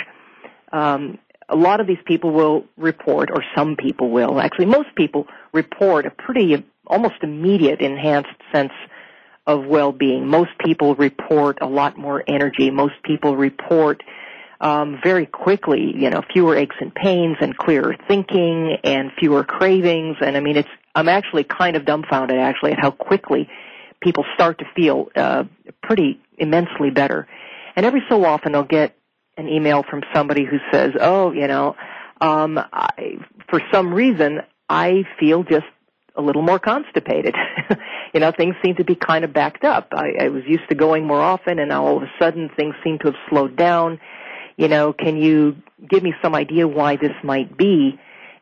Um, 0.73 1.19
a 1.49 1.57
lot 1.57 1.81
of 1.81 1.87
these 1.87 1.99
people 2.05 2.31
will 2.31 2.65
report, 2.77 3.31
or 3.33 3.43
some 3.57 3.77
people 3.77 4.11
will, 4.11 4.39
actually 4.39 4.67
most 4.67 4.95
people 4.95 5.27
report 5.53 6.05
a 6.05 6.11
pretty 6.11 6.65
almost 6.87 7.15
immediate 7.23 7.81
enhanced 7.81 8.29
sense 8.53 8.73
of 9.47 9.65
well-being. 9.65 10.27
Most 10.27 10.51
people 10.63 10.95
report 10.95 11.59
a 11.63 11.67
lot 11.67 11.97
more 11.97 12.23
energy. 12.29 12.71
Most 12.71 12.95
people 13.03 13.35
report 13.35 14.03
um, 14.61 15.01
very 15.03 15.25
quickly, 15.25 15.95
you 15.97 16.11
know, 16.11 16.23
fewer 16.33 16.55
aches 16.57 16.77
and 16.81 16.95
pains 16.95 17.37
and 17.41 17.57
clearer 17.57 17.97
thinking 18.09 18.77
and 18.85 19.11
fewer 19.19 19.45
cravings. 19.45 20.17
And 20.21 20.37
I 20.37 20.41
mean, 20.41 20.57
it's, 20.57 20.69
I'm 20.95 21.09
actually 21.09 21.45
kind 21.45 21.77
of 21.77 21.87
dumbfounded 21.87 22.39
actually 22.39 22.73
at 22.73 22.79
how 22.79 22.91
quickly 22.91 23.49
people 24.01 24.25
start 24.35 24.59
to 24.59 24.65
feel, 24.77 25.09
uh, 25.15 25.45
pretty 25.83 26.21
immensely 26.37 26.91
better. 26.91 27.27
And 27.77 27.87
every 27.87 28.03
so 28.09 28.25
often 28.25 28.55
I'll 28.55 28.65
get 28.65 28.97
an 29.37 29.49
email 29.49 29.85
from 29.89 30.03
somebody 30.15 30.45
who 30.45 30.59
says, 30.73 30.93
oh, 31.01 31.33
you 31.33 31.47
know, 31.47 31.77
um, 32.21 32.59
I, 32.59 33.19
for 33.49 33.61
some 33.73 33.95
reason 33.95 34.41
I 34.69 35.05
feel 35.21 35.45
just 35.45 35.67
a 36.17 36.23
little 36.23 36.43
more 36.43 36.59
constipated. 36.59 37.37
you 38.15 38.21
know, 38.21 38.33
things 38.33 38.57
seem 38.65 38.75
to 38.77 38.85
be 38.85 38.97
kind 38.97 39.25
of 39.25 39.33
backed 39.33 39.65
up. 39.65 39.89
I, 39.93 40.25
I 40.25 40.29
was 40.29 40.43
used 40.47 40.69
to 40.69 40.75
going 40.75 41.07
more 41.07 41.21
often 41.21 41.59
and 41.61 41.69
now 41.69 41.87
all 41.87 41.97
of 41.99 42.03
a 42.03 42.11
sudden 42.19 42.51
things 42.57 42.75
seem 42.83 42.99
to 42.99 43.07
have 43.07 43.17
slowed 43.29 43.57
down 43.57 44.01
you 44.59 44.67
know, 44.67 44.93
can 44.93 45.17
you 45.17 45.57
give 45.89 46.03
me 46.03 46.13
some 46.21 46.35
idea 46.35 46.67
why 46.67 46.97
this 46.97 47.13
might 47.23 47.57
be 47.57 47.99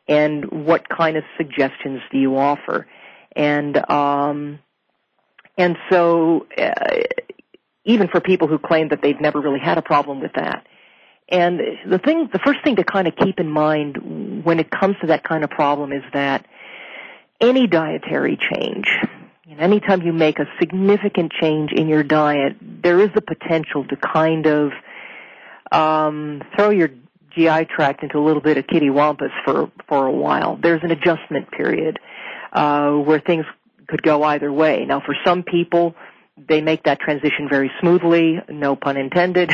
and 0.09 0.51
what 0.51 0.89
kind 0.89 1.17
of 1.17 1.25
suggestions 1.37 2.01
do 2.11 2.19
you 2.19 2.39
offer? 2.39 2.87
And, 3.37 3.77
um, 3.91 4.59
and 5.57 5.77
so, 5.91 6.47
uh, 6.59 6.73
even 7.85 8.09
for 8.09 8.21
people 8.21 8.49
who 8.49 8.59
claim 8.59 8.89
that 8.89 9.01
they've 9.03 9.21
never 9.21 9.41
really 9.41 9.61
had 9.61 9.79
a 9.79 9.83
problem 9.83 10.21
with 10.21 10.33
that. 10.35 10.67
And 11.29 11.61
the 11.89 11.99
thing, 11.99 12.29
the 12.33 12.39
first 12.39 12.63
thing 12.63 12.77
to 12.77 12.85
kind 12.85 13.09
of 13.09 13.17
keep 13.17 13.41
in 13.41 13.51
mind 13.51 14.45
when 14.45 14.61
it 14.61 14.71
comes 14.71 14.97
to 15.01 15.09
that 15.09 15.25
kind 15.25 15.43
of 15.45 15.51
problem 15.51 15.93
is 15.93 16.03
that 16.13 16.47
any 17.41 17.67
dietary 17.67 18.39
change, 18.53 18.87
anytime 19.59 20.03
you 20.03 20.13
make 20.13 20.39
a 20.39 20.47
significant 20.61 21.33
change 21.33 21.73
in 21.73 21.89
your 21.89 22.03
diet, 22.03 22.57
there 22.61 23.01
is 23.01 23.11
the 23.15 23.21
potential 23.21 23.85
to 23.89 23.97
kind 23.97 24.47
of 24.47 24.73
um, 25.73 26.43
throw 26.57 26.71
your 26.71 26.91
GI 27.35 27.67
tract 27.67 28.03
into 28.03 28.19
a 28.19 28.25
little 28.25 28.41
bit 28.41 28.57
of 28.57 28.67
kitty 28.67 28.91
wampus 28.91 29.33
for 29.45 29.71
for 29.89 30.07
a 30.07 30.13
while. 30.13 30.57
There's 30.57 30.83
an 30.83 30.91
adjustment 30.91 31.51
period 31.51 31.99
uh, 32.53 32.93
where 32.93 33.21
things 33.21 33.45
could 33.89 34.03
go 34.03 34.23
either 34.23 34.53
way. 34.53 34.85
Now, 34.87 35.01
for 35.01 35.15
some 35.25 35.43
people, 35.43 35.95
they 36.37 36.61
make 36.61 36.85
that 36.85 37.01
transition 37.01 37.49
very 37.49 37.71
smoothly, 37.81 38.39
no 38.49 38.77
pun 38.77 38.97
intended, 38.97 39.53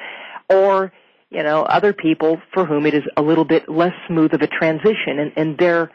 or 0.48 0.92
you 1.32 1.42
know, 1.42 1.62
other 1.62 1.94
people 1.94 2.40
for 2.52 2.66
whom 2.66 2.84
it 2.84 2.92
is 2.92 3.02
a 3.16 3.22
little 3.22 3.44
bit 3.44 3.68
less 3.68 3.94
smooth 4.06 4.34
of 4.34 4.42
a 4.42 4.46
transition, 4.46 5.18
and, 5.18 5.32
and 5.36 5.58
there, 5.58 5.90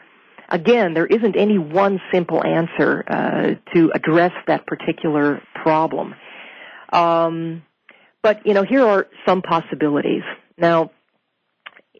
again, 0.48 0.94
there 0.94 1.06
isn't 1.06 1.36
any 1.36 1.58
one 1.58 2.00
simple 2.12 2.44
answer 2.44 3.04
uh, 3.06 3.54
to 3.72 3.92
address 3.94 4.32
that 4.48 4.66
particular 4.66 5.40
problem. 5.54 6.14
Um, 6.92 7.62
but, 8.20 8.44
you 8.44 8.52
know, 8.52 8.64
here 8.64 8.84
are 8.84 9.06
some 9.26 9.42
possibilities. 9.42 10.22
Now, 10.56 10.90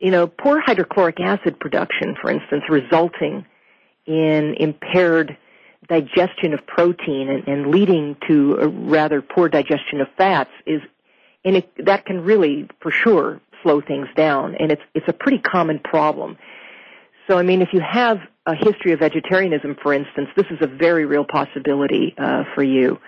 you 0.01 0.11
know, 0.11 0.27
poor 0.27 0.61
hydrochloric 0.61 1.21
acid 1.21 1.61
production, 1.61 2.17
for 2.21 2.31
instance, 2.31 2.65
resulting 2.69 3.47
in 4.07 4.55
impaired 4.59 5.37
digestion 5.89 6.53
of 6.53 6.67
protein 6.67 7.29
and, 7.29 7.49
and 7.49 7.71
leading 7.71 8.17
to 8.29 8.59
a 8.61 8.69
rather 8.69 9.23
poor 9.23 9.49
digestion 9.49 10.01
of 10.01 10.09
fats 10.17 10.51
is, 10.67 10.81
and 11.45 11.57
it, 11.57 11.87
that 11.87 12.05
can 12.05 12.23
really, 12.23 12.69
for 12.81 12.91
sure, 12.91 13.41
slow 13.63 13.81
things 13.81 14.09
down. 14.15 14.55
And 14.55 14.71
it's, 14.71 14.83
it's 14.95 15.09
a 15.09 15.13
pretty 15.13 15.39
common 15.39 15.79
problem. 15.79 16.37
So, 17.29 17.39
I 17.39 17.43
mean, 17.43 17.63
if 17.63 17.71
you 17.73 17.81
have 17.81 18.19
a 18.47 18.55
history 18.55 18.93
of 18.93 19.01
vegetarianism, 19.01 19.77
for 19.83 19.93
instance, 19.93 20.29
this 20.37 20.47
is 20.51 20.59
a 20.61 20.67
very 20.67 21.05
real 21.05 21.25
possibility 21.25 22.15
uh, 22.17 22.45
for 22.55 22.63
you. 22.63 22.99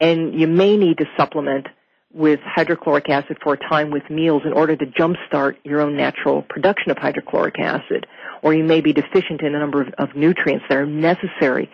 And 0.00 0.38
you 0.38 0.46
may 0.46 0.76
need 0.76 0.98
to 0.98 1.04
supplement 1.16 1.66
with 2.12 2.40
hydrochloric 2.42 3.10
acid 3.10 3.36
for 3.42 3.54
a 3.54 3.58
time 3.58 3.90
with 3.90 4.08
meals 4.08 4.42
in 4.46 4.52
order 4.52 4.74
to 4.76 4.86
jumpstart 4.86 5.56
your 5.64 5.80
own 5.80 5.96
natural 5.96 6.42
production 6.42 6.90
of 6.90 6.96
hydrochloric 6.96 7.58
acid. 7.58 8.06
Or 8.42 8.54
you 8.54 8.64
may 8.64 8.80
be 8.80 8.92
deficient 8.92 9.42
in 9.42 9.54
a 9.54 9.58
number 9.58 9.82
of, 9.82 9.88
of 9.98 10.16
nutrients 10.16 10.64
that 10.68 10.78
are 10.78 10.86
necessary 10.86 11.68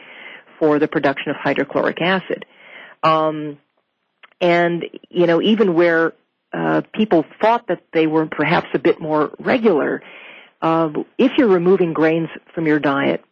for 0.64 0.78
the 0.78 0.88
production 0.88 1.28
of 1.30 1.36
hydrochloric 1.36 2.00
acid. 2.00 2.46
Um, 3.02 3.58
and, 4.40 4.84
you 5.10 5.26
know, 5.26 5.42
even 5.42 5.74
where 5.74 6.14
uh, 6.54 6.80
people 6.94 7.26
thought 7.40 7.68
that 7.68 7.82
they 7.92 8.06
were 8.06 8.24
perhaps 8.24 8.68
a 8.72 8.78
bit 8.78 8.98
more 8.98 9.30
regular, 9.38 10.02
uh, 10.62 10.88
if 11.18 11.32
you're 11.36 11.48
removing 11.48 11.92
grains 11.92 12.30
from 12.54 12.66
your 12.66 12.78
diet, 12.78 13.22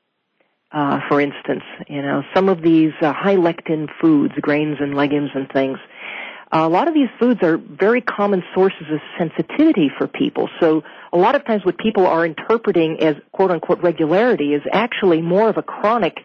uh, 0.72 1.00
for 1.08 1.22
instance, 1.22 1.62
you 1.88 2.02
know, 2.02 2.22
some 2.34 2.50
of 2.50 2.60
these 2.60 2.92
uh, 3.00 3.14
high 3.14 3.36
lectin 3.36 3.88
foods, 3.98 4.34
grains 4.42 4.76
and 4.80 4.94
legumes 4.94 5.30
and 5.34 5.50
things, 5.50 5.78
a 6.54 6.68
lot 6.68 6.86
of 6.86 6.92
these 6.92 7.08
foods 7.18 7.40
are 7.42 7.56
very 7.56 8.02
common 8.02 8.42
sources 8.54 8.86
of 8.92 9.00
sensitivity 9.18 9.90
for 9.96 10.06
people. 10.06 10.50
So 10.60 10.82
a 11.10 11.16
lot 11.16 11.34
of 11.34 11.46
times 11.46 11.64
what 11.64 11.78
people 11.78 12.06
are 12.06 12.26
interpreting 12.26 13.00
as 13.00 13.16
quote 13.32 13.50
unquote 13.50 13.82
regularity 13.82 14.52
is 14.52 14.62
actually 14.70 15.22
more 15.22 15.48
of 15.48 15.56
a 15.56 15.62
chronic 15.62 16.18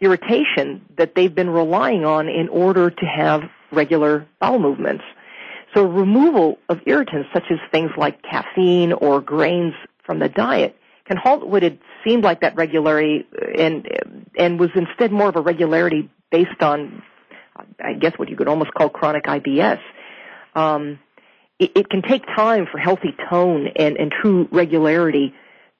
irritation 0.00 0.84
that 0.96 1.14
they've 1.14 1.34
been 1.34 1.50
relying 1.50 2.04
on 2.04 2.28
in 2.28 2.48
order 2.48 2.90
to 2.90 3.06
have 3.06 3.42
regular 3.72 4.26
bowel 4.40 4.58
movements. 4.58 5.04
So 5.74 5.84
removal 5.84 6.58
of 6.68 6.80
irritants 6.86 7.28
such 7.32 7.44
as 7.50 7.58
things 7.70 7.90
like 7.96 8.22
caffeine 8.22 8.92
or 8.92 9.20
grains 9.20 9.74
from 10.04 10.18
the 10.18 10.28
diet 10.28 10.76
can 11.06 11.16
halt 11.16 11.46
what 11.46 11.62
had 11.62 11.78
seemed 12.04 12.22
like 12.22 12.40
that 12.42 12.54
regularity 12.54 13.26
and 13.58 13.86
and 14.38 14.60
was 14.60 14.70
instead 14.74 15.10
more 15.10 15.28
of 15.28 15.36
a 15.36 15.40
regularity 15.40 16.10
based 16.30 16.62
on 16.62 17.02
I 17.82 17.94
guess 17.94 18.12
what 18.16 18.28
you 18.28 18.36
could 18.36 18.48
almost 18.48 18.72
call 18.74 18.88
chronic 18.88 19.24
IBS. 19.24 19.80
Um, 20.54 20.98
it, 21.58 21.72
it 21.74 21.90
can 21.90 22.02
take 22.02 22.24
time 22.26 22.66
for 22.70 22.78
healthy 22.78 23.14
tone 23.28 23.68
and, 23.76 23.96
and 23.96 24.12
true 24.12 24.48
regularity 24.52 25.34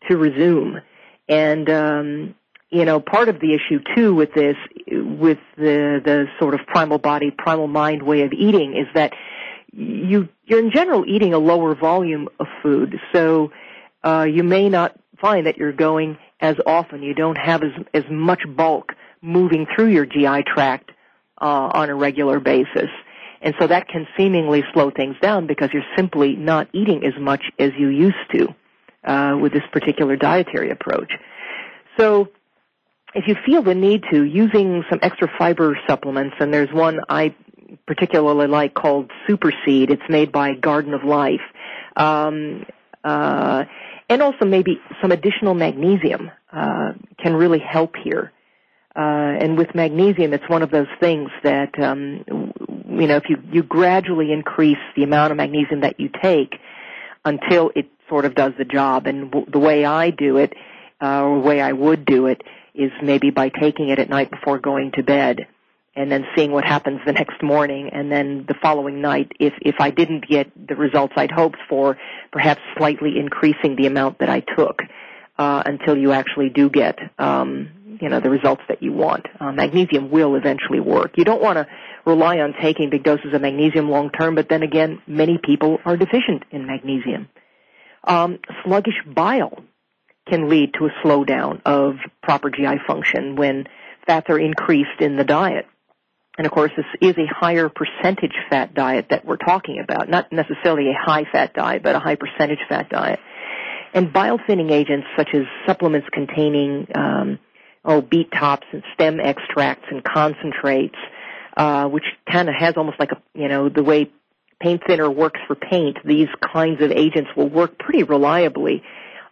to 0.09 0.17
resume. 0.17 0.81
And 1.29 1.71
um, 1.71 2.35
you 2.71 2.85
know, 2.85 3.01
part 3.01 3.29
of 3.29 3.41
the 3.41 3.55
issue 3.55 3.81
too 3.97 4.15
with 4.15 4.35
this, 4.35 4.57
with 4.87 5.39
the 5.57 6.01
the 6.05 6.27
sort 6.39 6.55
of 6.55 6.61
primal 6.67 6.99
body, 6.99 7.31
primal 7.31 7.67
mind 7.67 8.03
way 8.03 8.23
of 8.23 8.33
eating, 8.33 8.77
is 8.77 8.87
that 8.95 9.13
you 9.73 10.29
you're 10.45 10.59
in 10.59 10.71
general 10.71 11.05
eating 11.07 11.33
a 11.33 11.39
lower 11.39 11.75
volume 11.75 12.29
of 12.39 12.47
food, 12.63 12.99
so 13.13 13.53
uh, 14.05 14.27
you 14.29 14.43
may 14.43 14.69
not 14.69 14.99
find 15.21 15.47
that 15.47 15.57
you're 15.57 15.73
going 15.73 16.19
as 16.41 16.57
often. 16.67 17.03
You 17.03 17.15
don't 17.15 17.39
have 17.39 17.63
as 17.63 17.73
as 17.95 18.05
much 18.11 18.43
bulk 18.57 18.93
moving 19.23 19.67
through 19.75 19.89
your 19.89 20.05
GI 20.07 20.45
tract 20.55 20.91
uh, 21.41 21.71
on 21.73 21.91
a 21.91 21.95
regular 21.95 22.39
basis. 22.39 22.91
And 23.41 23.55
so 23.61 23.69
that 23.69 23.89
can 23.89 24.07
seemingly 24.17 24.65
slow 24.73 24.91
things 24.91 25.17
down 25.23 25.47
because 25.47 25.71
you're 25.73 25.85
simply 25.97 26.35
not 26.35 26.69
eating 26.73 27.05
as 27.05 27.13
much 27.21 27.43
as 27.59 27.71
you 27.79 27.89
used 27.89 28.17
to 28.35 28.49
uh, 29.05 29.39
with 29.41 29.53
this 29.53 29.63
particular 29.73 30.17
dietary 30.17 30.71
approach. 30.71 31.13
So 31.97 32.29
if 33.19 33.27
you 33.27 33.35
feel 33.45 33.63
the 33.63 33.75
need 33.75 34.05
to, 34.13 34.23
using 34.23 34.85
some 34.89 35.01
extra 35.03 35.29
fiber 35.37 35.77
supplements, 35.89 36.37
and 36.39 36.55
there's 36.55 36.73
one 36.73 37.01
I 37.09 37.35
particularly 37.85 38.47
like 38.47 38.75
called 38.75 39.11
Super 39.27 39.53
Seed. 39.65 39.91
It's 39.91 40.09
made 40.09 40.31
by 40.31 40.55
Garden 40.55 40.95
of 40.95 41.03
Life. 41.03 41.41
Um, 41.97 42.65
uh, 43.03 43.65
and 44.09 44.23
also 44.23 44.45
maybe 44.45 44.81
some 45.03 45.11
additional 45.11 45.55
magnesium 45.55 46.31
uh, 46.53 46.93
can 47.21 47.35
really 47.35 47.59
help 47.59 47.97
here. 47.97 48.33
Uh, 48.95 49.01
and 49.41 49.59
with 49.59 49.75
magnesium, 49.75 50.33
it's 50.33 50.49
one 50.49 50.63
of 50.63 50.71
those 50.71 50.87
things 51.01 51.31
that 51.43 51.77
um, 51.81 52.25
you 52.89 53.07
know 53.07 53.17
if 53.17 53.25
you 53.29 53.37
you 53.53 53.63
gradually 53.63 54.33
increase 54.33 54.79
the 54.97 55.03
amount 55.03 55.33
of 55.33 55.37
magnesium 55.37 55.81
that 55.81 55.99
you 55.99 56.09
take 56.23 56.55
until 57.25 57.71
it 57.75 57.87
sort 58.09 58.25
of 58.25 58.35
does 58.35 58.53
the 58.59 58.65
job. 58.65 59.07
And 59.07 59.31
w- 59.31 59.51
the 59.51 59.59
way 59.59 59.85
I 59.85 60.11
do 60.11 60.37
it, 60.37 60.53
uh, 61.03 61.23
or 61.23 61.41
the 61.41 61.47
way 61.47 61.61
I 61.61 61.73
would 61.73 62.07
do 62.07 62.27
it, 62.27 62.43
is 62.79 62.93
maybe 63.03 63.31
by 63.31 63.51
taking 63.51 63.89
it 63.89 63.99
at 63.99 64.09
night 64.09 64.31
before 64.31 64.59
going 64.59 64.93
to 64.93 65.03
bed 65.03 65.47
and 65.97 66.13
then 66.13 66.25
seeing 66.37 66.53
what 66.53 66.65
happens 66.65 67.01
the 67.05 67.13
next 67.13 67.43
morning 67.43 67.91
and 67.93 68.11
then 68.11 68.45
the 68.47 68.55
following 68.63 69.01
night. 69.01 69.33
If 69.41 69.53
if 69.61 69.75
I 69.81 69.91
didn't 69.91 70.29
get 70.29 70.51
the 70.69 70.77
results 70.77 71.13
I'd 71.17 71.33
hoped 71.33 71.59
for 71.69 71.99
perhaps 72.33 72.61
slightly 72.77 73.19
increasing 73.19 73.75
the 73.77 73.87
amount 73.87 74.21
that 74.21 74.29
I 74.29 74.41
took 74.41 74.81
uh, 75.39 75.63
until 75.67 75.97
you 75.97 76.13
actually 76.13 76.51
do 76.51 76.71
get 76.71 76.99
um, 77.19 77.99
you 78.01 78.09
know 78.09 78.21
the 78.21 78.31
results 78.31 78.63
that 78.69 78.81
you 78.81 78.93
want. 78.93 79.27
Uh, 79.41 79.51
magnesium 79.51 80.11
will 80.11 80.37
eventually 80.37 80.81
work. 80.81 81.19
You 81.19 81.25
don't 81.25 81.43
want 81.43 81.57
to 81.57 81.67
rely 82.07 82.39
on 82.39 82.55
taking 82.63 82.91
big 82.91 83.03
doses 83.03 83.35
of 83.35 83.43
magnesium 83.43 83.91
long 83.91 84.11
term 84.11 84.37
but 84.37 84.49
then 84.49 84.63
again 84.63 85.03
many 85.09 85.37
people 85.43 85.79
are 85.85 85.97
deficient 85.97 86.45
in 86.53 86.65
magnesium. 86.65 87.29
Um, 88.05 88.39
sluggish 88.63 89.03
bile 89.05 89.65
can 90.29 90.49
lead 90.49 90.75
to 90.75 90.87
a 90.87 90.91
slowdown 91.05 91.61
of 91.65 91.97
proper 92.23 92.51
GI 92.51 92.79
function 92.87 93.37
when 93.37 93.67
fats 94.07 94.27
are 94.31 94.39
increased 94.39 95.01
in 95.01 95.17
the 95.17 95.25
diet. 95.25 95.67
And 96.39 96.47
of 96.47 96.53
course, 96.53 96.71
this 96.77 96.87
is 97.01 97.17
a 97.19 97.27
higher 97.27 97.69
percentage 97.69 98.35
fat 98.49 98.73
diet 98.73 99.07
that 99.11 99.25
we're 99.25 99.37
talking 99.37 99.81
about, 99.83 100.09
not 100.09 100.33
necessarily 100.33 100.89
a 100.91 100.95
high 100.97 101.25
fat 101.31 101.53
diet, 101.53 101.83
but 101.83 101.97
a 101.97 101.99
high 101.99 102.15
percentage 102.15 102.61
fat 102.69 102.89
diet. 102.89 103.19
And 103.93 104.13
bile 104.13 104.39
thinning 104.47 104.71
agents 104.71 105.07
such 105.17 105.31
as 105.35 105.43
supplements 105.67 106.07
containing 106.13 106.87
um, 106.95 107.39
oh 107.85 108.01
beet 108.03 108.31
tops 108.31 108.67
and 108.73 108.85
stem 108.95 109.19
extracts 109.19 109.87
and 109.91 110.05
concentrates, 110.05 110.99
uh, 111.57 111.89
which 111.89 112.05
kind 112.31 112.49
of 112.49 112.55
has 112.55 112.75
almost 112.77 113.01
like 113.01 113.11
a 113.11 113.21
you 113.35 113.49
know 113.49 113.69
the 113.69 113.83
way 113.83 114.11
paint 114.61 114.83
thinner 114.87 115.11
works 115.11 115.41
for 115.49 115.57
paint. 115.57 115.97
These 116.05 116.29
kinds 116.41 116.83
of 116.83 116.93
agents 116.93 117.31
will 117.37 117.49
work 117.49 117.79
pretty 117.79 118.05
reliably 118.05 118.83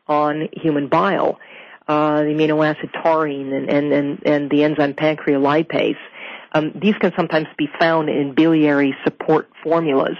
on 0.08 0.48
human 0.52 0.88
bile. 0.88 1.38
Uh, 1.88 2.22
the 2.22 2.30
amino 2.30 2.66
acid 2.66 2.90
taurine 3.00 3.52
and, 3.52 3.70
and, 3.70 3.92
and, 3.92 4.26
and 4.26 4.50
the 4.50 4.64
enzyme 4.64 4.92
pancreolipase. 4.92 5.96
Um, 6.52 6.72
these 6.74 6.94
can 7.00 7.12
sometimes 7.16 7.46
be 7.56 7.68
found 7.78 8.08
in 8.08 8.34
biliary 8.34 8.96
support 9.04 9.48
formulas, 9.62 10.16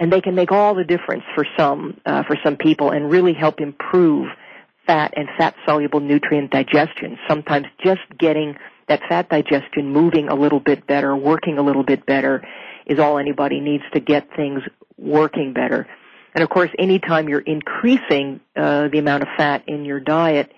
and 0.00 0.12
they 0.12 0.20
can 0.20 0.34
make 0.34 0.50
all 0.50 0.74
the 0.74 0.84
difference 0.84 1.22
for 1.34 1.46
some 1.56 2.00
uh, 2.04 2.24
for 2.24 2.36
some 2.42 2.56
people 2.56 2.90
and 2.90 3.10
really 3.10 3.32
help 3.32 3.60
improve 3.60 4.28
fat 4.86 5.12
and 5.16 5.28
fat 5.38 5.54
soluble 5.66 6.00
nutrient 6.00 6.50
digestion. 6.50 7.18
Sometimes 7.28 7.66
just 7.84 8.00
getting 8.18 8.56
that 8.88 9.00
fat 9.08 9.28
digestion 9.28 9.92
moving 9.92 10.28
a 10.28 10.34
little 10.34 10.60
bit 10.60 10.86
better, 10.86 11.14
working 11.14 11.58
a 11.58 11.62
little 11.62 11.84
bit 11.84 12.06
better, 12.06 12.42
is 12.86 12.98
all 12.98 13.18
anybody 13.18 13.60
needs 13.60 13.84
to 13.92 14.00
get 14.00 14.28
things 14.34 14.62
working 14.96 15.52
better. 15.52 15.86
And 16.38 16.44
of 16.44 16.50
course, 16.50 16.70
anytime 16.78 17.28
you're 17.28 17.40
increasing 17.40 18.38
uh, 18.54 18.86
the 18.86 19.00
amount 19.00 19.24
of 19.24 19.28
fat 19.36 19.64
in 19.66 19.84
your 19.84 19.98
diet, 19.98 20.52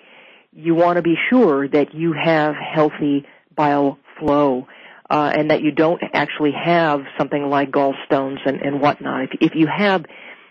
you 0.52 0.74
want 0.74 0.96
to 0.96 1.02
be 1.02 1.14
sure 1.30 1.66
that 1.68 1.94
you 1.94 2.12
have 2.12 2.54
healthy 2.54 3.24
bile 3.56 3.98
flow. 4.18 4.68
Uh, 5.08 5.32
and 5.34 5.50
that 5.50 5.62
you 5.62 5.72
don't 5.72 6.02
actually 6.12 6.52
have 6.52 7.00
something 7.16 7.48
like 7.48 7.70
gallstones 7.70 8.38
and, 8.44 8.60
and 8.60 8.78
whatnot. 8.78 9.22
If, 9.22 9.30
if 9.40 9.54
you 9.54 9.66
have 9.66 10.04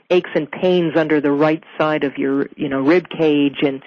aches 0.09 0.32
and 0.34 0.51
pains 0.51 0.97
under 0.97 1.21
the 1.21 1.32
right 1.32 1.63
side 1.77 2.03
of 2.03 2.17
your, 2.17 2.49
you 2.57 2.67
know, 2.67 2.82
rib 2.82 3.07
cage 3.07 3.59
and, 3.61 3.84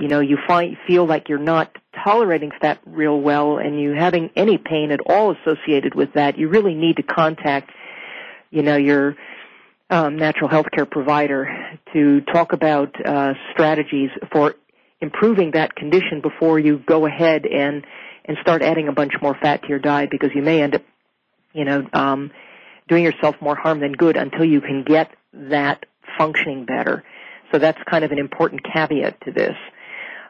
you 0.00 0.08
know, 0.08 0.18
you 0.18 0.36
find, 0.48 0.76
feel 0.86 1.06
like 1.06 1.28
you're 1.28 1.38
not 1.38 1.78
tolerating 2.04 2.50
fat 2.60 2.80
real 2.84 3.20
well 3.20 3.58
and 3.58 3.80
you 3.80 3.92
having 3.92 4.30
any 4.34 4.58
pain 4.58 4.90
at 4.90 5.00
all 5.06 5.34
associated 5.36 5.94
with 5.94 6.12
that, 6.14 6.36
you 6.36 6.48
really 6.48 6.74
need 6.74 6.96
to 6.96 7.04
contact, 7.04 7.70
you 8.50 8.62
know, 8.62 8.76
your, 8.76 9.16
um, 9.92 10.16
natural 10.16 10.48
health 10.48 10.66
care 10.74 10.86
provider 10.86 11.78
to 11.92 12.22
talk 12.22 12.54
about 12.54 12.94
uh, 13.04 13.34
strategies 13.52 14.08
for 14.32 14.54
improving 15.00 15.50
that 15.52 15.74
condition 15.74 16.22
before 16.22 16.58
you 16.58 16.78
go 16.78 17.06
ahead 17.06 17.44
and 17.44 17.84
and 18.24 18.38
start 18.40 18.62
adding 18.62 18.88
a 18.88 18.92
bunch 18.92 19.12
more 19.20 19.36
fat 19.42 19.62
to 19.62 19.68
your 19.68 19.80
diet 19.80 20.08
because 20.10 20.30
you 20.32 20.42
may 20.42 20.62
end 20.62 20.76
up, 20.76 20.82
you 21.52 21.64
know, 21.64 21.84
um, 21.92 22.30
doing 22.88 23.02
yourself 23.02 23.34
more 23.40 23.56
harm 23.56 23.80
than 23.80 23.92
good 23.92 24.16
until 24.16 24.44
you 24.44 24.60
can 24.60 24.84
get 24.84 25.10
that 25.32 25.84
functioning 26.16 26.64
better. 26.64 27.02
So 27.50 27.58
that's 27.58 27.78
kind 27.90 28.04
of 28.04 28.12
an 28.12 28.20
important 28.20 28.62
caveat 28.62 29.20
to 29.22 29.32
this. 29.32 29.56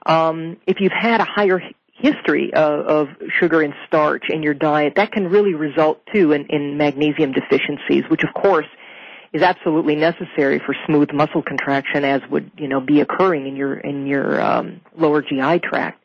Um, 0.06 0.56
if 0.66 0.80
you've 0.80 0.90
had 0.90 1.20
a 1.20 1.24
higher 1.24 1.60
history 1.92 2.52
of, 2.54 2.86
of, 2.86 3.08
sugar 3.38 3.60
and 3.60 3.74
starch 3.86 4.24
in 4.30 4.42
your 4.42 4.54
diet, 4.54 4.94
that 4.96 5.12
can 5.12 5.28
really 5.28 5.54
result 5.54 6.00
too 6.12 6.32
in, 6.32 6.46
in 6.46 6.78
magnesium 6.78 7.32
deficiencies, 7.32 8.04
which 8.08 8.22
of 8.24 8.34
course 8.34 8.66
is 9.32 9.42
absolutely 9.42 9.96
necessary 9.96 10.60
for 10.64 10.74
smooth 10.86 11.10
muscle 11.12 11.42
contraction 11.42 12.04
as 12.04 12.20
would, 12.30 12.50
you 12.56 12.68
know, 12.68 12.80
be 12.80 13.00
occurring 13.00 13.46
in 13.46 13.56
your, 13.56 13.74
in 13.74 14.06
your, 14.06 14.40
um, 14.40 14.80
lower 14.96 15.22
GI 15.22 15.60
tract. 15.60 15.98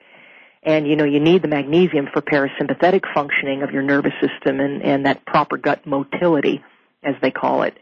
And, 0.64 0.88
you 0.88 0.96
know, 0.96 1.06
you 1.06 1.20
need 1.20 1.42
the 1.42 1.48
magnesium 1.48 2.08
for 2.12 2.22
parasympathetic 2.22 3.02
functioning 3.14 3.64
of 3.64 3.72
your 3.72 3.84
nervous 3.84 4.14
system 4.22 4.60
and, 4.60 4.82
and 4.82 5.06
that 5.06 5.26
proper 5.26 5.58
gut 5.58 5.86
motility, 5.86 6.64
as 7.04 7.16
they 7.22 7.32
call 7.32 7.64
it. 7.64 7.78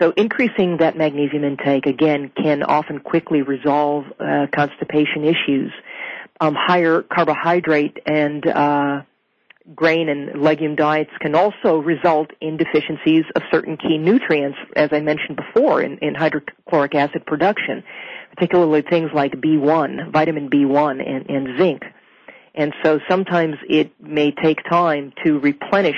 So 0.00 0.12
increasing 0.16 0.78
that 0.78 0.96
magnesium 0.96 1.44
intake, 1.44 1.86
again, 1.86 2.30
can 2.34 2.62
often 2.62 3.00
quickly 3.00 3.42
resolve 3.42 4.04
uh, 4.18 4.46
constipation 4.54 5.24
issues. 5.24 5.72
Um, 6.40 6.54
higher 6.58 7.02
carbohydrate 7.02 7.98
and 8.06 8.44
uh, 8.46 9.02
grain 9.74 10.08
and 10.08 10.42
legume 10.42 10.76
diets 10.76 11.10
can 11.20 11.34
also 11.34 11.78
result 11.78 12.30
in 12.40 12.56
deficiencies 12.56 13.24
of 13.34 13.42
certain 13.50 13.76
key 13.76 13.96
nutrients, 13.96 14.58
as 14.76 14.90
I 14.92 15.00
mentioned 15.00 15.36
before, 15.36 15.80
in, 15.80 15.98
in 15.98 16.14
hydrochloric 16.14 16.94
acid 16.94 17.24
production, 17.26 17.82
particularly 18.34 18.82
things 18.82 19.10
like 19.14 19.32
B1, 19.32 20.12
vitamin 20.12 20.50
B1, 20.50 21.06
and, 21.06 21.30
and 21.30 21.58
zinc. 21.58 21.82
And 22.54 22.72
so 22.84 23.00
sometimes 23.08 23.56
it 23.68 23.92
may 24.00 24.30
take 24.30 24.62
time 24.68 25.12
to 25.24 25.38
replenish 25.40 25.96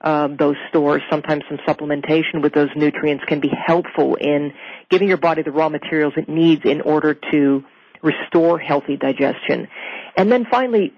uh, 0.00 0.28
those 0.28 0.56
stores. 0.68 1.02
Sometimes 1.10 1.42
some 1.48 1.58
supplementation 1.68 2.42
with 2.42 2.54
those 2.54 2.70
nutrients 2.74 3.24
can 3.26 3.40
be 3.40 3.50
helpful 3.66 4.14
in 4.14 4.52
giving 4.88 5.08
your 5.08 5.18
body 5.18 5.42
the 5.42 5.50
raw 5.50 5.68
materials 5.68 6.14
it 6.16 6.28
needs 6.28 6.62
in 6.64 6.80
order 6.80 7.14
to 7.32 7.64
restore 8.02 8.58
healthy 8.58 8.96
digestion. 8.96 9.68
And 10.16 10.32
then 10.32 10.46
finally, 10.50 10.94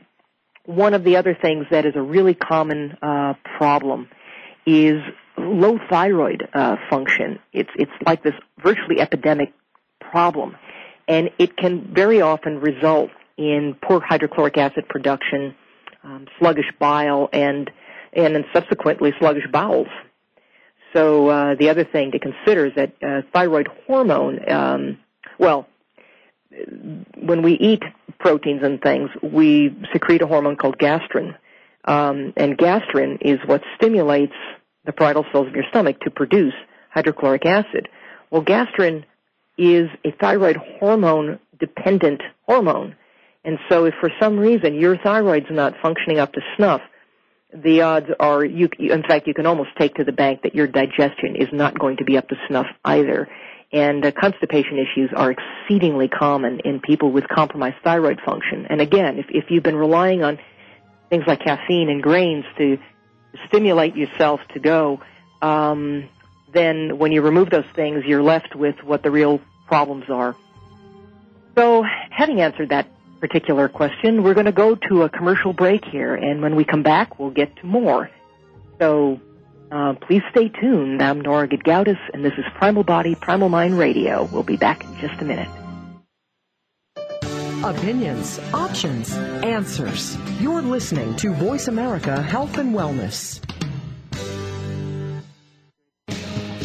one 0.64 0.94
of 0.94 1.04
the 1.04 1.16
other 1.16 1.36
things 1.40 1.66
that 1.70 1.84
is 1.86 1.94
a 1.96 2.02
really 2.02 2.34
common 2.34 2.96
uh, 3.02 3.34
problem 3.58 4.08
is 4.66 5.00
low 5.36 5.78
thyroid 5.90 6.48
uh, 6.54 6.76
function. 6.88 7.38
It's 7.52 7.70
it's 7.76 7.92
like 8.06 8.22
this 8.22 8.34
virtually 8.62 9.00
epidemic 9.00 9.52
problem, 10.00 10.56
and 11.08 11.30
it 11.38 11.56
can 11.56 11.92
very 11.92 12.20
often 12.20 12.60
result 12.60 13.10
in 13.36 13.76
poor 13.82 14.00
hydrochloric 14.00 14.56
acid 14.56 14.88
production, 14.88 15.54
um, 16.04 16.26
sluggish 16.38 16.70
bile, 16.78 17.28
and 17.32 17.70
and 18.12 18.34
then 18.34 18.44
subsequently 18.52 19.12
sluggish 19.18 19.46
bowels. 19.50 19.88
So 20.92 21.28
uh, 21.28 21.54
the 21.58 21.70
other 21.70 21.84
thing 21.84 22.12
to 22.12 22.18
consider 22.18 22.66
is 22.66 22.72
that 22.76 22.92
uh, 23.02 23.22
thyroid 23.32 23.68
hormone. 23.86 24.50
Um, 24.50 24.98
well, 25.38 25.66
when 27.16 27.42
we 27.42 27.54
eat 27.54 27.82
proteins 28.18 28.62
and 28.62 28.80
things, 28.80 29.10
we 29.22 29.76
secrete 29.92 30.22
a 30.22 30.26
hormone 30.26 30.56
called 30.56 30.78
gastrin. 30.78 31.36
Um, 31.84 32.32
and 32.36 32.56
gastrin 32.56 33.18
is 33.20 33.38
what 33.46 33.62
stimulates 33.76 34.34
the 34.84 34.92
parietal 34.92 35.24
cells 35.32 35.48
of 35.48 35.54
your 35.54 35.64
stomach 35.70 36.00
to 36.00 36.10
produce 36.10 36.54
hydrochloric 36.90 37.46
acid. 37.46 37.88
Well, 38.30 38.44
gastrin 38.44 39.04
is 39.58 39.88
a 40.04 40.12
thyroid 40.20 40.56
hormone 40.78 41.38
dependent 41.58 42.22
hormone. 42.46 42.96
And 43.44 43.58
so 43.68 43.84
if 43.84 43.94
for 44.00 44.10
some 44.20 44.38
reason 44.38 44.74
your 44.74 44.96
thyroid's 44.98 45.50
not 45.50 45.74
functioning 45.82 46.18
up 46.18 46.32
to 46.34 46.40
snuff, 46.56 46.80
the 47.54 47.82
odds 47.82 48.06
are 48.18 48.44
you 48.44 48.68
in 48.78 49.02
fact 49.02 49.26
you 49.26 49.34
can 49.34 49.46
almost 49.46 49.70
take 49.78 49.94
to 49.96 50.04
the 50.04 50.12
bank 50.12 50.42
that 50.42 50.54
your 50.54 50.66
digestion 50.66 51.36
is 51.36 51.48
not 51.52 51.78
going 51.78 51.98
to 51.98 52.04
be 52.04 52.16
up 52.16 52.28
to 52.28 52.36
snuff 52.48 52.66
either. 52.84 53.28
And 53.74 54.04
uh, 54.04 54.12
constipation 54.12 54.78
issues 54.78 55.10
are 55.16 55.32
exceedingly 55.32 56.08
common 56.08 56.60
in 56.64 56.80
people 56.80 57.10
with 57.10 57.26
compromised 57.28 57.76
thyroid 57.84 58.20
function. 58.24 58.66
And 58.68 58.80
again 58.80 59.18
if 59.18 59.26
if 59.28 59.44
you've 59.50 59.62
been 59.62 59.76
relying 59.76 60.22
on 60.22 60.38
things 61.10 61.24
like 61.26 61.40
caffeine 61.40 61.90
and 61.90 62.02
grains 62.02 62.44
to 62.58 62.78
stimulate 63.48 63.96
yourself 63.96 64.40
to 64.54 64.60
go 64.60 65.00
um, 65.42 66.08
then 66.52 66.98
when 66.98 67.12
you 67.12 67.22
remove 67.22 67.50
those 67.50 67.68
things 67.74 68.04
you're 68.06 68.22
left 68.22 68.54
with 68.54 68.76
what 68.82 69.02
the 69.02 69.10
real 69.10 69.40
problems 69.66 70.04
are. 70.08 70.34
So 71.54 71.84
having 72.10 72.40
answered 72.40 72.70
that 72.70 72.88
particular 73.22 73.68
question. 73.68 74.24
We're 74.24 74.34
going 74.34 74.46
to 74.46 74.52
go 74.52 74.74
to 74.88 75.02
a 75.02 75.08
commercial 75.08 75.52
break 75.52 75.84
here, 75.84 76.12
and 76.16 76.42
when 76.42 76.56
we 76.56 76.64
come 76.64 76.82
back, 76.82 77.20
we'll 77.20 77.30
get 77.30 77.54
to 77.58 77.66
more. 77.66 78.10
So 78.80 79.20
uh, 79.70 79.94
please 79.94 80.22
stay 80.32 80.48
tuned. 80.48 81.00
I'm 81.00 81.20
Nora 81.20 81.46
Gedgaudas, 81.46 82.00
and 82.12 82.24
this 82.24 82.32
is 82.36 82.44
Primal 82.56 82.82
Body, 82.82 83.14
Primal 83.14 83.48
Mind 83.48 83.78
Radio. 83.78 84.24
We'll 84.24 84.42
be 84.42 84.56
back 84.56 84.82
in 84.82 84.98
just 84.98 85.22
a 85.22 85.24
minute. 85.24 85.48
Opinions, 87.62 88.40
options, 88.52 89.14
answers. 89.14 90.18
You're 90.40 90.62
listening 90.62 91.14
to 91.18 91.32
Voice 91.32 91.68
America 91.68 92.20
Health 92.20 92.58
and 92.58 92.74
Wellness. 92.74 93.40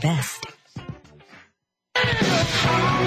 best. 0.00 0.46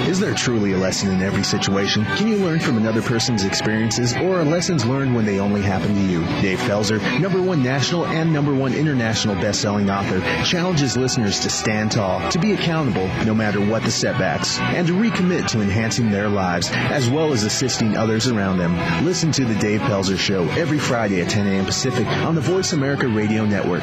Is 0.06 0.20
there 0.20 0.34
truly 0.34 0.72
a 0.72 0.76
lesson 0.76 1.10
in 1.10 1.22
every 1.22 1.42
situation? 1.42 2.04
Can 2.04 2.28
you 2.28 2.36
learn 2.36 2.60
from 2.60 2.76
another 2.76 3.02
person's 3.02 3.42
experiences 3.42 4.14
or 4.14 4.40
are 4.40 4.44
lessons 4.44 4.84
learned 4.84 5.14
when 5.14 5.24
they 5.24 5.40
only 5.40 5.62
happen 5.62 5.94
to 5.94 6.00
you? 6.00 6.20
Dave 6.40 6.58
Pelzer, 6.60 7.00
number 7.20 7.40
one 7.40 7.62
national 7.62 8.06
and 8.06 8.32
number 8.32 8.54
one 8.54 8.74
international 8.74 9.34
best-selling 9.36 9.90
author, 9.90 10.20
challenges 10.44 10.96
listeners 10.96 11.40
to 11.40 11.50
stand 11.50 11.90
tall, 11.90 12.30
to 12.30 12.38
be 12.38 12.52
accountable 12.52 13.08
no 13.24 13.34
matter 13.34 13.60
what 13.60 13.82
the 13.82 13.90
setbacks, 13.90 14.60
and 14.60 14.86
to 14.86 14.92
recommit 14.92 15.48
to 15.48 15.60
enhancing 15.60 16.10
their 16.10 16.28
lives 16.28 16.70
as 16.72 17.08
well 17.08 17.32
as 17.32 17.42
assisting 17.42 17.96
others 17.96 18.28
around 18.28 18.58
them. 18.58 19.04
Listen 19.04 19.32
to 19.32 19.44
the 19.44 19.54
Dave 19.56 19.80
Pelzer 19.80 20.18
Show 20.18 20.44
every 20.50 20.78
Friday 20.78 21.22
at 21.22 21.30
10 21.30 21.46
a.m. 21.46 21.64
Pacific 21.64 22.06
on 22.06 22.34
the 22.34 22.40
Voice 22.40 22.72
America 22.72 23.08
Radio 23.08 23.44
Network 23.44 23.82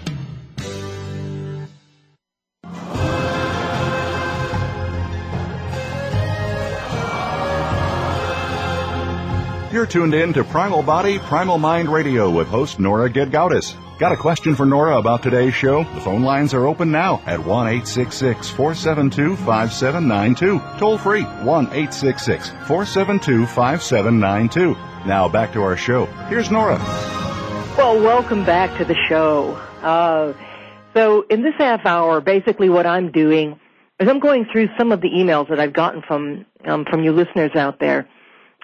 You're 9.81 9.87
tuned 9.87 10.13
in 10.13 10.31
to 10.33 10.43
Primal 10.43 10.83
Body, 10.83 11.17
Primal 11.17 11.57
Mind 11.57 11.89
Radio 11.89 12.29
with 12.29 12.47
host 12.47 12.79
Nora 12.79 13.09
Gedgaudas. 13.09 13.75
Got 13.97 14.11
a 14.11 14.15
question 14.15 14.55
for 14.55 14.63
Nora 14.63 14.99
about 14.99 15.23
today's 15.23 15.55
show? 15.55 15.83
The 15.83 16.01
phone 16.01 16.21
lines 16.21 16.53
are 16.53 16.67
open 16.67 16.91
now 16.91 17.19
at 17.25 17.43
1 17.43 17.81
472 17.81 19.37
5792. 19.37 20.61
Toll 20.77 20.99
free 20.99 21.23
1 21.23 21.65
472 21.65 23.47
5792. 23.47 24.73
Now 25.07 25.27
back 25.27 25.51
to 25.53 25.63
our 25.63 25.75
show. 25.75 26.05
Here's 26.29 26.51
Nora. 26.51 26.77
Well, 27.75 27.99
welcome 28.03 28.45
back 28.45 28.77
to 28.77 28.85
the 28.85 28.93
show. 29.09 29.53
Uh, 29.81 30.33
so 30.93 31.25
in 31.27 31.41
this 31.41 31.55
half 31.57 31.87
hour, 31.87 32.21
basically 32.21 32.69
what 32.69 32.85
I'm 32.85 33.11
doing 33.11 33.59
is 33.99 34.07
I'm 34.07 34.19
going 34.19 34.45
through 34.51 34.67
some 34.77 34.91
of 34.91 35.01
the 35.01 35.09
emails 35.09 35.49
that 35.49 35.59
I've 35.59 35.73
gotten 35.73 36.03
from 36.03 36.45
um, 36.65 36.85
from 36.85 37.03
you 37.03 37.13
listeners 37.13 37.55
out 37.55 37.79
there, 37.79 38.07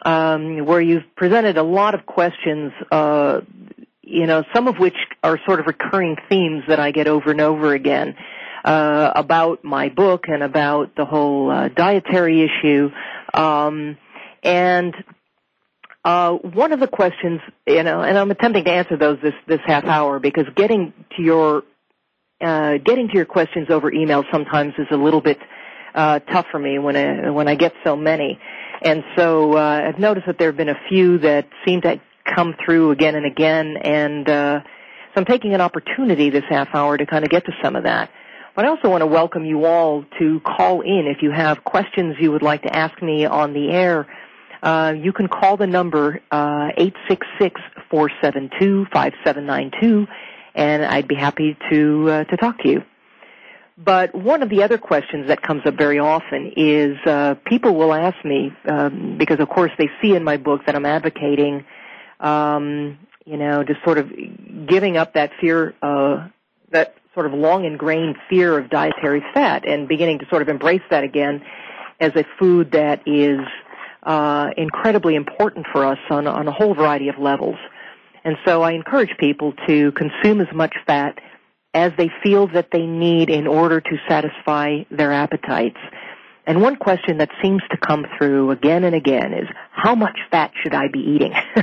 um, 0.03 0.65
where 0.65 0.81
you've 0.81 1.15
presented 1.15 1.57
a 1.57 1.63
lot 1.63 1.95
of 1.95 2.05
questions 2.05 2.71
uh, 2.91 3.41
you 4.07 4.25
know, 4.25 4.43
some 4.55 4.67
of 4.67 4.77
which 4.77 4.95
are 5.21 5.37
sort 5.45 5.59
of 5.59 5.67
recurring 5.67 6.15
themes 6.29 6.63
that 6.69 6.79
I 6.79 6.91
get 6.91 7.07
over 7.07 7.31
and 7.31 7.41
over 7.41 7.73
again 7.73 8.15
uh, 8.63 9.11
about 9.15 9.63
my 9.63 9.89
book 9.89 10.25
and 10.27 10.43
about 10.43 10.95
the 10.95 11.05
whole 11.05 11.51
uh, 11.51 11.67
dietary 11.67 12.41
issue. 12.43 12.89
Um, 13.33 13.97
and 14.43 14.95
uh, 16.05 16.31
one 16.33 16.71
of 16.71 16.79
the 16.79 16.87
questions, 16.87 17.41
you 17.67 17.83
know, 17.83 18.01
and 18.01 18.17
I'm 18.17 18.31
attempting 18.31 18.63
to 18.63 18.71
answer 18.71 18.95
those 18.95 19.19
this 19.21 19.33
this 19.45 19.59
half 19.65 19.83
hour 19.85 20.19
because 20.19 20.45
getting 20.55 20.93
to 21.17 21.21
your 21.21 21.63
uh, 22.39 22.77
getting 22.77 23.09
to 23.09 23.13
your 23.13 23.25
questions 23.25 23.67
over 23.69 23.91
email 23.91 24.23
sometimes 24.31 24.73
is 24.77 24.87
a 24.89 24.95
little 24.95 25.21
bit 25.21 25.39
uh, 25.93 26.19
tough 26.19 26.45
for 26.49 26.59
me 26.59 26.79
when 26.79 26.95
I 26.95 27.29
when 27.29 27.49
I 27.49 27.55
get 27.55 27.73
so 27.83 27.97
many. 27.97 28.39
And 28.81 29.03
so 29.15 29.57
uh, 29.57 29.81
I've 29.87 29.99
noticed 29.99 30.27
that 30.27 30.37
there 30.37 30.49
have 30.49 30.57
been 30.57 30.69
a 30.69 30.79
few 30.89 31.17
that 31.19 31.47
seem 31.65 31.81
to 31.81 31.99
come 32.35 32.55
through 32.63 32.91
again 32.91 33.15
and 33.15 33.25
again, 33.25 33.77
and 33.77 34.29
uh, 34.29 34.59
so 34.61 35.13
I'm 35.15 35.25
taking 35.25 35.53
an 35.53 35.61
opportunity 35.61 36.29
this 36.29 36.43
half 36.49 36.69
hour 36.73 36.97
to 36.97 37.05
kind 37.05 37.23
of 37.23 37.31
get 37.31 37.45
to 37.45 37.51
some 37.63 37.75
of 37.75 37.83
that. 37.83 38.11
But 38.55 38.65
I 38.65 38.69
also 38.69 38.89
want 38.89 39.01
to 39.01 39.07
welcome 39.07 39.45
you 39.45 39.65
all 39.65 40.03
to 40.19 40.39
call 40.41 40.81
in 40.81 41.05
if 41.07 41.21
you 41.21 41.31
have 41.31 41.63
questions 41.63 42.15
you 42.19 42.31
would 42.31 42.41
like 42.41 42.63
to 42.63 42.75
ask 42.75 43.01
me 43.01 43.25
on 43.25 43.53
the 43.53 43.69
air. 43.69 44.07
Uh, 44.61 44.93
you 44.97 45.13
can 45.13 45.27
call 45.27 45.57
the 45.57 45.67
number 45.67 46.19
uh, 46.31 46.69
eight 46.75 46.95
six 47.07 47.25
six 47.39 47.61
four 47.89 48.09
seven 48.21 48.49
two 48.59 48.85
five 48.91 49.13
seven 49.23 49.45
nine 49.45 49.71
two, 49.79 50.07
and 50.55 50.83
I'd 50.83 51.07
be 51.07 51.15
happy 51.15 51.55
to 51.71 52.09
uh, 52.09 52.23
to 52.25 52.37
talk 52.37 52.59
to 52.63 52.69
you. 52.69 52.81
But 53.77 54.15
one 54.15 54.41
of 54.41 54.49
the 54.49 54.63
other 54.63 54.77
questions 54.77 55.27
that 55.27 55.41
comes 55.41 55.61
up 55.65 55.75
very 55.75 55.99
often 55.99 56.51
is 56.57 56.97
uh, 57.05 57.35
people 57.45 57.75
will 57.75 57.93
ask 57.93 58.17
me 58.25 58.51
um, 58.67 59.17
because, 59.17 59.39
of 59.39 59.49
course, 59.49 59.71
they 59.77 59.89
see 60.01 60.15
in 60.15 60.23
my 60.23 60.37
book 60.37 60.65
that 60.65 60.75
I'm 60.75 60.85
advocating 60.85 61.63
um, 62.19 62.97
you 63.25 63.37
know, 63.37 63.63
just 63.63 63.83
sort 63.83 63.97
of 63.97 64.09
giving 64.67 64.97
up 64.97 65.13
that 65.13 65.31
fear, 65.39 65.73
uh, 65.81 66.27
that 66.71 66.95
sort 67.13 67.25
of 67.25 67.33
long 67.33 67.65
ingrained 67.65 68.15
fear 68.29 68.57
of 68.57 68.69
dietary 68.69 69.21
fat 69.33 69.67
and 69.67 69.87
beginning 69.87 70.19
to 70.19 70.25
sort 70.29 70.41
of 70.41 70.49
embrace 70.49 70.81
that 70.89 71.03
again 71.03 71.43
as 71.99 72.11
a 72.15 72.23
food 72.39 72.71
that 72.71 73.01
is 73.05 73.39
uh, 74.03 74.49
incredibly 74.55 75.15
important 75.15 75.65
for 75.71 75.85
us 75.85 75.97
on, 76.09 76.25
on 76.27 76.47
a 76.47 76.51
whole 76.51 76.73
variety 76.73 77.09
of 77.09 77.17
levels. 77.19 77.57
And 78.23 78.37
so 78.45 78.61
I 78.61 78.71
encourage 78.73 79.09
people 79.17 79.53
to 79.67 79.91
consume 79.93 80.41
as 80.41 80.47
much 80.53 80.75
fat 80.85 81.19
as 81.77 81.91
they 81.95 82.09
feel 82.23 82.47
that 82.47 82.69
they 82.71 82.87
need 82.87 83.29
in 83.29 83.45
order 83.45 83.79
to 83.79 83.97
satisfy 84.09 84.79
their 84.89 85.13
appetites. 85.13 85.77
And 86.47 86.59
one 86.59 86.75
question 86.75 87.19
that 87.19 87.29
seems 87.39 87.61
to 87.69 87.77
come 87.77 88.07
through 88.17 88.49
again 88.49 88.83
and 88.83 88.95
again 88.95 89.31
is, 89.31 89.47
how 89.69 89.93
much 89.93 90.17
fat 90.31 90.51
should 90.63 90.73
I 90.73 90.87
be 90.87 90.99
eating? 90.99 91.33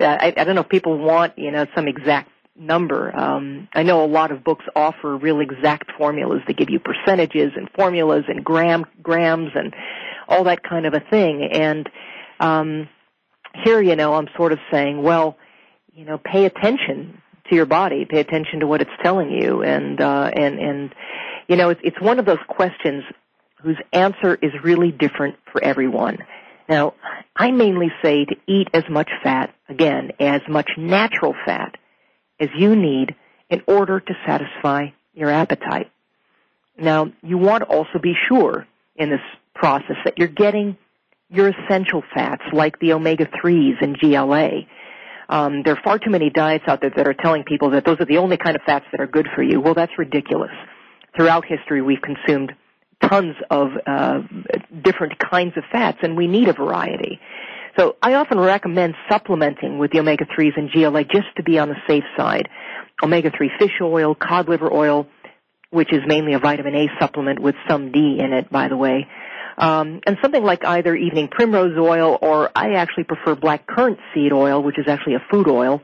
I, 0.00 0.34
I 0.36 0.44
don't 0.44 0.54
know 0.54 0.60
if 0.60 0.68
people 0.68 0.98
want, 0.98 1.38
you 1.38 1.50
know, 1.50 1.66
some 1.74 1.88
exact 1.88 2.30
number. 2.56 3.16
Um, 3.16 3.68
I 3.72 3.84
know 3.84 4.04
a 4.04 4.06
lot 4.06 4.32
of 4.32 4.44
books 4.44 4.66
offer 4.76 5.16
real 5.16 5.40
exact 5.40 5.92
formulas. 5.96 6.42
They 6.46 6.52
give 6.52 6.68
you 6.68 6.78
percentages 6.78 7.52
and 7.56 7.70
formulas 7.74 8.24
and 8.28 8.44
gram 8.44 8.84
grams 9.02 9.52
and 9.54 9.74
all 10.28 10.44
that 10.44 10.62
kind 10.62 10.84
of 10.84 10.92
a 10.92 11.00
thing. 11.00 11.48
And 11.50 11.88
um, 12.38 12.88
here, 13.64 13.80
you 13.80 13.96
know, 13.96 14.12
I'm 14.12 14.28
sort 14.36 14.52
of 14.52 14.58
saying, 14.70 15.02
well, 15.02 15.38
you 15.94 16.04
know, 16.04 16.18
pay 16.18 16.44
attention 16.44 17.22
to 17.48 17.54
your 17.54 17.66
body, 17.66 18.04
pay 18.04 18.20
attention 18.20 18.60
to 18.60 18.66
what 18.66 18.80
it's 18.80 18.90
telling 19.02 19.30
you, 19.30 19.62
and 19.62 20.00
uh, 20.00 20.30
and 20.34 20.58
and 20.58 20.94
you 21.48 21.56
know, 21.56 21.70
it's, 21.70 21.80
it's 21.82 22.00
one 22.00 22.18
of 22.18 22.26
those 22.26 22.38
questions 22.46 23.02
whose 23.62 23.78
answer 23.92 24.38
is 24.40 24.52
really 24.62 24.92
different 24.92 25.36
for 25.50 25.62
everyone. 25.64 26.18
Now, 26.68 26.94
I 27.34 27.50
mainly 27.50 27.90
say 28.02 28.26
to 28.26 28.36
eat 28.46 28.68
as 28.74 28.84
much 28.88 29.10
fat, 29.22 29.54
again, 29.68 30.12
as 30.20 30.42
much 30.48 30.70
natural 30.76 31.34
fat 31.46 31.76
as 32.38 32.50
you 32.56 32.76
need 32.76 33.14
in 33.48 33.62
order 33.66 33.98
to 33.98 34.14
satisfy 34.26 34.88
your 35.14 35.30
appetite. 35.30 35.90
Now, 36.78 37.10
you 37.22 37.38
want 37.38 37.64
to 37.64 37.68
also 37.68 37.98
be 38.00 38.14
sure 38.28 38.66
in 38.94 39.10
this 39.10 39.20
process 39.54 39.96
that 40.04 40.18
you're 40.18 40.28
getting 40.28 40.76
your 41.30 41.48
essential 41.48 42.02
fats 42.14 42.42
like 42.52 42.78
the 42.78 42.92
omega-3s 42.92 43.82
and 43.82 43.98
GLA. 43.98 44.66
Um, 45.28 45.62
there 45.62 45.74
are 45.74 45.82
far 45.82 45.98
too 45.98 46.10
many 46.10 46.30
diets 46.30 46.64
out 46.66 46.80
there 46.80 46.90
that 46.96 47.06
are 47.06 47.14
telling 47.14 47.44
people 47.44 47.70
that 47.70 47.84
those 47.84 48.00
are 48.00 48.06
the 48.06 48.18
only 48.18 48.36
kind 48.36 48.56
of 48.56 48.62
fats 48.62 48.86
that 48.92 49.00
are 49.00 49.06
good 49.06 49.26
for 49.34 49.42
you. 49.42 49.60
Well, 49.60 49.74
that's 49.74 49.92
ridiculous. 49.98 50.52
Throughout 51.16 51.44
history, 51.44 51.82
we've 51.82 52.00
consumed 52.00 52.52
tons 53.02 53.36
of 53.50 53.68
uh, 53.86 54.20
different 54.82 55.18
kinds 55.18 55.56
of 55.56 55.64
fats, 55.70 55.98
and 56.02 56.16
we 56.16 56.26
need 56.26 56.48
a 56.48 56.52
variety. 56.52 57.20
So 57.78 57.96
I 58.02 58.14
often 58.14 58.40
recommend 58.40 58.94
supplementing 59.08 59.78
with 59.78 59.92
the 59.92 60.00
omega-3s 60.00 60.56
and 60.56 60.70
GLA 60.70 61.04
just 61.04 61.28
to 61.36 61.42
be 61.42 61.58
on 61.58 61.68
the 61.68 61.76
safe 61.86 62.04
side. 62.16 62.48
Omega-3 63.02 63.58
fish 63.58 63.80
oil, 63.80 64.14
cod 64.14 64.48
liver 64.48 64.72
oil, 64.72 65.06
which 65.70 65.92
is 65.92 66.00
mainly 66.06 66.32
a 66.32 66.38
vitamin 66.38 66.74
A 66.74 66.88
supplement 66.98 67.38
with 67.38 67.54
some 67.68 67.92
D 67.92 68.18
in 68.18 68.32
it, 68.32 68.50
by 68.50 68.68
the 68.68 68.76
way. 68.76 69.06
Um, 69.58 70.00
and 70.06 70.16
something 70.22 70.44
like 70.44 70.64
either 70.64 70.94
evening 70.94 71.26
primrose 71.28 71.76
oil 71.76 72.16
or 72.22 72.48
I 72.54 72.74
actually 72.74 73.04
prefer 73.04 73.34
black 73.34 73.66
currant 73.66 73.98
seed 74.14 74.32
oil, 74.32 74.62
which 74.62 74.78
is 74.78 74.86
actually 74.86 75.14
a 75.14 75.22
food 75.30 75.48
oil, 75.48 75.82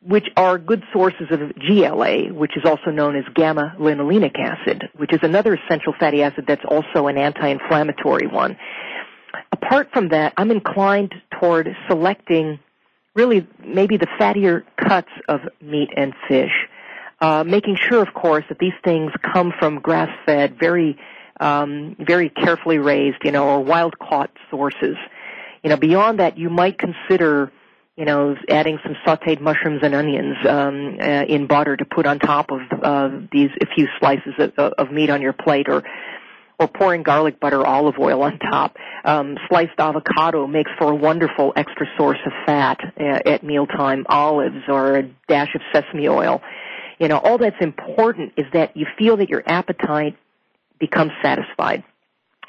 which 0.00 0.26
are 0.38 0.58
good 0.58 0.82
sources 0.90 1.26
of 1.30 1.40
GLA, 1.54 2.32
which 2.32 2.56
is 2.56 2.64
also 2.64 2.90
known 2.90 3.14
as 3.14 3.24
gamma 3.34 3.74
linolenic 3.78 4.38
acid, 4.38 4.84
which 4.96 5.12
is 5.12 5.20
another 5.22 5.54
essential 5.54 5.92
fatty 6.00 6.22
acid 6.22 6.46
that's 6.48 6.64
also 6.66 7.08
an 7.08 7.18
anti-inflammatory 7.18 8.26
one. 8.26 8.56
Apart 9.52 9.90
from 9.92 10.08
that, 10.08 10.32
I'm 10.38 10.50
inclined 10.50 11.14
toward 11.38 11.68
selecting 11.88 12.58
really 13.14 13.46
maybe 13.62 13.98
the 13.98 14.06
fattier 14.18 14.62
cuts 14.76 15.10
of 15.28 15.40
meat 15.60 15.90
and 15.94 16.14
fish, 16.26 16.52
uh, 17.20 17.44
making 17.44 17.76
sure, 17.76 18.00
of 18.00 18.14
course, 18.14 18.44
that 18.48 18.58
these 18.58 18.74
things 18.82 19.12
come 19.22 19.52
from 19.58 19.80
grass-fed, 19.80 20.58
very, 20.58 20.98
um, 21.40 21.96
very 21.98 22.28
carefully 22.30 22.78
raised, 22.78 23.18
you 23.24 23.32
know, 23.32 23.46
or 23.48 23.62
wild-caught 23.62 24.30
sources. 24.50 24.96
You 25.62 25.70
know, 25.70 25.76
beyond 25.76 26.20
that, 26.20 26.38
you 26.38 26.50
might 26.50 26.78
consider, 26.78 27.50
you 27.96 28.04
know, 28.04 28.36
adding 28.48 28.78
some 28.82 28.94
sautéed 29.06 29.40
mushrooms 29.40 29.80
and 29.82 29.94
onions 29.94 30.36
um, 30.48 30.98
uh, 31.00 31.24
in 31.24 31.46
butter 31.46 31.76
to 31.76 31.84
put 31.84 32.06
on 32.06 32.18
top 32.18 32.50
of 32.50 32.60
uh, 32.82 33.10
these 33.32 33.50
a 33.60 33.66
few 33.74 33.88
slices 33.98 34.34
of, 34.38 34.52
of 34.58 34.92
meat 34.92 35.10
on 35.10 35.20
your 35.20 35.32
plate, 35.32 35.66
or 35.68 35.82
or 36.58 36.68
pouring 36.68 37.02
garlic 37.02 37.38
butter 37.38 37.66
olive 37.66 37.96
oil 37.98 38.22
on 38.22 38.38
top. 38.38 38.76
Um, 39.04 39.36
sliced 39.48 39.78
avocado 39.78 40.46
makes 40.46 40.70
for 40.78 40.90
a 40.90 40.94
wonderful 40.94 41.52
extra 41.54 41.86
source 41.98 42.18
of 42.24 42.32
fat 42.46 42.78
uh, 42.98 43.20
at 43.26 43.42
mealtime. 43.42 44.06
Olives 44.08 44.64
or 44.68 44.96
a 44.96 45.02
dash 45.28 45.54
of 45.54 45.60
sesame 45.72 46.08
oil. 46.08 46.40
You 46.98 47.08
know, 47.08 47.18
all 47.18 47.36
that's 47.36 47.60
important 47.60 48.32
is 48.38 48.46
that 48.54 48.74
you 48.74 48.86
feel 48.96 49.18
that 49.18 49.28
your 49.28 49.42
appetite 49.46 50.16
becomes 50.78 51.12
satisfied. 51.22 51.84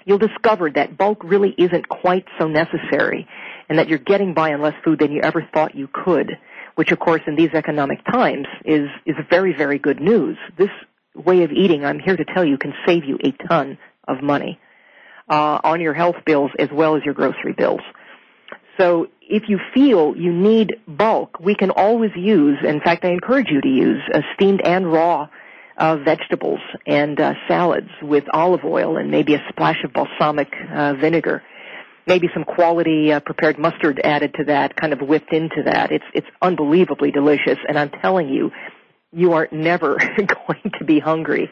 You'll 0.05 0.17
discover 0.19 0.69
that 0.71 0.97
bulk 0.97 1.23
really 1.23 1.53
isn't 1.57 1.89
quite 1.89 2.25
so 2.39 2.47
necessary 2.47 3.28
and 3.67 3.78
that 3.78 3.89
you're 3.89 3.99
getting 3.99 4.34
by 4.34 4.53
on 4.53 4.61
less 4.61 4.75
food 4.84 4.99
than 4.99 5.11
you 5.11 5.21
ever 5.21 5.47
thought 5.53 5.75
you 5.75 5.89
could, 5.91 6.38
which 6.75 6.91
of 6.91 6.99
course 6.99 7.21
in 7.28 7.36
these 7.36 7.53
economic 7.53 8.05
times 8.05 8.47
is, 8.63 8.88
is 9.05 9.15
very, 9.30 9.53
very 9.53 9.80
good 9.80 9.99
news. 9.99 10.38
This 10.57 10.69
way 11.13 11.43
of 11.43 11.51
eating, 11.51 11.84
I'm 11.84 11.99
here 11.99 12.15
to 12.15 12.25
tell 12.25 12.45
you, 12.45 12.57
can 12.57 12.73
save 12.86 13.03
you 13.03 13.17
a 13.21 13.32
ton 13.47 13.78
of 14.07 14.23
money 14.23 14.59
uh, 15.30 15.59
on 15.63 15.82
your 15.82 15.93
health 15.93 16.15
bills 16.25 16.51
as 16.57 16.69
well 16.71 16.95
as 16.95 17.03
your 17.03 17.13
grocery 17.13 17.53
bills. 17.53 17.82
So 18.80 19.07
if 19.21 19.49
you 19.49 19.59
feel 19.73 20.15
you 20.15 20.32
need 20.32 20.75
bulk, 20.88 21.39
we 21.39 21.55
can 21.55 21.71
always 21.71 22.11
use, 22.15 22.59
in 22.63 22.80
fact, 22.80 23.03
I 23.03 23.09
encourage 23.09 23.47
you 23.49 23.59
to 23.59 23.67
use 23.67 24.01
uh, 24.13 24.21
steamed 24.36 24.61
and 24.61 24.91
raw 24.91 25.28
uh, 25.78 25.97
vegetables 25.97 26.59
and 26.86 27.19
uh, 27.19 27.34
salads 27.47 27.89
with 28.01 28.23
olive 28.34 28.63
oil 28.65 28.97
and 28.97 29.11
maybe 29.11 29.36
a 29.36 29.43
splash 29.49 29.78
of 29.84 29.93
balsamic 29.93 30.51
uh, 30.73 30.93
vinegar. 30.93 31.43
Maybe 32.05 32.30
some 32.34 32.45
quality 32.45 33.11
uh, 33.11 33.19
prepared 33.19 33.59
mustard 33.59 33.99
added 34.03 34.34
to 34.36 34.45
that, 34.45 34.75
kind 34.75 34.93
of 34.93 35.01
whipped 35.01 35.34
into 35.34 35.63
that. 35.65 35.91
It's 35.91 36.05
it's 36.13 36.28
unbelievably 36.41 37.11
delicious, 37.11 37.57
and 37.67 37.78
I'm 37.78 37.89
telling 37.89 38.30
you, 38.30 38.51
you 39.11 39.34
are 39.34 39.47
never 39.51 39.97
going 40.17 40.71
to 40.80 40.86
be 40.86 40.99
hungry. 40.99 41.49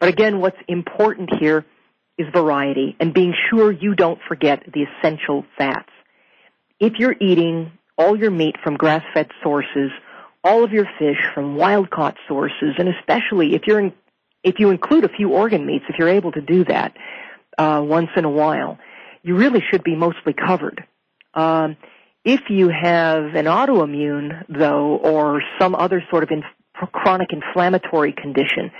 But 0.00 0.08
again, 0.08 0.40
what's 0.40 0.56
important 0.66 1.30
here 1.38 1.64
is 2.18 2.26
variety 2.32 2.96
and 3.00 3.14
being 3.14 3.34
sure 3.50 3.70
you 3.70 3.94
don't 3.94 4.18
forget 4.28 4.62
the 4.72 4.84
essential 4.84 5.44
fats. 5.56 5.88
If 6.80 6.94
you're 6.98 7.14
eating 7.20 7.72
all 7.96 8.16
your 8.16 8.30
meat 8.30 8.56
from 8.64 8.76
grass-fed 8.76 9.28
sources, 9.42 9.90
all 10.44 10.64
of 10.64 10.72
your 10.72 10.86
fish 10.98 11.18
from 11.34 11.56
wild-caught 11.56 12.16
sources, 12.28 12.74
and 12.78 12.88
especially 12.88 13.54
if 13.54 13.62
you're 13.66 13.80
in, 13.80 13.92
if 14.42 14.58
you 14.58 14.70
include 14.70 15.04
a 15.04 15.08
few 15.08 15.30
organ 15.30 15.64
meats, 15.66 15.84
if 15.88 15.96
you're 15.98 16.08
able 16.08 16.32
to 16.32 16.40
do 16.40 16.64
that 16.64 16.96
uh, 17.58 17.80
once 17.84 18.10
in 18.16 18.24
a 18.24 18.30
while, 18.30 18.78
you 19.22 19.36
really 19.36 19.62
should 19.70 19.84
be 19.84 19.94
mostly 19.94 20.32
covered. 20.32 20.84
Um, 21.34 21.76
if 22.24 22.40
you 22.50 22.68
have 22.68 23.34
an 23.34 23.46
autoimmune, 23.46 24.44
though, 24.48 24.96
or 24.96 25.42
some 25.60 25.74
other 25.74 26.02
sort 26.10 26.22
of 26.24 26.30
in, 26.30 26.42
chronic 26.92 27.32
inflammatory 27.32 28.12
condition, 28.12 28.70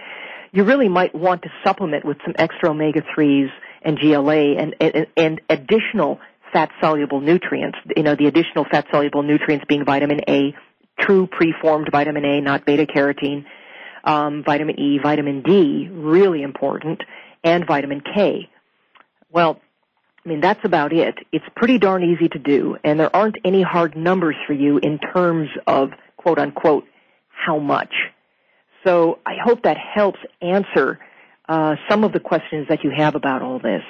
you 0.52 0.64
really 0.64 0.88
might 0.88 1.14
want 1.14 1.42
to 1.42 1.48
supplement 1.64 2.04
with 2.04 2.18
some 2.24 2.34
extra 2.38 2.70
omega-3s 2.70 3.48
and 3.82 3.98
GLA 3.98 4.56
and, 4.56 4.74
and, 4.80 5.06
and 5.16 5.40
additional 5.48 6.20
fat-soluble 6.52 7.20
nutrients. 7.20 7.78
You 7.96 8.02
know, 8.02 8.14
the 8.14 8.26
additional 8.26 8.66
fat-soluble 8.70 9.22
nutrients 9.22 9.64
being 9.68 9.84
vitamin 9.84 10.20
A, 10.28 10.54
true 10.98 11.26
preformed 11.26 11.88
vitamin 11.90 12.24
A, 12.24 12.40
not 12.40 12.64
beta-carotene, 12.64 13.44
um, 14.04 14.42
vitamin 14.44 14.78
E, 14.78 14.98
vitamin 15.02 15.42
D, 15.42 15.88
really 15.90 16.42
important, 16.42 17.02
and 17.44 17.66
vitamin 17.66 18.02
K. 18.14 18.48
Well, 19.30 19.60
I 20.24 20.28
mean, 20.28 20.40
that's 20.40 20.64
about 20.64 20.92
it. 20.92 21.16
It's 21.32 21.44
pretty 21.56 21.78
darn 21.78 22.04
easy 22.04 22.28
to 22.28 22.38
do, 22.38 22.76
and 22.84 23.00
there 23.00 23.14
aren't 23.14 23.36
any 23.44 23.62
hard 23.62 23.96
numbers 23.96 24.36
for 24.46 24.52
you 24.52 24.78
in 24.78 24.98
terms 24.98 25.48
of 25.66 25.90
quote 26.16 26.38
unquote 26.38 26.84
how 27.28 27.58
much. 27.58 27.92
So 28.84 29.18
I 29.26 29.34
hope 29.42 29.62
that 29.62 29.76
helps 29.76 30.20
answer 30.40 31.00
uh, 31.48 31.76
some 31.88 32.04
of 32.04 32.12
the 32.12 32.20
questions 32.20 32.68
that 32.68 32.84
you 32.84 32.92
have 32.96 33.14
about 33.14 33.42
all 33.42 33.58
this. 33.58 33.82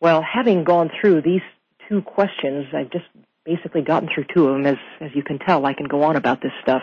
Well, 0.00 0.22
having 0.22 0.62
gone 0.62 0.90
through 1.00 1.22
these 1.22 1.42
two 1.88 2.02
questions, 2.02 2.66
I've 2.72 2.90
just 2.90 3.06
basically 3.48 3.82
gotten 3.82 4.08
through 4.12 4.26
two 4.34 4.46
of 4.46 4.54
them. 4.54 4.66
As 4.66 4.76
as 5.00 5.10
you 5.14 5.22
can 5.22 5.38
tell, 5.38 5.64
I 5.64 5.74
can 5.74 5.86
go 5.86 6.02
on 6.02 6.16
about 6.16 6.42
this 6.42 6.52
stuff. 6.62 6.82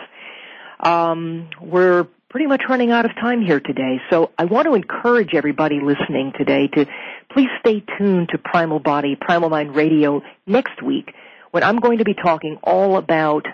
Um, 0.80 1.48
we're 1.60 2.06
pretty 2.28 2.46
much 2.46 2.62
running 2.68 2.90
out 2.90 3.04
of 3.04 3.12
time 3.14 3.40
here 3.40 3.60
today, 3.60 4.00
so 4.10 4.30
I 4.36 4.44
want 4.44 4.66
to 4.66 4.74
encourage 4.74 5.34
everybody 5.34 5.78
listening 5.80 6.32
today 6.36 6.68
to 6.74 6.86
please 7.32 7.48
stay 7.60 7.82
tuned 7.96 8.30
to 8.30 8.38
Primal 8.38 8.80
Body, 8.80 9.16
Primal 9.18 9.48
Mind 9.48 9.74
Radio 9.74 10.22
next 10.46 10.82
week 10.82 11.14
when 11.52 11.62
I'm 11.62 11.78
going 11.78 11.98
to 11.98 12.04
be 12.04 12.14
talking 12.14 12.58
all 12.62 12.98
about 12.98 13.46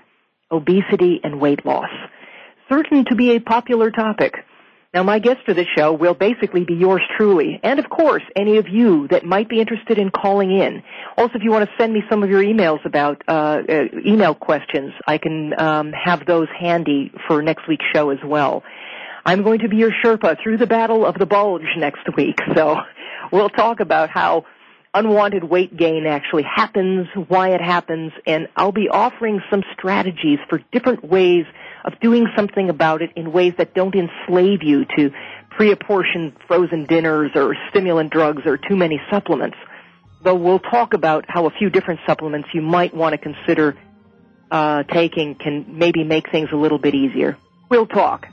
obesity 0.50 1.20
and 1.22 1.40
weight 1.40 1.64
loss 1.64 1.90
certain 2.72 3.04
to 3.04 3.14
be 3.14 3.36
a 3.36 3.40
popular 3.40 3.90
topic. 3.90 4.34
Now, 4.94 5.02
my 5.02 5.20
guest 5.20 5.38
for 5.46 5.54
this 5.54 5.66
show 5.74 5.94
will 5.94 6.12
basically 6.12 6.64
be 6.64 6.74
yours 6.74 7.00
truly, 7.16 7.58
and 7.62 7.78
of 7.78 7.88
course, 7.88 8.22
any 8.36 8.58
of 8.58 8.68
you 8.68 9.08
that 9.08 9.24
might 9.24 9.48
be 9.48 9.58
interested 9.58 9.96
in 9.96 10.10
calling 10.10 10.52
in. 10.52 10.82
Also, 11.16 11.32
if 11.34 11.42
you 11.42 11.50
want 11.50 11.66
to 11.66 11.74
send 11.78 11.94
me 11.94 12.02
some 12.10 12.22
of 12.22 12.28
your 12.28 12.42
emails 12.42 12.84
about 12.84 13.22
uh, 13.26 13.62
uh, 13.66 13.84
email 14.06 14.34
questions, 14.34 14.92
I 15.06 15.16
can 15.16 15.58
um, 15.58 15.92
have 15.92 16.26
those 16.26 16.48
handy 16.60 17.10
for 17.26 17.40
next 17.40 17.66
week's 17.66 17.86
show 17.94 18.10
as 18.10 18.18
well. 18.22 18.64
I'm 19.24 19.42
going 19.42 19.60
to 19.60 19.68
be 19.70 19.78
your 19.78 19.92
Sherpa 20.04 20.36
through 20.42 20.58
the 20.58 20.66
battle 20.66 21.06
of 21.06 21.18
the 21.18 21.24
bulge 21.24 21.62
next 21.78 22.14
week, 22.14 22.38
so 22.54 22.76
we'll 23.32 23.48
talk 23.48 23.80
about 23.80 24.10
how 24.10 24.44
unwanted 24.92 25.42
weight 25.42 25.74
gain 25.74 26.04
actually 26.06 26.42
happens, 26.42 27.06
why 27.28 27.54
it 27.54 27.62
happens, 27.62 28.12
and 28.26 28.46
I'll 28.56 28.72
be 28.72 28.90
offering 28.90 29.40
some 29.48 29.62
strategies 29.72 30.38
for 30.50 30.60
different 30.70 31.02
ways 31.02 31.46
of 31.84 31.98
doing 32.00 32.26
something 32.36 32.68
about 32.68 33.02
it 33.02 33.10
in 33.16 33.32
ways 33.32 33.54
that 33.58 33.74
don't 33.74 33.94
enslave 33.94 34.62
you 34.62 34.84
to 34.96 35.10
pre-apportioned 35.50 36.32
frozen 36.46 36.86
dinners 36.86 37.30
or 37.34 37.56
stimulant 37.70 38.10
drugs 38.10 38.42
or 38.46 38.56
too 38.56 38.76
many 38.76 39.00
supplements. 39.10 39.56
Though 40.22 40.36
we'll 40.36 40.60
talk 40.60 40.94
about 40.94 41.24
how 41.28 41.46
a 41.46 41.50
few 41.50 41.68
different 41.70 42.00
supplements 42.06 42.48
you 42.54 42.62
might 42.62 42.94
want 42.94 43.12
to 43.12 43.18
consider 43.18 43.76
uh, 44.50 44.84
taking 44.84 45.34
can 45.34 45.78
maybe 45.78 46.04
make 46.04 46.30
things 46.30 46.50
a 46.52 46.56
little 46.56 46.78
bit 46.78 46.94
easier. 46.94 47.36
We'll 47.68 47.86
talk. 47.86 48.26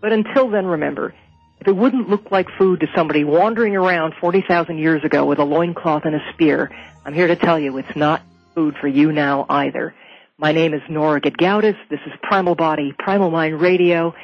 But 0.00 0.12
until 0.12 0.50
then, 0.50 0.66
remember, 0.66 1.14
if 1.60 1.68
it 1.68 1.74
wouldn't 1.74 2.08
look 2.10 2.30
like 2.30 2.46
food 2.58 2.80
to 2.80 2.86
somebody 2.94 3.24
wandering 3.24 3.74
around 3.74 4.14
40,000 4.20 4.78
years 4.78 5.02
ago 5.02 5.24
with 5.24 5.38
a 5.38 5.44
loincloth 5.44 6.02
and 6.04 6.14
a 6.14 6.20
spear, 6.34 6.70
I'm 7.04 7.14
here 7.14 7.26
to 7.26 7.36
tell 7.36 7.58
you 7.58 7.76
it's 7.78 7.96
not 7.96 8.22
food 8.54 8.74
for 8.80 8.86
you 8.86 9.12
now 9.12 9.46
either. 9.48 9.94
My 10.36 10.50
name 10.50 10.74
is 10.74 10.82
Nora 10.90 11.20
Gedgaudas. 11.20 11.76
This 11.88 12.00
is 12.06 12.12
Primal 12.20 12.56
Body, 12.56 12.92
Primal 12.98 13.30
Mind 13.30 13.60
Radio, 13.60 14.16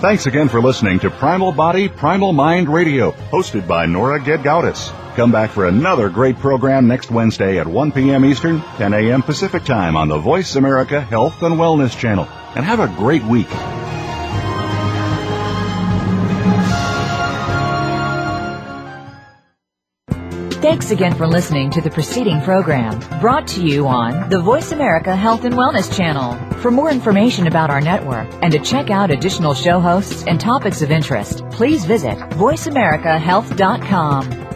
Thanks 0.01 0.27
again 0.27 0.47
for 0.47 0.61
listening 0.61 0.99
to 0.99 1.09
Primal 1.09 1.51
Body, 1.51 1.89
Primal 1.89 2.31
Mind 2.31 2.69
Radio, 2.69 3.11
hosted 3.11 3.67
by 3.67 3.85
Nora 3.85 4.21
Gedgaudas. 4.21 4.93
Come 5.15 5.31
back 5.31 5.51
for 5.51 5.67
another 5.67 6.09
great 6.09 6.37
program 6.39 6.87
next 6.87 7.09
Wednesday 7.09 7.57
at 7.57 7.65
1 7.65 7.93
p.m. 7.93 8.25
Eastern, 8.25 8.59
10 8.77 8.93
a.m. 8.93 9.23
Pacific 9.23 9.63
Time 9.63 9.95
on 9.95 10.09
the 10.09 10.17
Voice 10.17 10.57
America 10.57 10.99
Health 10.99 11.41
and 11.41 11.55
Wellness 11.55 11.97
Channel. 11.97 12.27
And 12.55 12.65
have 12.65 12.81
a 12.81 12.87
great 12.97 13.23
week. 13.23 13.47
Thanks 20.61 20.91
again 20.91 21.15
for 21.15 21.27
listening 21.27 21.69
to 21.71 21.79
the 21.79 21.89
preceding 21.91 22.41
program 22.41 22.99
brought 23.21 23.47
to 23.49 23.61
you 23.65 23.87
on 23.87 24.29
the 24.29 24.39
Voice 24.39 24.73
America 24.73 25.15
Health 25.15 25.45
and 25.45 25.55
Wellness 25.55 25.95
Channel. 25.95 26.33
For 26.59 26.71
more 26.71 26.91
information 26.91 27.47
about 27.47 27.69
our 27.69 27.79
network 27.79 28.27
and 28.41 28.51
to 28.51 28.59
check 28.59 28.89
out 28.89 29.11
additional 29.11 29.53
show 29.53 29.79
hosts 29.79 30.25
and 30.25 30.41
topics 30.41 30.81
of 30.81 30.91
interest, 30.91 31.43
please 31.51 31.85
visit 31.85 32.17
voiceamericahealth.com. 32.17 34.54